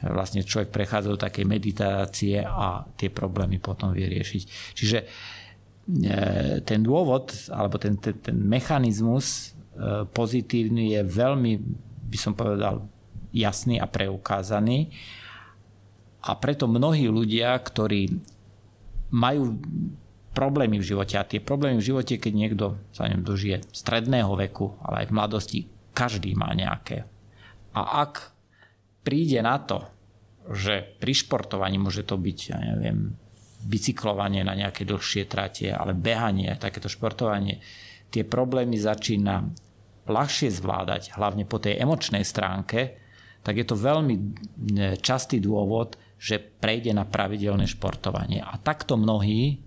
Vlastne 0.00 0.40
človek 0.40 0.72
prechádza 0.72 1.12
do 1.12 1.20
takej 1.20 1.44
meditácie 1.44 2.40
a 2.40 2.84
tie 2.96 3.12
problémy 3.12 3.60
potom 3.60 3.92
vie 3.92 4.08
riešiť. 4.08 4.42
Čiže 4.72 4.98
e, 5.00 5.06
ten 6.64 6.80
dôvod, 6.80 7.36
alebo 7.52 7.76
ten, 7.76 8.00
ten, 8.00 8.16
ten 8.16 8.36
mechanizmus 8.40 9.52
e, 9.76 10.08
pozitívny 10.08 10.96
je 10.96 11.02
veľmi, 11.04 11.52
by 12.08 12.18
som 12.18 12.32
povedal, 12.32 12.88
jasný 13.30 13.76
a 13.76 13.84
preukázaný. 13.84 14.88
A 16.24 16.36
preto 16.36 16.64
mnohí 16.64 17.08
ľudia, 17.08 17.52
ktorí 17.60 18.08
majú 19.12 19.60
problémy 20.30 20.78
v 20.78 20.88
živote 20.94 21.18
a 21.18 21.26
tie 21.26 21.42
problémy 21.42 21.82
v 21.82 21.88
živote, 21.92 22.14
keď 22.16 22.32
niekto 22.32 22.64
sa 22.94 23.04
neviem, 23.10 23.26
dožije 23.26 23.56
stredného 23.74 24.32
veku, 24.38 24.78
ale 24.80 25.04
aj 25.04 25.06
v 25.10 25.16
mladosti, 25.16 25.60
každý 25.92 26.38
má 26.38 26.54
nejaké. 26.54 27.04
A 27.74 28.06
ak 28.06 28.30
príde 29.02 29.40
na 29.40 29.56
to, 29.60 29.86
že 30.50 30.98
pri 30.98 31.12
športovaní 31.14 31.76
môže 31.78 32.02
to 32.02 32.18
byť, 32.18 32.38
ja 32.50 32.58
neviem, 32.58 33.14
bicyklovanie 33.60 34.40
na 34.40 34.56
nejaké 34.56 34.88
dlhšie 34.88 35.28
trate, 35.28 35.68
ale 35.68 35.92
behanie, 35.92 36.56
takéto 36.56 36.88
športovanie, 36.88 37.60
tie 38.08 38.24
problémy 38.24 38.80
začína 38.80 39.44
ľahšie 40.08 40.48
zvládať, 40.48 41.14
hlavne 41.14 41.44
po 41.44 41.60
tej 41.60 41.78
emočnej 41.78 42.24
stránke, 42.24 42.96
tak 43.40 43.56
je 43.56 43.66
to 43.68 43.76
veľmi 43.76 44.14
e, 44.16 44.22
častý 45.00 45.40
dôvod, 45.40 45.96
že 46.20 46.40
prejde 46.40 46.92
na 46.92 47.08
pravidelné 47.08 47.64
športovanie. 47.68 48.44
A 48.44 48.56
takto 48.60 49.00
mnohí 49.00 49.60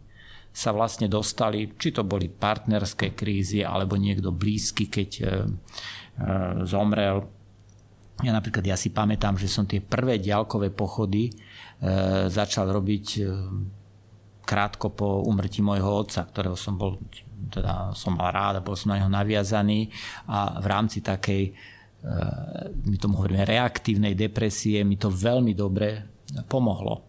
sa 0.54 0.70
vlastne 0.70 1.10
dostali, 1.10 1.74
či 1.74 1.90
to 1.90 2.06
boli 2.06 2.30
partnerské 2.30 3.18
krízy, 3.18 3.66
alebo 3.66 3.98
niekto 3.98 4.30
blízky, 4.30 4.86
keď 4.90 5.10
e, 5.18 5.26
E, 6.14 6.66
zomrel. 6.66 7.26
Ja 8.22 8.30
napríklad, 8.30 8.62
ja 8.62 8.78
si 8.78 8.94
pamätám, 8.94 9.42
že 9.42 9.50
som 9.50 9.66
tie 9.66 9.82
prvé 9.82 10.22
ďalkové 10.22 10.70
pochody 10.70 11.30
e, 11.30 11.34
začal 12.30 12.70
robiť 12.70 13.06
e, 13.18 13.22
krátko 14.46 14.94
po 14.94 15.26
umrtí 15.26 15.66
môjho 15.66 16.06
otca, 16.06 16.22
ktorého 16.30 16.54
som 16.54 16.78
bol, 16.78 17.02
teda 17.50 17.96
som 17.98 18.14
mal 18.14 18.30
rád 18.30 18.62
a 18.62 18.66
bol 18.66 18.78
som 18.78 18.94
na 18.94 19.02
neho 19.02 19.10
naviazaný 19.10 19.90
a 20.30 20.60
v 20.60 20.66
rámci 20.68 21.00
takej, 21.00 21.56
my 22.84 23.00
tomu 23.00 23.16
hovoríme, 23.16 23.48
reaktívnej 23.48 24.12
depresie 24.12 24.84
mi 24.84 25.00
to 25.00 25.08
veľmi 25.08 25.56
dobre 25.56 26.04
pomohlo. 26.52 27.08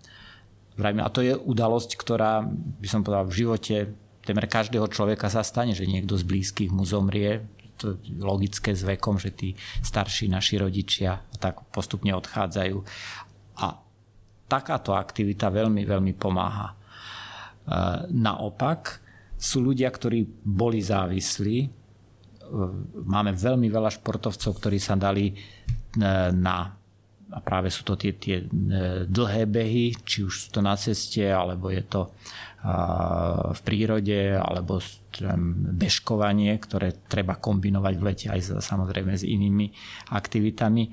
A 0.78 1.10
to 1.10 1.22
je 1.22 1.34
udalosť, 1.34 1.98
ktorá, 1.98 2.46
by 2.78 2.88
som 2.90 3.02
povedal, 3.02 3.26
v 3.26 3.38
živote 3.42 3.76
temer 4.24 4.46
každého 4.48 4.88
človeka 4.90 5.30
sa 5.30 5.44
stane, 5.46 5.76
že 5.76 5.86
niekto 5.86 6.18
z 6.18 6.24
blízkych 6.26 6.70
mu 6.72 6.82
zomrie 6.82 7.44
to 7.76 7.98
logické 8.22 8.72
s 8.72 8.86
vekom, 8.86 9.18
že 9.18 9.34
tí 9.34 9.52
starší 9.82 10.30
naši 10.30 10.58
rodičia 10.62 11.18
tak 11.38 11.66
postupne 11.74 12.14
odchádzajú. 12.14 12.78
A 13.60 13.66
takáto 14.48 14.94
aktivita 14.94 15.50
veľmi, 15.50 15.82
veľmi 15.82 16.12
pomáha. 16.14 16.72
E, 16.72 16.74
naopak 18.12 19.02
sú 19.34 19.64
ľudia, 19.64 19.90
ktorí 19.90 20.24
boli 20.44 20.80
závislí. 20.80 21.58
E, 21.64 21.68
máme 23.04 23.34
veľmi 23.34 23.66
veľa 23.68 23.90
športovcov, 23.98 24.50
ktorí 24.60 24.78
sa 24.78 24.94
dali 24.94 25.32
e, 25.32 25.34
na 26.32 26.82
a 27.34 27.42
práve 27.42 27.66
sú 27.66 27.82
to 27.82 27.98
tie, 27.98 28.14
tie 28.14 28.46
dlhé 29.10 29.50
behy, 29.50 29.90
či 30.06 30.22
už 30.22 30.30
sú 30.30 30.48
to 30.54 30.60
na 30.62 30.78
ceste, 30.78 31.24
alebo 31.26 31.66
je 31.66 31.82
to 31.82 32.14
v 33.50 33.60
prírode 33.66 34.38
alebo 34.38 34.78
bežkovanie, 35.78 36.56
ktoré 36.58 37.06
treba 37.06 37.38
kombinovať 37.38 37.94
v 37.94 38.02
lete 38.02 38.26
aj 38.32 38.62
samozrejme 38.64 39.14
s 39.14 39.22
inými 39.22 39.70
aktivitami. 40.10 40.90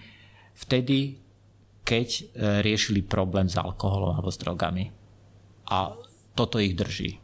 Vtedy, 0.53 1.17
keď 1.81 2.07
e, 2.07 2.21
riešili 2.61 3.01
problém 3.01 3.49
s 3.49 3.57
alkoholom 3.57 4.13
alebo 4.13 4.29
s 4.29 4.37
drogami. 4.37 4.93
A 5.71 5.95
toto 6.37 6.61
ich 6.61 6.77
drží. 6.77 7.17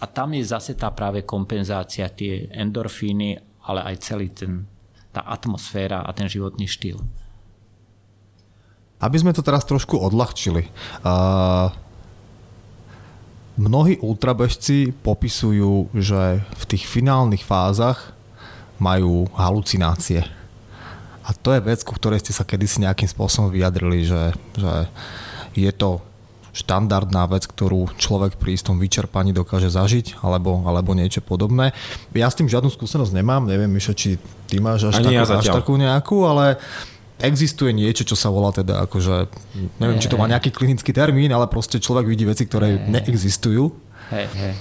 A 0.00 0.04
tam 0.08 0.32
je 0.32 0.44
zase 0.46 0.78
tá 0.78 0.88
práve 0.94 1.26
kompenzácia, 1.26 2.08
tie 2.12 2.48
endorfíny, 2.48 3.36
ale 3.68 3.84
aj 3.84 3.96
celý 4.00 4.32
ten, 4.32 4.64
tá 5.12 5.26
atmosféra 5.26 6.06
a 6.06 6.10
ten 6.16 6.30
životný 6.30 6.64
štýl. 6.64 7.02
Aby 9.00 9.16
sme 9.16 9.32
to 9.32 9.40
teraz 9.44 9.64
trošku 9.64 9.96
odľahčili. 9.96 10.68
Uh 11.04 11.89
Mnohí 13.60 14.00
ultrabežci 14.00 14.96
popisujú, 15.04 15.92
že 15.92 16.40
v 16.40 16.64
tých 16.64 16.88
finálnych 16.88 17.44
fázach 17.44 18.16
majú 18.80 19.28
halucinácie. 19.36 20.24
A 21.20 21.36
to 21.36 21.52
je 21.52 21.60
vec, 21.60 21.84
ku 21.84 21.92
ktorej 21.92 22.24
ste 22.24 22.32
sa 22.32 22.48
kedysi 22.48 22.80
nejakým 22.80 23.04
spôsobom 23.04 23.52
vyjadrili, 23.52 24.08
že, 24.08 24.32
že 24.56 24.88
je 25.52 25.68
to 25.76 26.00
štandardná 26.50 27.30
vec, 27.30 27.46
ktorú 27.46 27.94
človek 27.94 28.34
pri 28.40 28.58
istom 28.58 28.80
vyčerpaní 28.80 29.30
dokáže 29.30 29.70
zažiť, 29.70 30.18
alebo, 30.24 30.66
alebo 30.66 30.96
niečo 30.96 31.22
podobné. 31.22 31.70
Ja 32.10 32.26
s 32.26 32.40
tým 32.40 32.50
žiadnu 32.50 32.72
skúsenosť 32.72 33.12
nemám, 33.14 33.46
neviem, 33.46 33.70
Mišo, 33.70 33.94
či 33.94 34.18
ty 34.50 34.58
máš 34.58 34.90
až, 34.90 35.04
takú, 35.04 35.14
ja 35.14 35.22
až 35.22 35.46
takú 35.46 35.74
nejakú, 35.78 36.26
ale 36.26 36.58
existuje 37.20 37.70
niečo, 37.72 38.02
čo 38.04 38.16
sa 38.16 38.32
volá 38.32 38.50
teda 38.50 38.84
akože, 38.88 39.28
neviem, 39.78 39.96
hey, 39.98 40.02
či 40.02 40.10
to 40.10 40.20
má 40.20 40.26
nejaký 40.26 40.50
klinický 40.50 40.90
termín, 40.92 41.30
ale 41.30 41.46
proste 41.46 41.78
človek 41.78 42.08
vidí 42.08 42.24
veci, 42.24 42.44
ktoré 42.48 42.80
hey, 42.80 43.00
neexistujú. 43.00 43.70
Hey, 44.10 44.26
hey. 44.26 44.54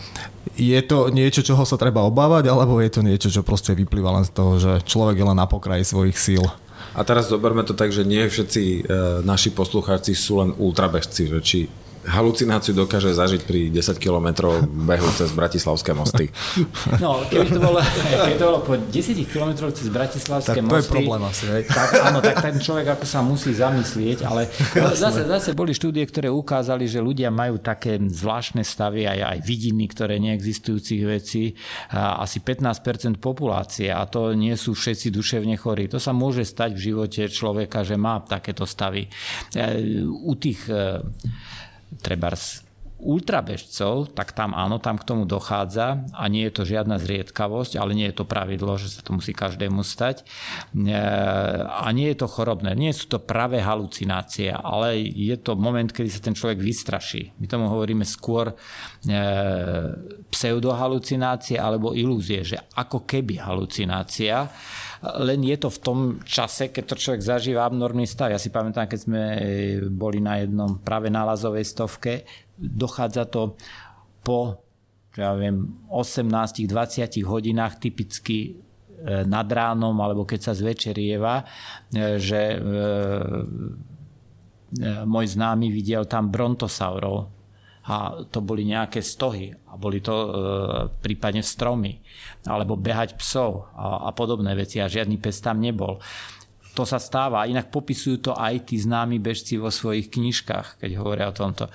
Je 0.60 0.80
to 0.86 1.10
niečo, 1.10 1.42
čoho 1.42 1.64
sa 1.66 1.80
treba 1.80 2.06
obávať, 2.06 2.52
alebo 2.52 2.78
je 2.84 2.92
to 2.92 3.02
niečo, 3.02 3.28
čo 3.32 3.42
proste 3.42 3.74
vyplýva 3.74 4.22
len 4.22 4.26
z 4.28 4.32
toho, 4.36 4.54
že 4.60 4.84
človek 4.86 5.18
je 5.18 5.26
len 5.26 5.38
na 5.40 5.48
pokraji 5.48 5.88
svojich 5.88 6.18
síl? 6.20 6.44
A 6.94 7.02
teraz 7.06 7.30
zoberme 7.30 7.64
to 7.64 7.78
tak, 7.78 7.94
že 7.94 8.04
nie 8.04 8.26
všetci 8.26 8.64
e, 8.64 8.80
naši 9.24 9.54
poslucháci 9.54 10.18
sú 10.18 10.42
len 10.42 10.52
ultrabežci, 10.58 11.32
že 11.32 11.40
či 11.40 11.60
halucináciu 12.08 12.72
dokáže 12.72 13.12
zažiť 13.12 13.42
pri 13.44 13.68
10 13.74 14.00
km 14.00 14.56
behu 14.64 15.10
cez 15.16 15.34
Bratislavské 15.36 15.92
mosty. 15.92 16.32
No, 17.00 17.24
keby 17.32 17.48
to 17.54 17.60
bolo, 17.62 17.80
keby 17.80 18.36
to 18.36 18.46
bolo 18.50 18.60
po 18.66 18.74
10 18.76 18.92
km 19.30 19.70
cez 19.72 19.88
Bratislavské 19.88 20.60
tak 20.60 20.66
mosty... 20.66 20.76
to 20.76 20.80
je 20.80 20.92
problém 20.92 21.22
asi, 21.24 21.46
hej. 21.48 21.64
Tak, 21.70 21.90
áno, 22.02 22.20
tak 22.20 22.36
ten 22.44 22.56
človek 22.60 23.00
ako 23.00 23.06
sa 23.08 23.20
musí 23.24 23.52
zamyslieť, 23.56 24.28
ale 24.28 24.52
zase, 25.04 25.24
zase 25.28 25.56
boli 25.56 25.72
štúdie, 25.72 26.04
ktoré 26.04 26.28
ukázali, 26.28 26.90
že 26.90 27.00
ľudia 27.00 27.32
majú 27.32 27.62
také 27.62 28.00
zvláštne 28.00 28.66
stavy, 28.66 29.08
aj, 29.08 29.20
aj 29.20 29.38
vidiny, 29.46 29.88
ktoré 29.88 30.20
neexistujúcich 30.20 31.02
vecí, 31.08 31.56
asi 31.94 32.38
15% 32.44 33.22
populácie 33.22 33.90
a 33.94 34.04
to 34.10 34.34
nie 34.36 34.56
sú 34.60 34.76
všetci 34.76 35.08
duševne 35.14 35.56
chorí. 35.56 35.88
To 35.88 36.02
sa 36.02 36.12
môže 36.12 36.44
stať 36.44 36.76
v 36.76 36.84
živote 36.92 37.22
človeka, 37.30 37.86
že 37.86 37.96
má 37.96 38.20
takéto 38.24 38.68
stavy. 38.68 39.06
E, 39.06 39.10
u 40.08 40.34
tých 40.36 40.68
e, 40.68 41.04
trebárs 42.02 42.70
ultrabežcov, 43.00 44.12
tak 44.12 44.36
tam 44.36 44.52
áno, 44.52 44.78
tam 44.78 45.00
k 45.00 45.08
tomu 45.08 45.24
dochádza 45.24 46.04
a 46.12 46.24
nie 46.28 46.44
je 46.48 46.54
to 46.54 46.64
žiadna 46.68 47.00
zriedkavosť, 47.00 47.80
ale 47.80 47.96
nie 47.96 48.12
je 48.12 48.20
to 48.20 48.28
pravidlo, 48.28 48.76
že 48.76 48.92
sa 48.92 49.00
to 49.00 49.16
musí 49.16 49.32
každému 49.32 49.88
stať. 49.88 50.28
E, 50.76 50.92
a 51.64 51.88
nie 51.96 52.12
je 52.12 52.18
to 52.20 52.28
chorobné, 52.28 52.76
nie 52.76 52.92
sú 52.92 53.08
to 53.08 53.24
pravé 53.24 53.64
halucinácie, 53.64 54.52
ale 54.52 55.00
je 55.00 55.36
to 55.40 55.56
moment, 55.56 55.88
kedy 55.88 56.12
sa 56.12 56.20
ten 56.20 56.36
človek 56.36 56.60
vystraší. 56.60 57.40
My 57.40 57.48
tomu 57.48 57.72
hovoríme 57.72 58.04
skôr 58.04 58.52
e, 58.52 58.56
pseudohalucinácie 60.28 61.56
alebo 61.56 61.96
ilúzie, 61.96 62.44
že 62.44 62.60
ako 62.76 63.08
keby 63.08 63.40
halucinácia 63.40 64.52
len 65.00 65.40
je 65.48 65.56
to 65.56 65.70
v 65.72 65.80
tom 65.80 66.00
čase, 66.28 66.76
keď 66.76 66.84
to 66.84 66.96
človek 67.00 67.24
zažíva 67.24 67.64
abnormný 67.64 68.04
stav. 68.04 68.36
Ja 68.36 68.40
si 68.42 68.52
pamätám, 68.52 68.92
keď 68.92 69.00
sme 69.00 69.22
e, 69.24 69.40
boli 69.88 70.20
na 70.20 70.44
jednom 70.44 70.76
práve 70.84 71.08
nálazovej 71.08 71.64
stovke, 71.64 72.28
dochádza 72.60 73.24
to 73.32 73.56
po 74.20 74.60
ja 75.16 75.36
viem, 75.36 75.88
18-20 75.92 77.24
hodinách 77.24 77.80
typicky 77.80 78.40
e, 78.40 79.24
nad 79.24 79.48
ránom 79.48 79.96
alebo 80.00 80.28
keď 80.28 80.52
sa 80.52 80.54
zvečerieva, 80.56 81.44
e, 81.92 82.16
že 82.20 82.60
môj 85.02 85.26
známy 85.34 85.74
videl 85.74 86.06
tam 86.06 86.30
brontosaurov 86.30 87.39
a 87.90 88.22
to 88.30 88.46
boli 88.46 88.70
nejaké 88.70 89.02
stohy 89.02 89.50
a 89.50 89.74
boli 89.74 89.98
to 89.98 90.14
e, 90.14 90.30
prípadne 91.02 91.42
stromy 91.42 91.98
alebo 92.46 92.78
behať 92.78 93.18
psov 93.18 93.66
a, 93.74 94.06
a 94.06 94.10
podobné 94.14 94.54
veci 94.54 94.78
a 94.78 94.86
žiadny 94.86 95.18
pes 95.18 95.42
tam 95.42 95.58
nebol. 95.58 95.98
To 96.78 96.86
sa 96.86 97.02
stáva. 97.02 97.50
Inak 97.50 97.74
popisujú 97.74 98.30
to 98.30 98.32
aj 98.38 98.70
tí 98.70 98.78
známi 98.78 99.18
bežci 99.18 99.58
vo 99.58 99.74
svojich 99.74 100.14
knižkách, 100.14 100.80
keď 100.80 100.92
hovoria 101.02 101.34
o 101.34 101.36
tomto. 101.36 101.66
E, 101.66 101.72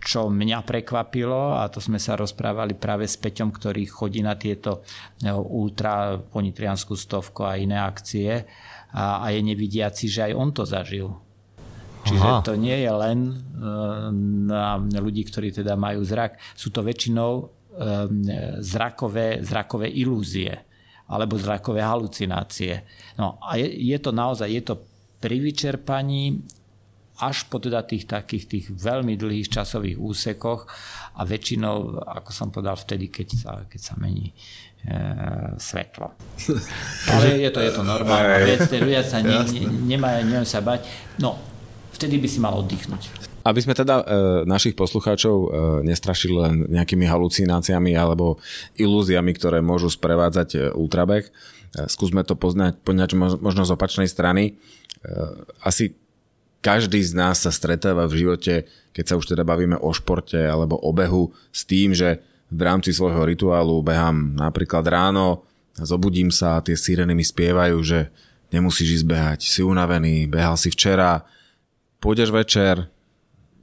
čo 0.00 0.32
mňa 0.32 0.64
prekvapilo, 0.64 1.60
a 1.60 1.68
to 1.68 1.84
sme 1.84 2.00
sa 2.00 2.16
rozprávali 2.16 2.72
práve 2.72 3.04
s 3.04 3.20
Peťom, 3.20 3.52
ktorý 3.52 3.84
chodí 3.84 4.24
na 4.24 4.32
tieto 4.40 4.80
e, 5.20 5.28
ultra 5.28 6.16
ponitrianskú 6.16 6.96
stovku 6.96 7.44
a 7.44 7.60
iné 7.60 7.76
akcie 7.76 8.48
a, 8.96 9.20
a 9.20 9.26
je 9.28 9.44
nevidiaci, 9.44 10.08
že 10.08 10.32
aj 10.32 10.32
on 10.32 10.48
to 10.56 10.64
zažil 10.64 11.23
Čiže 12.04 12.28
Aha. 12.28 12.44
to 12.44 12.54
nie 12.54 12.84
je 12.84 12.92
len 12.92 13.18
eh, 13.32 13.36
na 14.48 14.78
ľudí, 15.00 15.24
ktorí 15.24 15.50
teda 15.50 15.74
majú 15.74 16.04
zrak. 16.04 16.36
Sú 16.52 16.68
to 16.68 16.84
väčšinou 16.84 17.32
eh, 17.40 17.48
zrakové, 18.60 19.40
zrakové 19.40 19.88
ilúzie 19.88 20.52
alebo 21.04 21.36
zrakové 21.36 21.84
halucinácie. 21.84 22.84
No 23.20 23.36
a 23.44 23.60
je, 23.60 23.68
je 23.68 23.98
to 24.00 24.10
naozaj, 24.12 24.48
je 24.48 24.62
to 24.64 24.74
pri 25.20 25.36
vyčerpaní 25.40 26.40
až 27.22 27.46
po 27.46 27.62
teda 27.62 27.86
tých 27.86 28.10
takých 28.10 28.44
tých 28.50 28.66
veľmi 28.74 29.14
dlhých 29.14 29.46
časových 29.46 30.02
úsekoch 30.02 30.66
a 31.14 31.22
väčšinou, 31.22 32.02
ako 32.02 32.30
som 32.34 32.50
povedal, 32.50 32.74
vtedy, 32.74 33.06
keď 33.06 33.28
sa, 33.38 33.52
keď 33.70 33.80
sa 33.80 33.94
mení 34.02 34.34
e, 34.34 34.34
svetlo. 35.54 36.10
Ale 37.14 37.38
je 37.38 37.50
to, 37.54 37.60
je 37.62 37.70
to 37.70 37.82
normálne 37.86 38.42
vec, 38.42 38.66
ľudia 38.66 39.06
sa 39.06 39.22
ne, 39.22 39.46
ne, 39.46 39.62
nemajú, 39.94 40.18
nemajú 40.26 40.46
sa 40.46 40.58
bať. 40.58 40.90
No, 41.22 41.38
vtedy 41.94 42.18
by 42.18 42.28
si 42.28 42.38
mal 42.42 42.58
oddychnúť. 42.58 43.32
Aby 43.44 43.60
sme 43.60 43.76
teda 43.76 44.00
e, 44.00 44.04
našich 44.48 44.74
poslucháčov 44.74 45.36
e, 45.36 45.48
nestrašili 45.84 46.34
len 46.34 46.54
nejakými 46.68 47.04
halucináciami 47.04 47.92
alebo 47.92 48.40
ilúziami, 48.80 49.30
ktoré 49.36 49.60
môžu 49.60 49.92
sprevádzať 49.92 50.48
e, 50.54 50.58
ultrabeh, 50.72 51.28
e, 51.28 51.30
skúsme 51.86 52.24
to 52.24 52.34
poznať, 52.34 52.80
poňať 52.80 53.14
možno 53.16 53.68
z 53.68 53.74
opačnej 53.76 54.08
strany. 54.08 54.44
E, 54.50 54.52
asi 55.60 55.92
každý 56.64 57.04
z 57.04 57.12
nás 57.12 57.44
sa 57.44 57.52
stretáva 57.52 58.08
v 58.08 58.24
živote, 58.24 58.64
keď 58.96 59.04
sa 59.04 59.14
už 59.20 59.36
teda 59.36 59.44
bavíme 59.44 59.76
o 59.76 59.92
športe 59.92 60.40
alebo 60.40 60.80
o 60.80 60.90
behu, 60.96 61.28
s 61.52 61.68
tým, 61.68 61.92
že 61.92 62.24
v 62.48 62.60
rámci 62.64 62.96
svojho 62.96 63.28
rituálu 63.28 63.84
behám 63.84 64.32
napríklad 64.32 64.88
ráno, 64.88 65.44
zobudím 65.76 66.32
sa 66.32 66.56
a 66.56 66.64
tie 66.64 66.78
sireny 66.78 67.12
mi 67.12 67.26
spievajú, 67.26 67.76
že 67.84 68.08
nemusíš 68.48 69.02
ísť 69.02 69.06
behať, 69.10 69.40
si 69.44 69.60
unavený, 69.60 70.30
behal 70.30 70.56
si 70.56 70.70
včera, 70.70 71.26
pôjdeš 72.04 72.28
večer, 72.28 72.84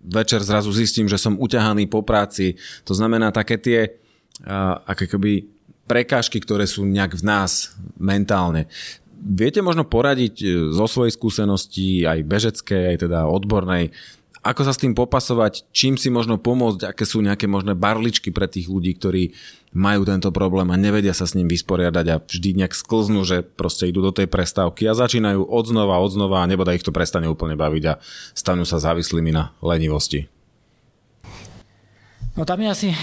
večer 0.02 0.42
zrazu 0.42 0.74
zistím, 0.74 1.06
že 1.06 1.22
som 1.22 1.38
uťahaný 1.38 1.86
po 1.86 2.02
práci. 2.02 2.58
To 2.90 2.98
znamená 2.98 3.30
také 3.30 3.62
tie 3.62 3.80
uh, 3.86 4.82
aké 4.90 5.06
keby 5.06 5.46
prekážky, 5.86 6.42
ktoré 6.42 6.66
sú 6.66 6.82
nejak 6.90 7.22
v 7.22 7.24
nás 7.30 7.78
mentálne. 8.02 8.66
Viete 9.22 9.62
možno 9.62 9.86
poradiť 9.86 10.36
e, 10.42 10.48
zo 10.74 10.90
svojej 10.90 11.14
skúsenosti, 11.14 12.10
aj 12.10 12.26
bežeckej, 12.26 12.96
aj 12.96 12.98
teda 13.06 13.30
odbornej, 13.30 13.94
ako 14.42 14.62
sa 14.66 14.74
s 14.74 14.82
tým 14.82 14.98
popasovať, 14.98 15.70
čím 15.70 16.02
si 16.02 16.10
možno 16.10 16.42
pomôcť, 16.42 16.90
aké 16.90 17.06
sú 17.06 17.22
nejaké 17.22 17.46
možné 17.46 17.78
barličky 17.78 18.34
pre 18.34 18.50
tých 18.50 18.74
ľudí, 18.74 18.98
ktorí 18.98 19.38
majú 19.78 20.02
tento 20.02 20.34
problém 20.34 20.74
a 20.74 20.82
nevedia 20.82 21.14
sa 21.14 21.30
s 21.30 21.38
ním 21.38 21.46
vysporiadať 21.46 22.06
a 22.10 22.20
vždy 22.26 22.66
nejak 22.66 22.74
sklznú, 22.74 23.22
že 23.22 23.46
proste 23.46 23.86
idú 23.86 24.02
do 24.02 24.10
tej 24.10 24.26
prestávky 24.26 24.90
a 24.90 24.98
začínajú 24.98 25.46
odznova, 25.46 26.02
odznova 26.02 26.42
a 26.42 26.50
neboda 26.50 26.74
ich 26.74 26.82
to 26.82 26.90
prestane 26.90 27.30
úplne 27.30 27.54
baviť 27.54 27.84
a 27.86 27.98
stanú 28.34 28.66
sa 28.66 28.82
závislými 28.82 29.30
na 29.30 29.54
lenivosti. 29.62 30.31
No 32.32 32.48
tam 32.48 32.64
je 32.64 32.70
asi, 32.72 32.90
e, 32.96 32.98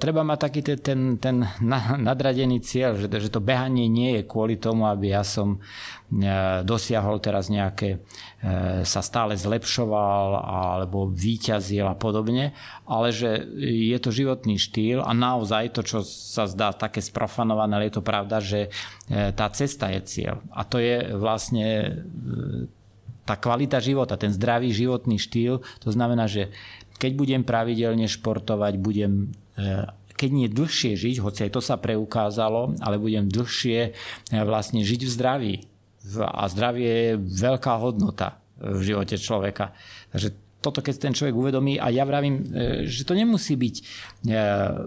treba 0.00 0.24
mať 0.24 0.38
taký 0.40 0.60
ten, 0.64 0.80
ten, 0.80 1.00
ten 1.20 1.36
nadradený 2.00 2.64
cieľ, 2.64 2.96
že, 2.96 3.04
že 3.04 3.28
to 3.28 3.44
behanie 3.44 3.84
nie 3.84 4.16
je 4.16 4.22
kvôli 4.24 4.56
tomu, 4.56 4.88
aby 4.88 5.12
ja 5.12 5.20
som 5.20 5.60
e, 5.60 6.24
dosiahol 6.64 7.20
teraz 7.20 7.52
nejaké, 7.52 8.00
e, 8.40 8.88
sa 8.88 9.04
stále 9.04 9.36
zlepšoval 9.36 10.40
alebo 10.40 11.12
výťazil 11.12 11.84
a 11.84 11.92
podobne, 11.92 12.56
ale 12.88 13.12
že 13.12 13.44
je 13.60 13.98
to 14.00 14.08
životný 14.08 14.56
štýl 14.56 15.04
a 15.04 15.12
naozaj 15.12 15.76
to, 15.76 15.84
čo 15.84 16.00
sa 16.00 16.48
zdá 16.48 16.72
také 16.72 17.04
sprofanované, 17.04 17.76
ale 17.76 17.92
je 17.92 18.00
to 18.00 18.08
pravda, 18.08 18.40
že 18.40 18.72
e, 19.12 19.36
tá 19.36 19.52
cesta 19.52 19.92
je 19.92 20.00
cieľ. 20.08 20.40
A 20.56 20.64
to 20.64 20.80
je 20.80 21.12
vlastne 21.12 21.68
e, 21.68 21.88
tá 23.28 23.36
kvalita 23.36 23.76
života, 23.84 24.16
ten 24.16 24.32
zdravý 24.32 24.72
životný 24.72 25.20
štýl, 25.20 25.60
to 25.84 25.92
znamená, 25.92 26.24
že 26.24 26.48
keď 26.98 27.12
budem 27.14 27.42
pravidelne 27.46 28.10
športovať, 28.10 28.74
budem 28.82 29.30
e, 29.54 29.86
keď 30.18 30.30
nie 30.34 30.48
dlhšie 30.50 30.98
žiť, 30.98 31.22
hoci 31.22 31.46
aj 31.46 31.54
to 31.54 31.62
sa 31.62 31.78
preukázalo, 31.78 32.74
ale 32.82 32.98
budem 32.98 33.30
dlhšie 33.30 33.78
e, 33.86 33.90
vlastne 34.42 34.82
žiť 34.82 35.00
v 35.06 35.14
zdraví. 35.14 35.54
A 36.18 36.50
zdravie 36.50 36.90
je 36.90 37.10
veľká 37.20 37.78
hodnota 37.78 38.42
v 38.58 38.80
živote 38.82 39.14
človeka. 39.20 39.76
Takže 40.10 40.34
toto 40.58 40.82
keď 40.82 40.94
ten 40.98 41.14
človek 41.14 41.38
uvedomí 41.38 41.78
a 41.78 41.86
ja 41.94 42.02
vravím, 42.02 42.42
e, 42.42 42.90
že 42.90 43.06
to 43.06 43.14
nemusí 43.14 43.54
byť 43.54 43.76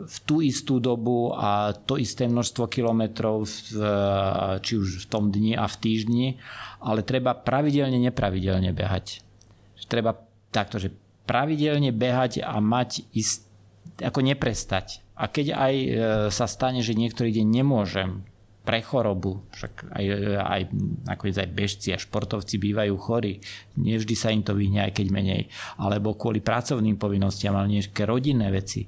v 0.04 0.18
tú 0.28 0.44
istú 0.44 0.84
dobu 0.84 1.32
a 1.32 1.72
to 1.72 1.96
isté 1.96 2.28
množstvo 2.28 2.68
kilometrov 2.68 3.48
či 4.60 4.74
už 4.76 4.88
v 5.04 5.06
tom 5.08 5.32
dni 5.32 5.56
a 5.56 5.64
v 5.64 5.76
týždni, 5.80 6.28
ale 6.84 7.08
treba 7.08 7.32
pravidelne, 7.32 7.96
nepravidelne 8.04 8.76
behať. 8.76 9.24
Treba 9.88 10.16
takto, 10.52 10.80
že 10.80 10.92
pravidelne 11.32 11.96
behať 11.96 12.44
a 12.44 12.60
mať 12.60 13.08
ist, 13.16 13.48
ako 14.04 14.20
neprestať. 14.20 15.00
A 15.16 15.32
keď 15.32 15.56
aj 15.56 15.74
e, 15.80 15.88
sa 16.28 16.44
stane, 16.44 16.84
že 16.84 16.92
niektorý 16.92 17.32
deň 17.32 17.48
nemôžem 17.48 18.28
pre 18.68 18.84
chorobu, 18.84 19.40
však 19.56 19.96
aj, 19.96 20.06
aj, 20.44 20.62
ako 21.08 21.24
aj 21.32 21.50
bežci 21.56 21.96
a 21.96 22.02
športovci 22.04 22.60
bývajú 22.60 22.94
chorí, 23.00 23.40
nevždy 23.80 24.14
sa 24.14 24.36
im 24.36 24.44
to 24.44 24.52
vyhne, 24.52 24.84
aj 24.84 25.00
keď 25.00 25.08
menej, 25.08 25.48
alebo 25.80 26.20
kvôli 26.20 26.44
pracovným 26.44 27.00
povinnostiam, 27.00 27.56
ale 27.56 27.80
nejaké 27.80 28.04
rodinné 28.04 28.52
veci. 28.52 28.86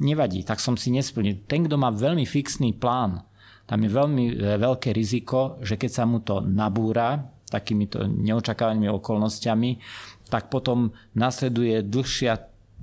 Nevadí, 0.00 0.46
tak 0.46 0.62
som 0.62 0.78
si 0.78 0.94
nesplnil. 0.94 1.42
Ten, 1.50 1.66
kto 1.66 1.74
má 1.74 1.90
veľmi 1.90 2.22
fixný 2.22 2.70
plán, 2.78 3.20
tam 3.66 3.82
je 3.82 3.90
veľmi 3.90 4.24
e, 4.30 4.32
veľké 4.62 4.94
riziko, 4.94 5.58
že 5.58 5.74
keď 5.74 5.90
sa 5.90 6.04
mu 6.06 6.22
to 6.22 6.38
nabúra 6.38 7.18
takýmito 7.50 8.06
neočakávanými 8.06 8.86
okolnostiami, 8.86 9.70
tak 10.30 10.48
potom 10.48 10.94
nasleduje 11.18 11.82
dlhšia 11.82 12.38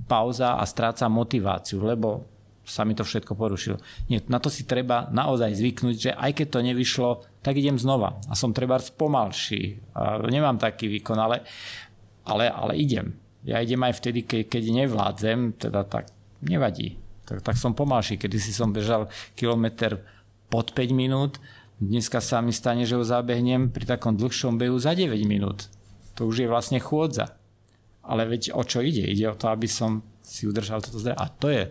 pauza 0.06 0.60
a 0.60 0.64
stráca 0.68 1.08
motiváciu, 1.08 1.80
lebo 1.82 2.28
sa 2.68 2.84
mi 2.84 2.92
to 2.92 3.02
všetko 3.02 3.32
porušilo. 3.32 3.80
Nie, 4.12 4.20
na 4.28 4.36
to 4.36 4.52
si 4.52 4.68
treba 4.68 5.08
naozaj 5.08 5.56
zvyknúť, 5.56 5.96
že 5.96 6.10
aj 6.12 6.36
keď 6.36 6.46
to 6.52 6.60
nevyšlo, 6.60 7.10
tak 7.40 7.56
idem 7.56 7.80
znova. 7.80 8.20
A 8.28 8.36
som 8.36 8.52
treba 8.52 8.76
spomalší. 8.76 9.80
A 9.96 10.20
nemám 10.28 10.60
taký 10.60 10.86
výkon, 10.92 11.16
ale, 11.16 11.48
ale, 12.28 12.52
ale 12.52 12.76
idem. 12.76 13.16
Ja 13.48 13.64
idem 13.64 13.80
aj 13.80 14.04
vtedy, 14.04 14.28
ke, 14.28 14.44
keď 14.44 14.84
nevládzem, 14.84 15.56
teda 15.56 15.88
tak 15.88 16.12
nevadí. 16.44 17.00
Tak, 17.24 17.40
tak 17.40 17.56
som 17.56 17.72
pomalší. 17.72 18.20
Kedy 18.20 18.36
si 18.36 18.52
som 18.52 18.68
bežal 18.68 19.08
kilometr 19.32 20.04
pod 20.52 20.76
5 20.76 20.92
minút, 20.92 21.40
dneska 21.80 22.20
sa 22.20 22.44
mi 22.44 22.52
stane, 22.52 22.84
že 22.84 23.00
ho 23.00 23.04
zabehnem 23.04 23.72
pri 23.72 23.88
takom 23.88 24.12
dlhšom 24.12 24.60
behu 24.60 24.76
za 24.76 24.92
9 24.92 25.16
minút. 25.24 25.72
To 26.20 26.28
už 26.28 26.44
je 26.44 26.48
vlastne 26.50 26.82
chôdza. 26.82 27.37
Ale 28.08 28.24
veď 28.24 28.56
o 28.56 28.64
čo 28.64 28.80
ide? 28.80 29.04
Ide 29.04 29.28
o 29.28 29.38
to, 29.38 29.52
aby 29.52 29.68
som 29.68 30.00
si 30.24 30.48
udržal 30.48 30.80
toto 30.80 30.96
zdravie. 30.96 31.20
A 31.20 31.28
to 31.28 31.48
je 31.52 31.68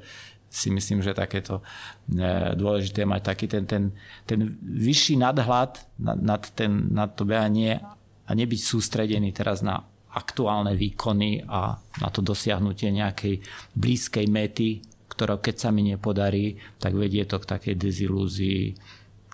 si 0.47 0.71
myslím, 0.71 1.03
že 1.03 1.11
takéto 1.11 1.59
e, 2.07 2.55
dôležité 2.55 3.03
mať 3.03 3.21
taký 3.21 3.45
ten, 3.51 3.67
ten, 3.67 3.91
ten 4.23 4.55
vyšší 4.63 5.19
nadhľad 5.19 5.99
nad, 5.99 6.17
nad, 6.23 6.43
ten, 6.55 6.87
nad 6.87 7.11
to 7.13 7.27
behanie 7.27 7.83
a 8.27 8.31
nebyť 8.31 8.61
sústredený 8.63 9.35
teraz 9.35 9.59
na 9.59 9.83
aktuálne 10.15 10.73
výkony 10.73 11.43
a 11.45 11.75
na 11.75 12.09
to 12.09 12.23
dosiahnutie 12.23 12.89
nejakej 12.95 13.43
blízkej 13.75 14.25
mety, 14.31 14.81
ktorá 15.11 15.37
keď 15.37 15.55
sa 15.67 15.69
mi 15.69 15.83
nepodarí, 15.83 16.55
tak 16.79 16.95
vedie 16.95 17.27
to 17.27 17.37
k 17.43 17.49
takej 17.49 17.75
dezilúzii, 17.75 18.63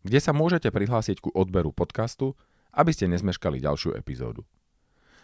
kde 0.01 0.17
sa 0.17 0.33
môžete 0.33 0.73
prihlásiť 0.73 1.21
ku 1.21 1.29
odberu 1.37 1.69
podcastu, 1.69 2.33
aby 2.73 2.89
ste 2.89 3.05
nezmeškali 3.05 3.61
ďalšiu 3.61 3.93
epizódu. 3.93 4.41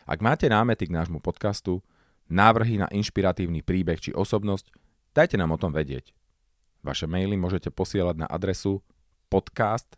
Ak 0.05 0.21
máte 0.21 0.45
námety 0.45 0.85
k 0.85 0.93
nášmu 0.93 1.25
podcastu, 1.25 1.81
návrhy 2.29 2.77
na 2.77 2.85
inšpiratívny 2.93 3.65
príbeh 3.65 3.97
či 3.97 4.13
osobnosť, 4.13 4.69
dajte 5.17 5.41
nám 5.41 5.57
o 5.57 5.61
tom 5.61 5.73
vedieť. 5.73 6.13
Vaše 6.85 7.09
maily 7.09 7.33
môžete 7.33 7.73
posielať 7.73 8.21
na 8.21 8.29
adresu 8.29 8.85
podcast 9.25 9.97